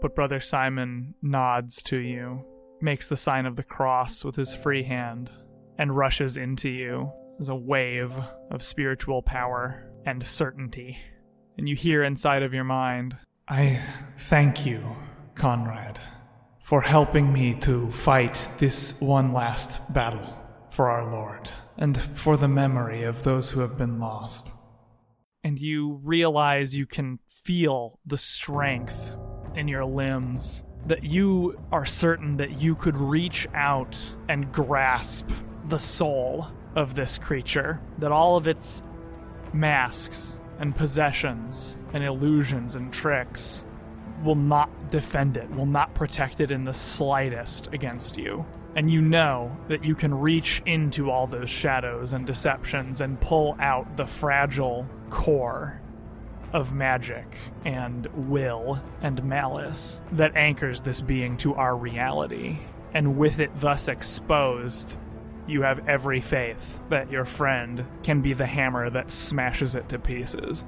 but 0.02 0.16
Brother 0.16 0.40
Simon 0.40 1.14
nods 1.22 1.82
to 1.84 1.98
you, 1.98 2.46
makes 2.82 3.08
the 3.08 3.18
sign 3.18 3.46
of 3.46 3.56
the 3.56 3.64
cross 3.64 4.24
with 4.24 4.36
his 4.36 4.54
free 4.54 4.84
hand, 4.84 5.30
and 5.78 5.96
rushes 5.96 6.38
into 6.38 6.70
you 6.70 7.12
as 7.40 7.50
a 7.50 7.56
wave 7.56 8.14
of 8.52 8.64
spiritual 8.64 9.22
power 9.22 9.92
and 10.06 10.26
certainty. 10.26 10.98
And 11.58 11.68
you 11.68 11.76
hear 11.76 12.04
inside 12.04 12.44
of 12.44 12.54
your 12.54 12.64
mind, 12.64 13.18
I 13.48 13.80
thank 14.18 14.66
you, 14.66 14.96
Conrad, 15.36 16.00
for 16.62 16.82
helping 16.82 17.32
me 17.34 17.56
to 17.62 17.90
fight 17.92 18.52
this 18.58 19.00
one 19.02 19.34
last 19.34 19.92
battle 19.92 20.38
for 20.70 20.90
our 20.90 21.12
Lord 21.12 21.50
and 21.78 21.98
for 21.98 22.38
the 22.38 22.48
memory 22.48 23.04
of 23.04 23.24
those 23.24 23.50
who 23.50 23.62
have 23.62 23.78
been 23.78 24.00
lost. 24.00 24.54
And 25.44 25.58
you 25.58 26.00
realize 26.04 26.76
you 26.76 26.86
can 26.86 27.20
feel 27.44 28.00
the 28.06 28.18
strength 28.18 29.16
in 29.60 29.68
your 29.68 29.86
limbs, 29.86 30.64
that 30.88 31.04
you 31.04 31.60
are 31.72 31.86
certain 31.86 32.38
that 32.38 32.62
you 32.62 32.76
could 32.76 32.96
reach 32.96 33.46
out 33.54 33.98
and 34.30 34.52
grasp 34.52 35.30
the 35.68 35.78
soul 35.78 36.48
of 36.76 36.96
this 36.96 37.18
creature, 37.18 37.82
that 38.00 38.12
all 38.12 38.38
of 38.38 38.48
its 38.48 38.82
masks 39.54 40.40
and 40.60 40.76
possessions 40.76 41.78
and 41.94 42.04
illusions 42.04 42.76
and 42.76 42.92
tricks 42.94 43.66
will 44.24 44.36
not 44.36 44.70
defend 44.90 45.38
it, 45.38 45.50
will 45.52 45.66
not 45.66 45.94
protect 45.94 46.40
it 46.40 46.52
in 46.52 46.64
the 46.64 46.74
slightest 46.74 47.68
against 47.74 48.18
you. 48.18 48.46
And 48.76 48.90
you 48.90 49.02
know 49.02 49.56
that 49.68 49.84
you 49.84 49.96
can 49.96 50.14
reach 50.14 50.62
into 50.66 51.10
all 51.12 51.28
those 51.28 51.50
shadows 51.50 52.14
and 52.14 52.26
deceptions 52.26 53.02
and 53.02 53.20
pull 53.20 53.58
out 53.60 53.98
the 53.98 54.06
fragile 54.06 54.88
core 55.10 55.82
of 56.54 56.74
magic 56.74 57.26
and 57.66 58.08
will 58.30 58.82
and 59.02 59.24
malice 59.24 60.02
that 60.14 60.36
anchors 60.36 60.82
this 60.82 61.02
being 61.02 61.38
to 61.38 61.56
our 61.56 61.76
reality. 61.76 62.60
And 62.94 63.18
with 63.18 63.40
it 63.40 63.52
thus 63.60 63.88
exposed, 63.88 64.98
you 65.48 65.62
have 65.62 65.88
every 65.88 66.22
faith 66.22 66.80
that 66.90 67.12
your 67.12 67.26
friend 67.26 67.86
can 68.04 68.22
be 68.22 68.34
the 68.34 68.46
hammer 68.46 68.90
that 68.90 69.12
smashes 69.12 69.76
it 69.76 69.90
to 69.90 70.00
pieces. 70.00 70.64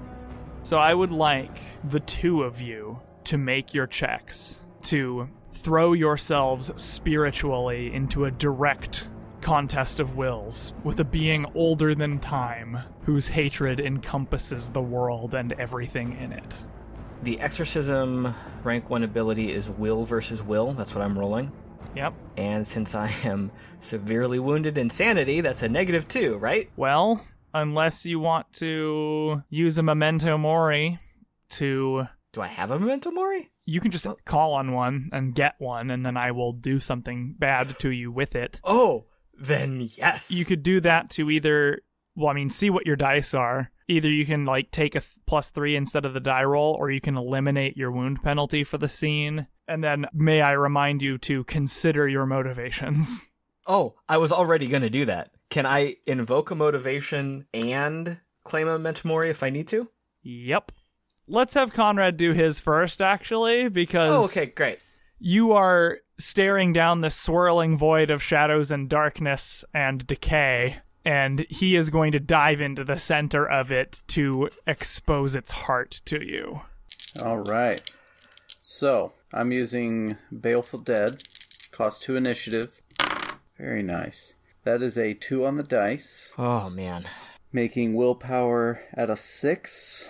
So 0.64 0.78
I 0.78 0.94
would 0.94 1.12
like 1.12 1.60
the 1.84 2.00
two 2.00 2.44
of 2.44 2.62
you 2.62 3.00
to 3.26 3.38
make 3.38 3.74
your 3.74 3.88
checks, 3.88 4.60
to 4.84 5.30
throw 5.54 5.94
yourselves 5.94 6.72
spiritually 6.82 7.94
into 7.94 8.26
a 8.26 8.32
direct 8.32 9.08
contest 9.42 10.00
of 10.00 10.16
wills 10.16 10.74
with 10.84 11.00
a 11.00 11.04
being 11.04 11.46
older 11.56 11.94
than 11.96 12.20
time 12.20 12.80
whose 13.04 13.28
hatred 13.28 13.80
encompasses 13.80 14.70
the 14.70 14.82
world 14.82 15.34
and 15.34 15.54
everything 15.54 16.18
in 16.18 16.32
it. 16.32 16.54
The 17.24 17.40
exorcism 17.40 18.34
rank 18.64 18.90
1 18.90 19.04
ability 19.04 19.52
is 19.52 19.70
will 19.70 20.06
versus 20.06 20.42
will. 20.42 20.74
That's 20.74 20.96
what 20.96 21.04
I'm 21.04 21.18
rolling. 21.18 21.52
Yep. 21.96 22.14
And 22.38 22.68
since 22.68 22.96
I 22.96 23.14
am 23.24 23.52
severely 23.80 24.40
wounded 24.40 24.78
in 24.78 24.90
sanity, 24.90 25.42
that's 25.42 25.64
a 25.64 25.70
negative 25.70 26.08
2, 26.08 26.38
right? 26.38 26.70
Well, 26.76 27.26
unless 27.54 28.06
you 28.06 28.20
want 28.20 28.54
to 28.54 29.44
use 29.50 29.78
a 29.78 29.84
memento 29.84 30.38
mori 30.38 31.00
to 31.50 32.08
Do 32.32 32.42
I 32.42 32.48
have 32.48 32.72
a 32.72 32.80
memento 32.80 33.12
mori? 33.12 33.52
you 33.66 33.80
can 33.80 33.92
just 33.92 34.08
call 34.26 34.54
on 34.54 34.74
one 34.74 35.10
and 35.14 35.36
get 35.36 35.56
one 35.60 35.92
and 35.92 36.06
then 36.06 36.18
I 36.18 36.32
will 36.32 36.52
do 36.52 36.80
something 36.80 37.36
bad 37.38 37.80
to 37.80 37.90
you 37.90 38.12
with 38.12 38.36
it. 38.36 38.60
Oh, 38.64 39.06
then 39.42 39.88
yes. 39.98 40.32
You 40.32 40.46
could 40.46 40.64
do 40.64 40.80
that 40.82 41.10
to 41.12 41.30
either 41.30 41.82
well, 42.16 42.30
I 42.30 42.34
mean, 42.34 42.50
see 42.50 42.70
what 42.70 42.86
your 42.86 42.96
dice 42.96 43.34
are. 43.34 43.72
Either 43.88 44.10
you 44.10 44.26
can 44.26 44.46
like 44.46 44.72
take 44.72 44.96
a 44.96 45.00
th- 45.00 45.12
plus 45.26 45.50
3 45.50 45.76
instead 45.76 46.06
of 46.06 46.14
the 46.14 46.20
die 46.20 46.44
roll 46.44 46.76
or 46.78 46.92
you 46.92 47.02
can 47.02 47.18
eliminate 47.18 47.78
your 47.78 47.92
wound 47.92 48.22
penalty 48.22 48.64
for 48.64 48.78
the 48.78 48.88
scene. 48.88 49.48
And 49.68 49.84
then 49.84 50.06
may 50.14 50.42
I 50.42 50.52
remind 50.52 51.02
you 51.02 51.18
to 51.20 51.44
consider 51.46 52.08
your 52.08 52.26
motivations. 52.26 53.24
Oh, 53.68 53.94
I 54.10 54.18
was 54.18 54.32
already 54.32 54.68
going 54.68 54.82
to 54.82 54.90
do 54.90 55.06
that. 55.06 55.30
Can 55.52 55.68
I 55.68 55.98
invoke 56.08 56.50
a 56.50 56.56
motivation 56.56 57.46
and 57.54 58.18
claim 58.44 58.68
a 58.68 58.72
memento 58.72 59.08
mori 59.08 59.30
if 59.30 59.44
I 59.44 59.52
need 59.52 59.68
to? 59.68 59.88
Yep. 60.24 60.72
Let's 61.28 61.54
have 61.54 61.72
Conrad 61.72 62.18
do 62.18 62.34
his 62.34 62.60
first, 62.60 63.02
actually, 63.02 63.70
because 63.70 64.10
Oh, 64.12 64.26
okay, 64.26 64.48
great. 64.48 64.80
You 65.24 65.52
are 65.54 66.00
staring 66.20 66.74
down 66.74 67.02
the 67.02 67.10
swirling 67.10 67.78
void 67.78 68.10
of 68.10 68.22
shadows 68.24 68.72
and 68.72 68.90
darkness 68.90 69.64
and 69.74 70.06
decay, 70.08 70.78
and 71.06 71.46
he 71.50 71.76
is 71.76 71.90
going 71.90 72.12
to 72.12 72.20
dive 72.20 72.60
into 72.60 72.84
the 72.84 72.98
center 72.98 73.48
of 73.48 73.72
it 73.72 74.02
to 74.08 74.50
expose 74.68 75.36
its 75.36 75.52
heart 75.52 76.02
to 76.06 76.22
you. 76.24 76.62
All 77.24 77.38
right. 77.40 77.82
So 78.62 79.14
I'm 79.34 79.52
using 79.52 80.18
Baleful 80.32 80.80
Dead. 80.80 81.24
Cost 81.72 82.04
two 82.04 82.16
initiative. 82.16 82.80
Very 83.58 83.84
nice. 83.84 84.36
That 84.64 84.82
is 84.82 84.98
a 84.98 85.14
two 85.14 85.46
on 85.46 85.58
the 85.58 85.64
dice, 85.64 86.32
Oh 86.38 86.70
man, 86.70 87.06
making 87.52 87.94
willpower 87.96 88.82
at 88.94 89.10
a 89.10 89.16
six. 89.16 90.08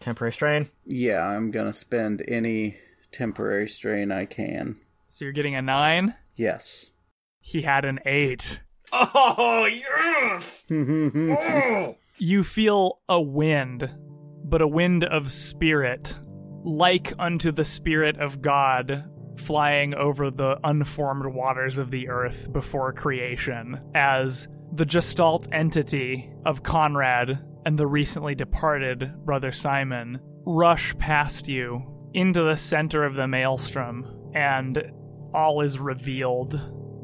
temporary 0.00 0.32
strain. 0.32 0.68
Yeah, 0.84 1.24
I'm 1.26 1.50
gonna 1.50 1.72
spend 1.72 2.22
any 2.28 2.76
temporary 3.14 3.68
strain 3.68 4.10
I 4.10 4.26
can. 4.26 4.76
So 5.08 5.24
you're 5.24 5.32
getting 5.32 5.54
a 5.54 5.62
nine. 5.62 6.14
Yes. 6.34 6.90
He 7.40 7.62
had 7.62 7.84
an 7.84 8.00
eight. 8.04 8.60
Oh 8.92 9.68
yes! 9.70 10.66
oh. 10.70 11.96
You 12.16 12.44
feel 12.44 13.00
a 13.08 13.20
wind, 13.20 13.92
but 14.44 14.62
a 14.62 14.68
wind 14.68 15.02
of 15.02 15.32
spirit, 15.32 16.14
like 16.62 17.12
unto 17.18 17.50
the 17.50 17.64
Spirit 17.64 18.18
of 18.18 18.40
God, 18.40 19.04
flying 19.36 19.94
over 19.94 20.30
the 20.30 20.60
unformed 20.62 21.34
waters 21.34 21.76
of 21.76 21.90
the 21.90 22.08
earth 22.08 22.52
before 22.52 22.92
creation, 22.92 23.80
as 23.96 24.46
the 24.72 24.86
gestalt 24.86 25.48
entity 25.50 26.30
of 26.46 26.62
Conrad 26.62 27.44
and 27.66 27.76
the 27.76 27.86
recently 27.88 28.36
departed 28.36 29.12
Brother 29.24 29.50
Simon 29.50 30.20
rush 30.46 30.96
past 30.98 31.48
you 31.48 31.93
into 32.14 32.42
the 32.42 32.56
center 32.56 33.04
of 33.04 33.16
the 33.16 33.28
maelstrom, 33.28 34.06
and 34.34 34.90
all 35.34 35.60
is 35.60 35.78
revealed. 35.78 36.60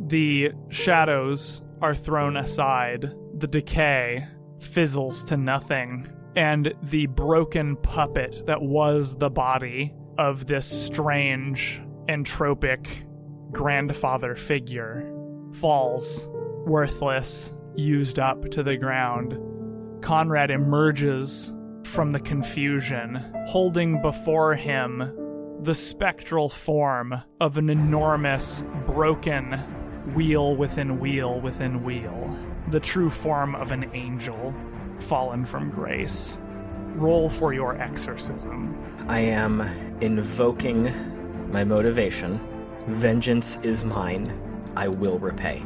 The 0.09 0.53
shadows 0.71 1.63
are 1.83 1.95
thrown 1.95 2.37
aside, 2.37 3.13
the 3.37 3.49
decay 3.49 4.27
fizzles 4.61 5.25
to 5.25 5.37
nothing, 5.37 6.09
and 6.37 6.73
the 6.85 7.07
broken 7.07 7.77
puppet 7.77 8.47
that 8.47 8.63
was 8.63 9.17
the 9.17 9.31
body 9.31 9.95
of 10.17 10.47
this 10.47 10.67
strange, 10.67 11.83
entropic 12.09 13.05
grandfather 13.51 14.35
figure 14.35 15.13
falls, 15.55 16.29
worthless, 16.67 17.53
used 17.75 18.19
up 18.19 18.51
to 18.51 18.63
the 18.63 18.77
ground. 18.77 19.39
Conrad 20.03 20.51
emerges 20.51 21.53
from 21.91 22.12
the 22.12 22.20
confusion, 22.20 23.16
holding 23.47 24.01
before 24.01 24.55
him 24.55 25.12
the 25.62 25.74
spectral 25.74 26.49
form 26.49 27.20
of 27.41 27.59
an 27.59 27.68
enormous, 27.68 28.62
broken 28.86 29.55
wheel 30.14 30.55
within 30.55 31.01
wheel 31.01 31.41
within 31.41 31.82
wheel, 31.82 32.38
the 32.68 32.78
true 32.78 33.11
form 33.11 33.57
of 33.57 33.72
an 33.72 33.91
angel 33.93 34.55
fallen 35.01 35.45
from 35.45 35.68
grace. 35.68 36.38
Roll 36.95 37.28
for 37.28 37.53
your 37.53 37.76
exorcism. 37.80 38.78
I 39.09 39.18
am 39.20 39.61
invoking 40.01 40.93
my 41.51 41.64
motivation. 41.64 42.38
Vengeance 42.86 43.59
is 43.64 43.84
mine. 43.84 44.32
I 44.76 44.86
will 44.86 45.18
repay. 45.18 45.57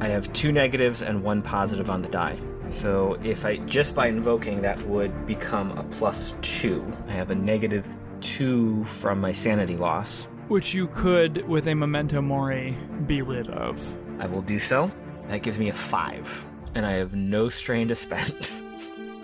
I 0.00 0.08
have 0.08 0.32
two 0.32 0.50
negatives 0.50 1.00
and 1.02 1.22
one 1.22 1.42
positive 1.42 1.88
on 1.90 2.02
the 2.02 2.08
die. 2.08 2.36
So 2.70 3.18
if 3.22 3.44
I 3.44 3.56
just 3.58 3.94
by 3.94 4.08
invoking 4.08 4.60
that 4.62 4.80
would 4.86 5.26
become 5.26 5.76
a 5.78 5.84
plus 5.84 6.34
two. 6.42 6.92
I 7.08 7.12
have 7.12 7.30
a 7.30 7.34
negative 7.34 7.86
two 8.20 8.84
from 8.84 9.20
my 9.20 9.32
sanity 9.32 9.76
loss. 9.76 10.28
Which 10.48 10.74
you 10.74 10.86
could, 10.88 11.46
with 11.48 11.66
a 11.66 11.74
memento 11.74 12.20
mori, 12.20 12.76
be 13.06 13.22
rid 13.22 13.50
of. 13.50 13.80
I 14.20 14.26
will 14.26 14.42
do 14.42 14.58
so. 14.58 14.90
That 15.28 15.42
gives 15.42 15.58
me 15.58 15.68
a 15.68 15.74
five, 15.74 16.44
and 16.74 16.86
I 16.86 16.92
have 16.92 17.16
no 17.16 17.48
strain 17.48 17.88
to 17.88 17.94
spend. 17.94 18.50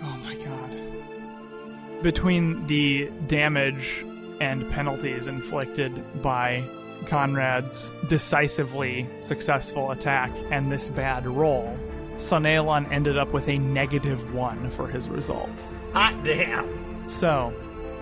Oh 0.05 0.17
my 0.17 0.35
god. 0.35 2.03
Between 2.03 2.67
the 2.67 3.09
damage 3.27 4.03
and 4.41 4.69
penalties 4.69 5.27
inflicted 5.27 6.21
by 6.21 6.61
Conrad's 7.05 7.93
decisively 8.09 9.07
successful 9.21 9.91
attack 9.91 10.29
and 10.51 10.69
this 10.69 10.89
bad 10.89 11.25
roll, 11.25 11.77
Sonalon 12.15 12.91
ended 12.91 13.17
up 13.17 13.33
with 13.33 13.47
a 13.49 13.57
negative 13.57 14.33
one 14.33 14.69
for 14.69 14.87
his 14.87 15.09
result. 15.09 15.49
Hot 15.93 16.15
damn! 16.23 17.09
So, 17.09 17.53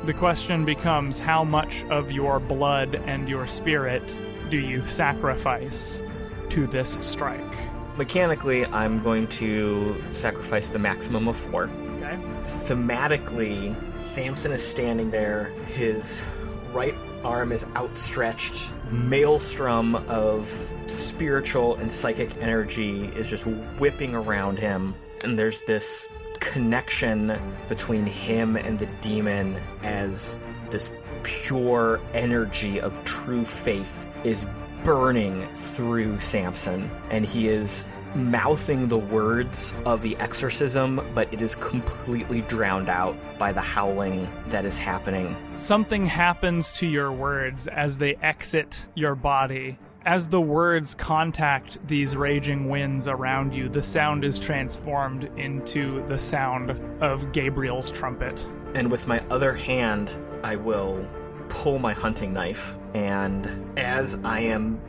the 0.06 0.14
question 0.14 0.66
becomes 0.66 1.20
how 1.20 1.44
much 1.44 1.84
of 1.86 2.12
your 2.12 2.40
blood 2.40 2.96
and 3.06 3.30
your 3.30 3.48
spirit 3.48 4.04
do 4.50 4.58
you 4.58 4.86
sacrifice 4.86 6.02
to 6.50 6.68
this 6.68 6.98
strike? 7.02 7.56
Mechanically, 7.98 8.66
I'm 8.66 9.02
going 9.04 9.28
to 9.28 10.02
sacrifice 10.12 10.70
the 10.70 10.80
maximum 10.80 11.28
of 11.28 11.36
four. 11.36 11.66
Okay. 11.98 12.18
Thematically, 12.44 13.76
Samson 14.04 14.52
is 14.52 14.66
standing 14.66 15.12
there. 15.12 15.46
His 15.66 16.26
right 16.72 16.96
arm 17.24 17.52
is 17.52 17.66
outstretched. 17.76 18.72
Maelstrom 18.92 19.96
of 20.08 20.50
spiritual 20.88 21.76
and 21.76 21.92
psychic 21.92 22.36
energy 22.38 23.06
is 23.16 23.28
just 23.28 23.46
whipping 23.80 24.16
around 24.16 24.60
him. 24.60 24.96
And 25.24 25.38
there's 25.38 25.62
this 25.62 26.08
connection 26.40 27.40
between 27.70 28.06
him 28.06 28.56
and 28.56 28.80
the 28.80 28.88
demon 29.02 29.56
as 29.84 30.38
this 30.70 30.92
pure 31.24 32.02
energy 32.14 32.82
of 32.82 33.04
true 33.04 33.46
faith 33.46 34.08
is 34.24 34.46
burning 34.84 35.48
through 35.56 36.20
Samson. 36.20 36.90
And 37.10 37.26
he 37.26 37.48
is 37.48 37.86
mouthing 38.16 38.88
the 38.88 38.98
words 38.98 39.74
of 39.86 40.02
the 40.02 40.16
exorcism, 40.18 41.06
but 41.14 41.34
it 41.34 41.42
is 41.42 41.56
completely 41.56 42.42
drowned 42.42 42.90
out 42.90 43.16
by 43.38 43.52
the 43.52 43.62
howling 43.62 44.28
that 44.48 44.66
is 44.66 44.78
happening. 44.78 45.36
Something 45.56 46.06
happens 46.06 46.74
to 46.74 46.88
your 46.88 47.12
words 47.12 47.68
as 47.68 47.98
they 47.98 48.16
exit 48.16 48.78
your 48.96 49.16
body. 49.16 49.78
As 50.04 50.28
the 50.28 50.42
words 50.42 50.96
contact 50.96 51.78
these 51.88 52.16
raging 52.16 52.70
winds 52.70 53.08
around 53.08 53.54
you, 53.54 53.70
the 53.70 53.84
sound 53.84 54.26
is 54.26 54.40
transformed 54.40 55.26
into 55.38 56.04
the 56.08 56.18
sound 56.18 56.72
of 57.04 57.32
Gabriel's 57.32 57.92
trumpet. 57.92 58.46
And 58.74 58.92
with 58.92 59.08
my 59.08 59.20
other 59.30 59.54
hand, 59.54 60.18
I 60.44 60.56
will 60.56 61.08
pull 61.50 61.78
my 61.78 61.94
hunting 61.94 62.34
knife. 62.34 62.78
And 62.96 63.78
as 63.78 64.18
I 64.24 64.40
am 64.40 64.82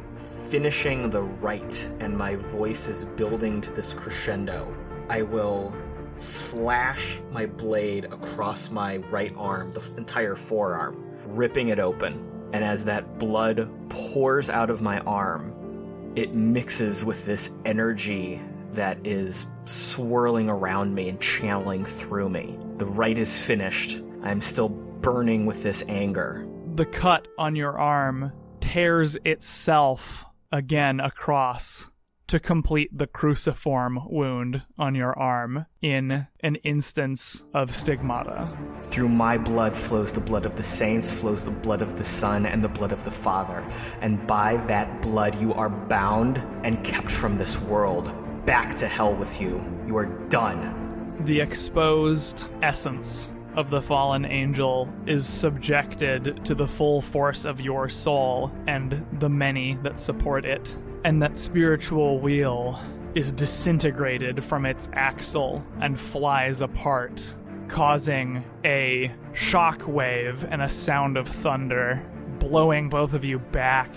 finishing 0.52 1.08
the 1.08 1.22
rite 1.22 1.88
and 2.00 2.14
my 2.14 2.36
voice 2.36 2.86
is 2.86 3.06
building 3.06 3.58
to 3.58 3.70
this 3.72 3.94
crescendo, 3.94 4.76
I 5.08 5.22
will 5.22 5.74
slash 6.14 7.22
my 7.30 7.46
blade 7.46 8.04
across 8.04 8.70
my 8.70 8.98
right 9.08 9.32
arm, 9.38 9.72
the 9.72 9.94
entire 9.96 10.34
forearm, 10.34 11.02
ripping 11.28 11.68
it 11.68 11.78
open. 11.78 12.50
And 12.52 12.62
as 12.62 12.84
that 12.84 13.18
blood 13.18 13.66
pours 13.88 14.50
out 14.50 14.68
of 14.68 14.82
my 14.82 15.00
arm, 15.00 16.12
it 16.16 16.34
mixes 16.34 17.02
with 17.02 17.24
this 17.24 17.50
energy 17.64 18.38
that 18.72 18.98
is 19.06 19.46
swirling 19.64 20.50
around 20.50 20.94
me 20.94 21.08
and 21.08 21.18
channeling 21.18 21.86
through 21.86 22.28
me. 22.28 22.58
The 22.76 22.84
rite 22.84 23.16
is 23.16 23.42
finished. 23.42 24.02
I'm 24.22 24.42
still 24.42 24.68
burning 24.68 25.46
with 25.46 25.62
this 25.62 25.82
anger. 25.88 26.46
The 26.74 26.84
cut 26.84 27.26
on 27.38 27.56
your 27.56 27.78
arm 27.78 28.32
tears 28.60 29.16
itself 29.24 30.26
again 30.52 31.00
across 31.00 31.88
to 32.28 32.38
complete 32.38 32.96
the 32.96 33.06
cruciform 33.06 34.00
wound 34.06 34.62
on 34.78 34.94
your 34.94 35.18
arm 35.18 35.66
in 35.82 36.26
an 36.40 36.54
instance 36.56 37.42
of 37.52 37.74
stigmata. 37.74 38.56
Through 38.84 39.08
my 39.08 39.36
blood 39.36 39.76
flows 39.76 40.12
the 40.12 40.20
blood 40.20 40.46
of 40.46 40.56
the 40.56 40.62
saints, 40.62 41.20
flows 41.20 41.44
the 41.44 41.50
blood 41.50 41.82
of 41.82 41.98
the 41.98 42.04
Son, 42.04 42.46
and 42.46 42.62
the 42.62 42.68
blood 42.68 42.92
of 42.92 43.04
the 43.04 43.10
Father. 43.10 43.64
And 44.00 44.26
by 44.26 44.56
that 44.66 45.02
blood 45.02 45.38
you 45.40 45.52
are 45.54 45.70
bound 45.70 46.38
and 46.64 46.82
kept 46.84 47.10
from 47.10 47.36
this 47.36 47.60
world. 47.60 48.14
Back 48.46 48.76
to 48.76 48.88
hell 48.88 49.14
with 49.14 49.40
you. 49.40 49.64
You 49.86 49.96
are 49.96 50.06
done. 50.28 51.16
The 51.24 51.40
exposed 51.40 52.46
essence 52.62 53.31
of 53.56 53.70
the 53.70 53.82
fallen 53.82 54.24
angel 54.24 54.88
is 55.06 55.26
subjected 55.26 56.44
to 56.44 56.54
the 56.54 56.68
full 56.68 57.02
force 57.02 57.44
of 57.44 57.60
your 57.60 57.88
soul 57.88 58.52
and 58.66 59.06
the 59.20 59.28
many 59.28 59.74
that 59.82 59.98
support 59.98 60.44
it. 60.44 60.74
And 61.04 61.22
that 61.22 61.36
spiritual 61.36 62.20
wheel 62.20 62.80
is 63.14 63.32
disintegrated 63.32 64.42
from 64.42 64.64
its 64.64 64.88
axle 64.94 65.64
and 65.80 65.98
flies 65.98 66.62
apart, 66.62 67.22
causing 67.68 68.44
a 68.64 69.12
shock 69.32 69.86
wave 69.86 70.44
and 70.50 70.62
a 70.62 70.70
sound 70.70 71.16
of 71.16 71.28
thunder, 71.28 72.04
blowing 72.38 72.88
both 72.88 73.12
of 73.12 73.24
you 73.24 73.38
back 73.38 73.90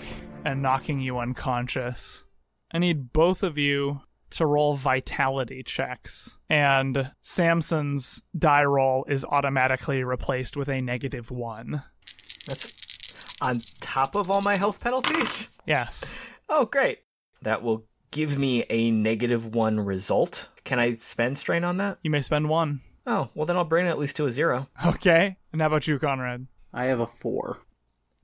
and 0.44 0.62
knocking 0.62 1.00
you 1.00 1.18
unconscious. 1.18 2.24
I 2.72 2.78
need 2.78 3.12
both 3.12 3.42
of 3.42 3.56
you 3.56 4.02
to 4.30 4.46
roll 4.46 4.74
vitality 4.74 5.62
checks, 5.62 6.38
and 6.48 7.12
Samson's 7.20 8.22
die 8.36 8.64
roll 8.64 9.04
is 9.08 9.24
automatically 9.24 10.04
replaced 10.04 10.56
with 10.56 10.68
a 10.68 10.80
negative 10.80 11.30
one. 11.30 11.82
That's 12.46 13.36
on 13.40 13.60
top 13.80 14.14
of 14.14 14.30
all 14.30 14.40
my 14.40 14.56
health 14.56 14.80
penalties. 14.80 15.50
Yes. 15.66 16.04
Oh, 16.48 16.64
great. 16.64 17.00
That 17.42 17.62
will 17.62 17.86
give 18.10 18.38
me 18.38 18.64
a 18.70 18.90
negative 18.90 19.54
one 19.54 19.80
result. 19.80 20.48
Can 20.64 20.78
I 20.78 20.94
spend 20.94 21.38
strain 21.38 21.64
on 21.64 21.76
that? 21.78 21.98
You 22.02 22.10
may 22.10 22.22
spend 22.22 22.48
one. 22.48 22.80
Oh, 23.06 23.30
well, 23.34 23.46
then 23.46 23.56
I'll 23.56 23.64
bring 23.64 23.86
it 23.86 23.90
at 23.90 23.98
least 23.98 24.16
to 24.16 24.26
a 24.26 24.32
zero. 24.32 24.68
Okay. 24.84 25.36
And 25.52 25.60
how 25.60 25.68
about 25.68 25.86
you, 25.86 25.98
Conrad? 25.98 26.46
I 26.72 26.86
have 26.86 27.00
a 27.00 27.06
four. 27.06 27.58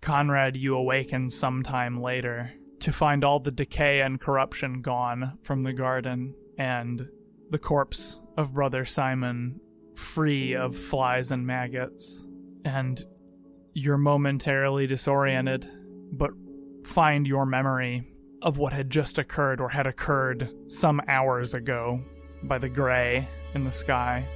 Conrad, 0.00 0.57
you 0.57 0.74
awaken 0.74 1.30
sometime 1.30 2.00
later 2.00 2.53
to 2.83 2.93
find 2.93 3.24
all 3.24 3.39
the 3.39 3.51
decay 3.51 4.01
and 4.01 4.20
corruption 4.20 4.83
gone 4.83 5.39
from 5.45 5.62
the 5.62 5.72
garden 5.72 6.35
and 6.59 7.09
the 7.51 7.59
corpse 7.59 8.20
of 8.37 8.55
Brother 8.55 8.85
Simon 8.85 9.61
free 9.97 10.55
of 10.55 10.76
flies 10.76 11.30
and 11.30 11.47
maggots. 11.47 12.26
And 12.64 13.05
you're 13.72 13.99
momentarily 13.99 14.87
disoriented, 14.87 15.68
but 16.12 16.30
find 16.85 17.26
your 17.26 17.47
memory 17.47 18.03
of 18.43 18.59
what 18.59 18.72
had 18.72 18.91
just 18.91 19.18
occurred 19.18 19.61
or 19.61 19.68
had 19.68 19.87
occurred 19.87 20.51
some 20.66 21.01
hours 21.07 21.55
ago 21.55 22.01
by 22.43 22.59
the 22.59 22.68
gray 22.68 23.28
in 23.55 23.64
the 23.64 23.70
sky. 23.70 24.26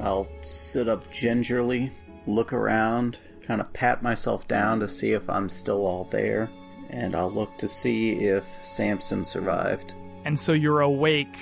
I'll 0.00 0.26
sit 0.40 0.88
up 0.88 1.10
gingerly, 1.10 1.90
look 2.26 2.54
around, 2.54 3.18
kind 3.42 3.60
of 3.60 3.72
pat 3.74 4.02
myself 4.02 4.48
down 4.48 4.80
to 4.80 4.88
see 4.88 5.12
if 5.12 5.28
I'm 5.28 5.50
still 5.50 5.84
all 5.84 6.04
there, 6.04 6.48
and 6.92 7.14
I'll 7.14 7.30
look 7.30 7.56
to 7.58 7.68
see 7.68 8.12
if 8.12 8.44
Samson 8.64 9.24
survived. 9.24 9.94
And 10.24 10.38
so 10.38 10.52
you're 10.52 10.80
awake 10.80 11.36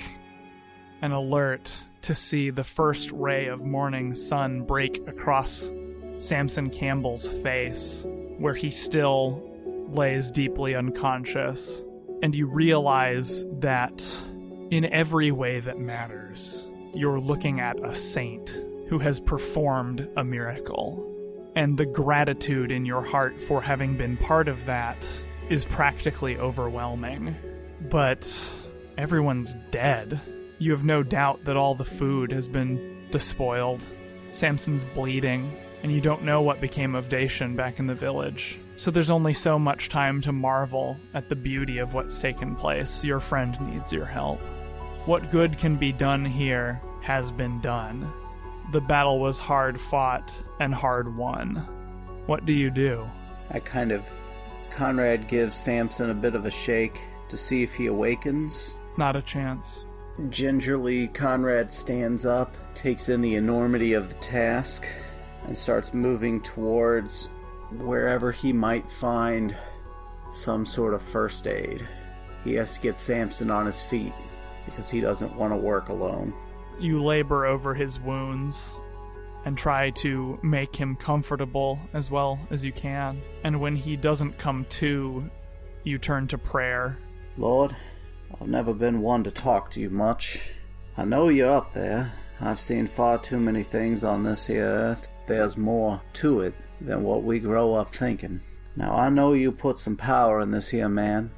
and 1.01 1.13
alert 1.13 1.71
to 2.03 2.15
see 2.15 2.49
the 2.49 2.63
first 2.63 3.11
ray 3.11 3.47
of 3.47 3.63
morning 3.63 4.15
sun 4.15 4.63
break 4.63 5.07
across 5.07 5.69
Samson 6.19 6.69
Campbell's 6.69 7.27
face, 7.27 8.05
where 8.37 8.53
he 8.53 8.71
still 8.71 9.43
lays 9.89 10.31
deeply 10.31 10.75
unconscious. 10.75 11.83
And 12.23 12.33
you 12.35 12.47
realize 12.47 13.45
that 13.59 14.03
in 14.71 14.85
every 14.85 15.31
way 15.31 15.59
that 15.59 15.79
matters, 15.79 16.67
you're 16.93 17.19
looking 17.19 17.59
at 17.59 17.83
a 17.83 17.93
saint 17.93 18.49
who 18.87 18.99
has 18.99 19.19
performed 19.19 20.07
a 20.17 20.23
miracle. 20.23 21.07
And 21.55 21.77
the 21.77 21.85
gratitude 21.85 22.71
in 22.71 22.85
your 22.85 23.03
heart 23.03 23.41
for 23.41 23.61
having 23.61 23.97
been 23.97 24.17
part 24.17 24.47
of 24.47 24.65
that 24.65 25.05
is 25.51 25.65
practically 25.65 26.37
overwhelming. 26.37 27.35
But 27.89 28.49
everyone's 28.97 29.53
dead. 29.69 30.21
You 30.59 30.71
have 30.71 30.85
no 30.85 31.03
doubt 31.03 31.43
that 31.43 31.57
all 31.57 31.75
the 31.75 31.83
food 31.83 32.31
has 32.31 32.47
been 32.47 33.07
despoiled. 33.11 33.83
Samson's 34.31 34.85
bleeding, 34.85 35.53
and 35.83 35.91
you 35.91 35.99
don't 35.99 36.23
know 36.23 36.41
what 36.41 36.61
became 36.61 36.95
of 36.95 37.09
Dacian 37.09 37.57
back 37.57 37.79
in 37.79 37.87
the 37.87 37.93
village. 37.93 38.59
So 38.77 38.91
there's 38.91 39.09
only 39.09 39.33
so 39.33 39.59
much 39.59 39.89
time 39.89 40.21
to 40.21 40.31
marvel 40.31 40.95
at 41.13 41.27
the 41.27 41.35
beauty 41.35 41.79
of 41.79 41.93
what's 41.93 42.17
taken 42.17 42.55
place. 42.55 43.03
Your 43.03 43.19
friend 43.19 43.57
needs 43.59 43.91
your 43.91 44.05
help. 44.05 44.39
What 45.05 45.31
good 45.31 45.57
can 45.57 45.75
be 45.75 45.91
done 45.91 46.23
here 46.23 46.81
has 47.01 47.29
been 47.29 47.59
done. 47.59 48.09
The 48.71 48.79
battle 48.79 49.19
was 49.19 49.37
hard 49.37 49.81
fought 49.81 50.31
and 50.61 50.73
hard 50.73 51.17
won. 51.17 51.55
What 52.25 52.45
do 52.45 52.53
you 52.53 52.69
do? 52.69 53.05
I 53.49 53.59
kind 53.59 53.91
of. 53.91 54.09
Conrad 54.71 55.27
gives 55.27 55.55
Samson 55.55 56.09
a 56.09 56.13
bit 56.13 56.35
of 56.35 56.45
a 56.45 56.51
shake 56.51 57.01
to 57.29 57.37
see 57.37 57.63
if 57.63 57.73
he 57.73 57.87
awakens. 57.87 58.77
Not 58.97 59.15
a 59.15 59.21
chance. 59.21 59.85
Gingerly, 60.29 61.07
Conrad 61.07 61.71
stands 61.71 62.25
up, 62.25 62.55
takes 62.75 63.09
in 63.09 63.21
the 63.21 63.35
enormity 63.35 63.93
of 63.93 64.09
the 64.09 64.15
task, 64.15 64.85
and 65.45 65.57
starts 65.57 65.93
moving 65.93 66.41
towards 66.41 67.27
wherever 67.77 68.31
he 68.31 68.51
might 68.53 68.89
find 68.91 69.55
some 70.31 70.65
sort 70.65 70.93
of 70.93 71.01
first 71.01 71.47
aid. 71.47 71.87
He 72.43 72.55
has 72.55 72.75
to 72.75 72.81
get 72.81 72.97
Samson 72.97 73.51
on 73.51 73.65
his 73.65 73.81
feet 73.81 74.13
because 74.65 74.89
he 74.89 75.01
doesn't 75.01 75.35
want 75.35 75.53
to 75.53 75.57
work 75.57 75.89
alone. 75.89 76.33
You 76.79 77.03
labor 77.03 77.45
over 77.45 77.73
his 77.73 77.99
wounds 77.99 78.73
and 79.45 79.57
try 79.57 79.89
to 79.91 80.39
make 80.43 80.75
him 80.75 80.95
comfortable 80.95 81.79
as 81.93 82.11
well 82.11 82.39
as 82.51 82.63
you 82.63 82.71
can. 82.71 83.21
And 83.43 83.59
when 83.59 83.75
he 83.75 83.95
doesn't 83.95 84.37
come 84.37 84.65
to, 84.69 85.29
you 85.83 85.97
turn 85.97 86.27
to 86.27 86.37
prayer. 86.37 86.97
Lord, 87.37 87.75
I've 88.39 88.47
never 88.47 88.73
been 88.73 89.01
one 89.01 89.23
to 89.23 89.31
talk 89.31 89.71
to 89.71 89.81
you 89.81 89.89
much. 89.89 90.41
I 90.97 91.05
know 91.05 91.29
you're 91.29 91.49
up 91.49 91.73
there. 91.73 92.13
I've 92.39 92.59
seen 92.59 92.87
far 92.87 93.17
too 93.17 93.39
many 93.39 93.63
things 93.63 94.03
on 94.03 94.23
this 94.23 94.45
here 94.45 94.65
earth. 94.65 95.09
There's 95.27 95.57
more 95.57 96.01
to 96.13 96.41
it 96.41 96.53
than 96.79 97.03
what 97.03 97.23
we 97.23 97.39
grow 97.39 97.75
up 97.75 97.93
thinking. 97.93 98.41
Now 98.75 98.95
I 98.95 99.09
know 99.09 99.33
you 99.33 99.51
put 99.51 99.79
some 99.79 99.97
power 99.97 100.41
in 100.41 100.51
this 100.51 100.69
here 100.69 100.89
man. 100.89 101.31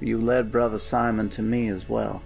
You 0.00 0.20
led 0.20 0.52
Brother 0.52 0.78
Simon 0.78 1.30
to 1.30 1.42
me 1.42 1.68
as 1.68 1.88
well. 1.88 2.22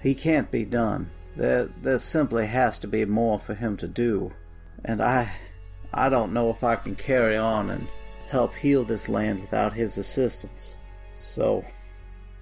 He 0.00 0.14
can't 0.14 0.50
be 0.50 0.64
done. 0.64 1.10
There, 1.36 1.66
there 1.80 1.98
simply 1.98 2.46
has 2.46 2.78
to 2.80 2.88
be 2.88 3.04
more 3.04 3.38
for 3.38 3.54
him 3.54 3.76
to 3.78 3.88
do. 3.88 4.32
And 4.84 5.00
I, 5.02 5.32
I 5.92 6.08
don't 6.08 6.32
know 6.32 6.50
if 6.50 6.64
I 6.64 6.76
can 6.76 6.94
carry 6.94 7.36
on 7.36 7.70
and 7.70 7.86
help 8.28 8.54
heal 8.54 8.84
this 8.84 9.08
land 9.08 9.40
without 9.40 9.72
his 9.72 9.98
assistance. 9.98 10.76
So, 11.16 11.64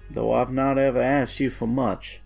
though 0.09 0.31
I've 0.31 0.51
not 0.51 0.77
ever 0.77 1.01
asked 1.01 1.39
you 1.39 1.49
for 1.49 1.67
much, 1.67 2.21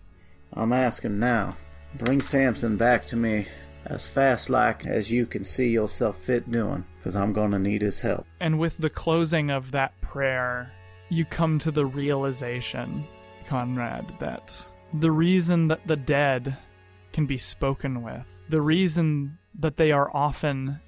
I'm 0.52 0.72
asking 0.72 1.18
now. 1.18 1.56
Bring 1.94 2.20
Samson 2.20 2.76
back 2.76 3.06
to 3.06 3.16
me 3.16 3.48
as 3.86 4.08
fast 4.08 4.48
like 4.48 4.86
as 4.86 5.10
you 5.10 5.26
can 5.26 5.44
see 5.44 5.68
yourself 5.68 6.16
fit 6.16 6.50
doing, 6.50 6.84
because 6.98 7.16
I'm 7.16 7.32
gonna 7.32 7.58
need 7.58 7.82
his 7.82 8.00
help. 8.00 8.26
And 8.40 8.58
with 8.58 8.78
the 8.78 8.90
closing 8.90 9.50
of 9.50 9.72
that 9.72 10.00
prayer, 10.00 10.72
you 11.08 11.24
come 11.24 11.58
to 11.60 11.70
the 11.70 11.86
realization, 11.86 13.06
Conrad, 13.46 14.14
that 14.20 14.66
the 14.92 15.10
reason 15.10 15.68
that 15.68 15.86
the 15.86 15.96
dead 15.96 16.56
can 17.12 17.26
be 17.26 17.38
spoken 17.38 18.02
with, 18.02 18.26
the 18.48 18.60
reason 18.60 19.38
that 19.56 19.76
they 19.76 19.92
are 19.92 20.14
often 20.14 20.80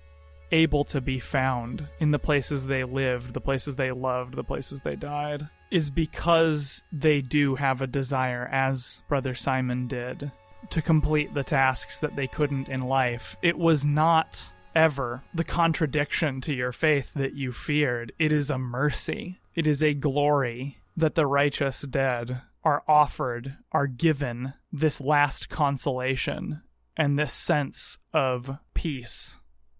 able 0.52 0.84
to 0.84 1.00
be 1.00 1.18
found 1.18 1.86
in 1.98 2.10
the 2.10 2.18
places 2.18 2.66
they 2.66 2.84
lived, 2.84 3.34
the 3.34 3.40
places 3.40 3.76
they 3.76 3.90
loved, 3.90 4.36
the 4.36 4.44
places 4.44 4.80
they 4.80 4.96
died, 4.96 5.48
is 5.70 5.90
because 5.90 6.82
they 6.92 7.20
do 7.20 7.54
have 7.56 7.82
a 7.82 7.86
desire, 7.86 8.48
as 8.52 9.02
Brother 9.08 9.34
Simon 9.34 9.88
did, 9.88 10.30
to 10.70 10.82
complete 10.82 11.34
the 11.34 11.44
tasks 11.44 12.00
that 12.00 12.16
they 12.16 12.26
couldn't 12.26 12.68
in 12.68 12.82
life. 12.82 13.36
It 13.42 13.58
was 13.58 13.84
not 13.84 14.52
ever 14.74 15.22
the 15.34 15.44
contradiction 15.44 16.40
to 16.42 16.54
your 16.54 16.72
faith 16.72 17.12
that 17.14 17.34
you 17.34 17.50
feared. 17.50 18.12
It 18.18 18.30
is 18.30 18.50
a 18.50 18.58
mercy. 18.58 19.40
It 19.54 19.66
is 19.66 19.82
a 19.82 19.94
glory 19.94 20.78
that 20.96 21.14
the 21.14 21.26
righteous 21.26 21.82
dead 21.82 22.42
are 22.62 22.82
offered, 22.88 23.56
are 23.72 23.86
given 23.86 24.54
this 24.72 25.00
last 25.00 25.48
consolation 25.48 26.62
and 26.96 27.18
this 27.18 27.32
sense 27.32 27.98
of 28.12 28.58
peace 28.74 29.36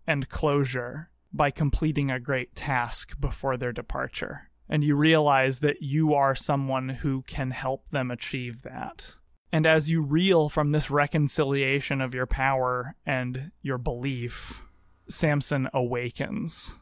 and 0.07 0.29
closure 0.29 1.11
by 1.33 1.51
completing 1.51 2.11
a 2.11 2.21
great 2.21 2.55
task 2.55 3.19
before 3.21 3.57
their 3.57 3.73
departure. 3.73 4.51
And 4.69 4.83
you 4.83 4.97
realize 4.97 5.61
that 5.61 5.81
you 5.81 6.14
are 6.14 6.35
someone 6.35 6.89
who 6.89 7.23
can 7.23 7.51
help 7.53 7.89
them 7.91 8.11
achieve 8.11 8.62
that. 8.62 9.17
And 9.53 9.64
as 9.64 9.89
you 9.89 10.03
reel 10.03 10.49
from 10.49 10.73
this 10.73 10.91
reconciliation 10.91 12.01
of 12.01 12.14
your 12.14 12.27
power 12.27 12.97
and 13.07 13.53
your 13.62 13.79
belief, 13.79 14.61
Samson 15.09 15.69
awakens. 15.73 16.79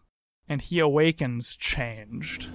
And 0.49 0.61
he 0.61 0.79
awakens 0.79 1.55
changed. 1.57 2.49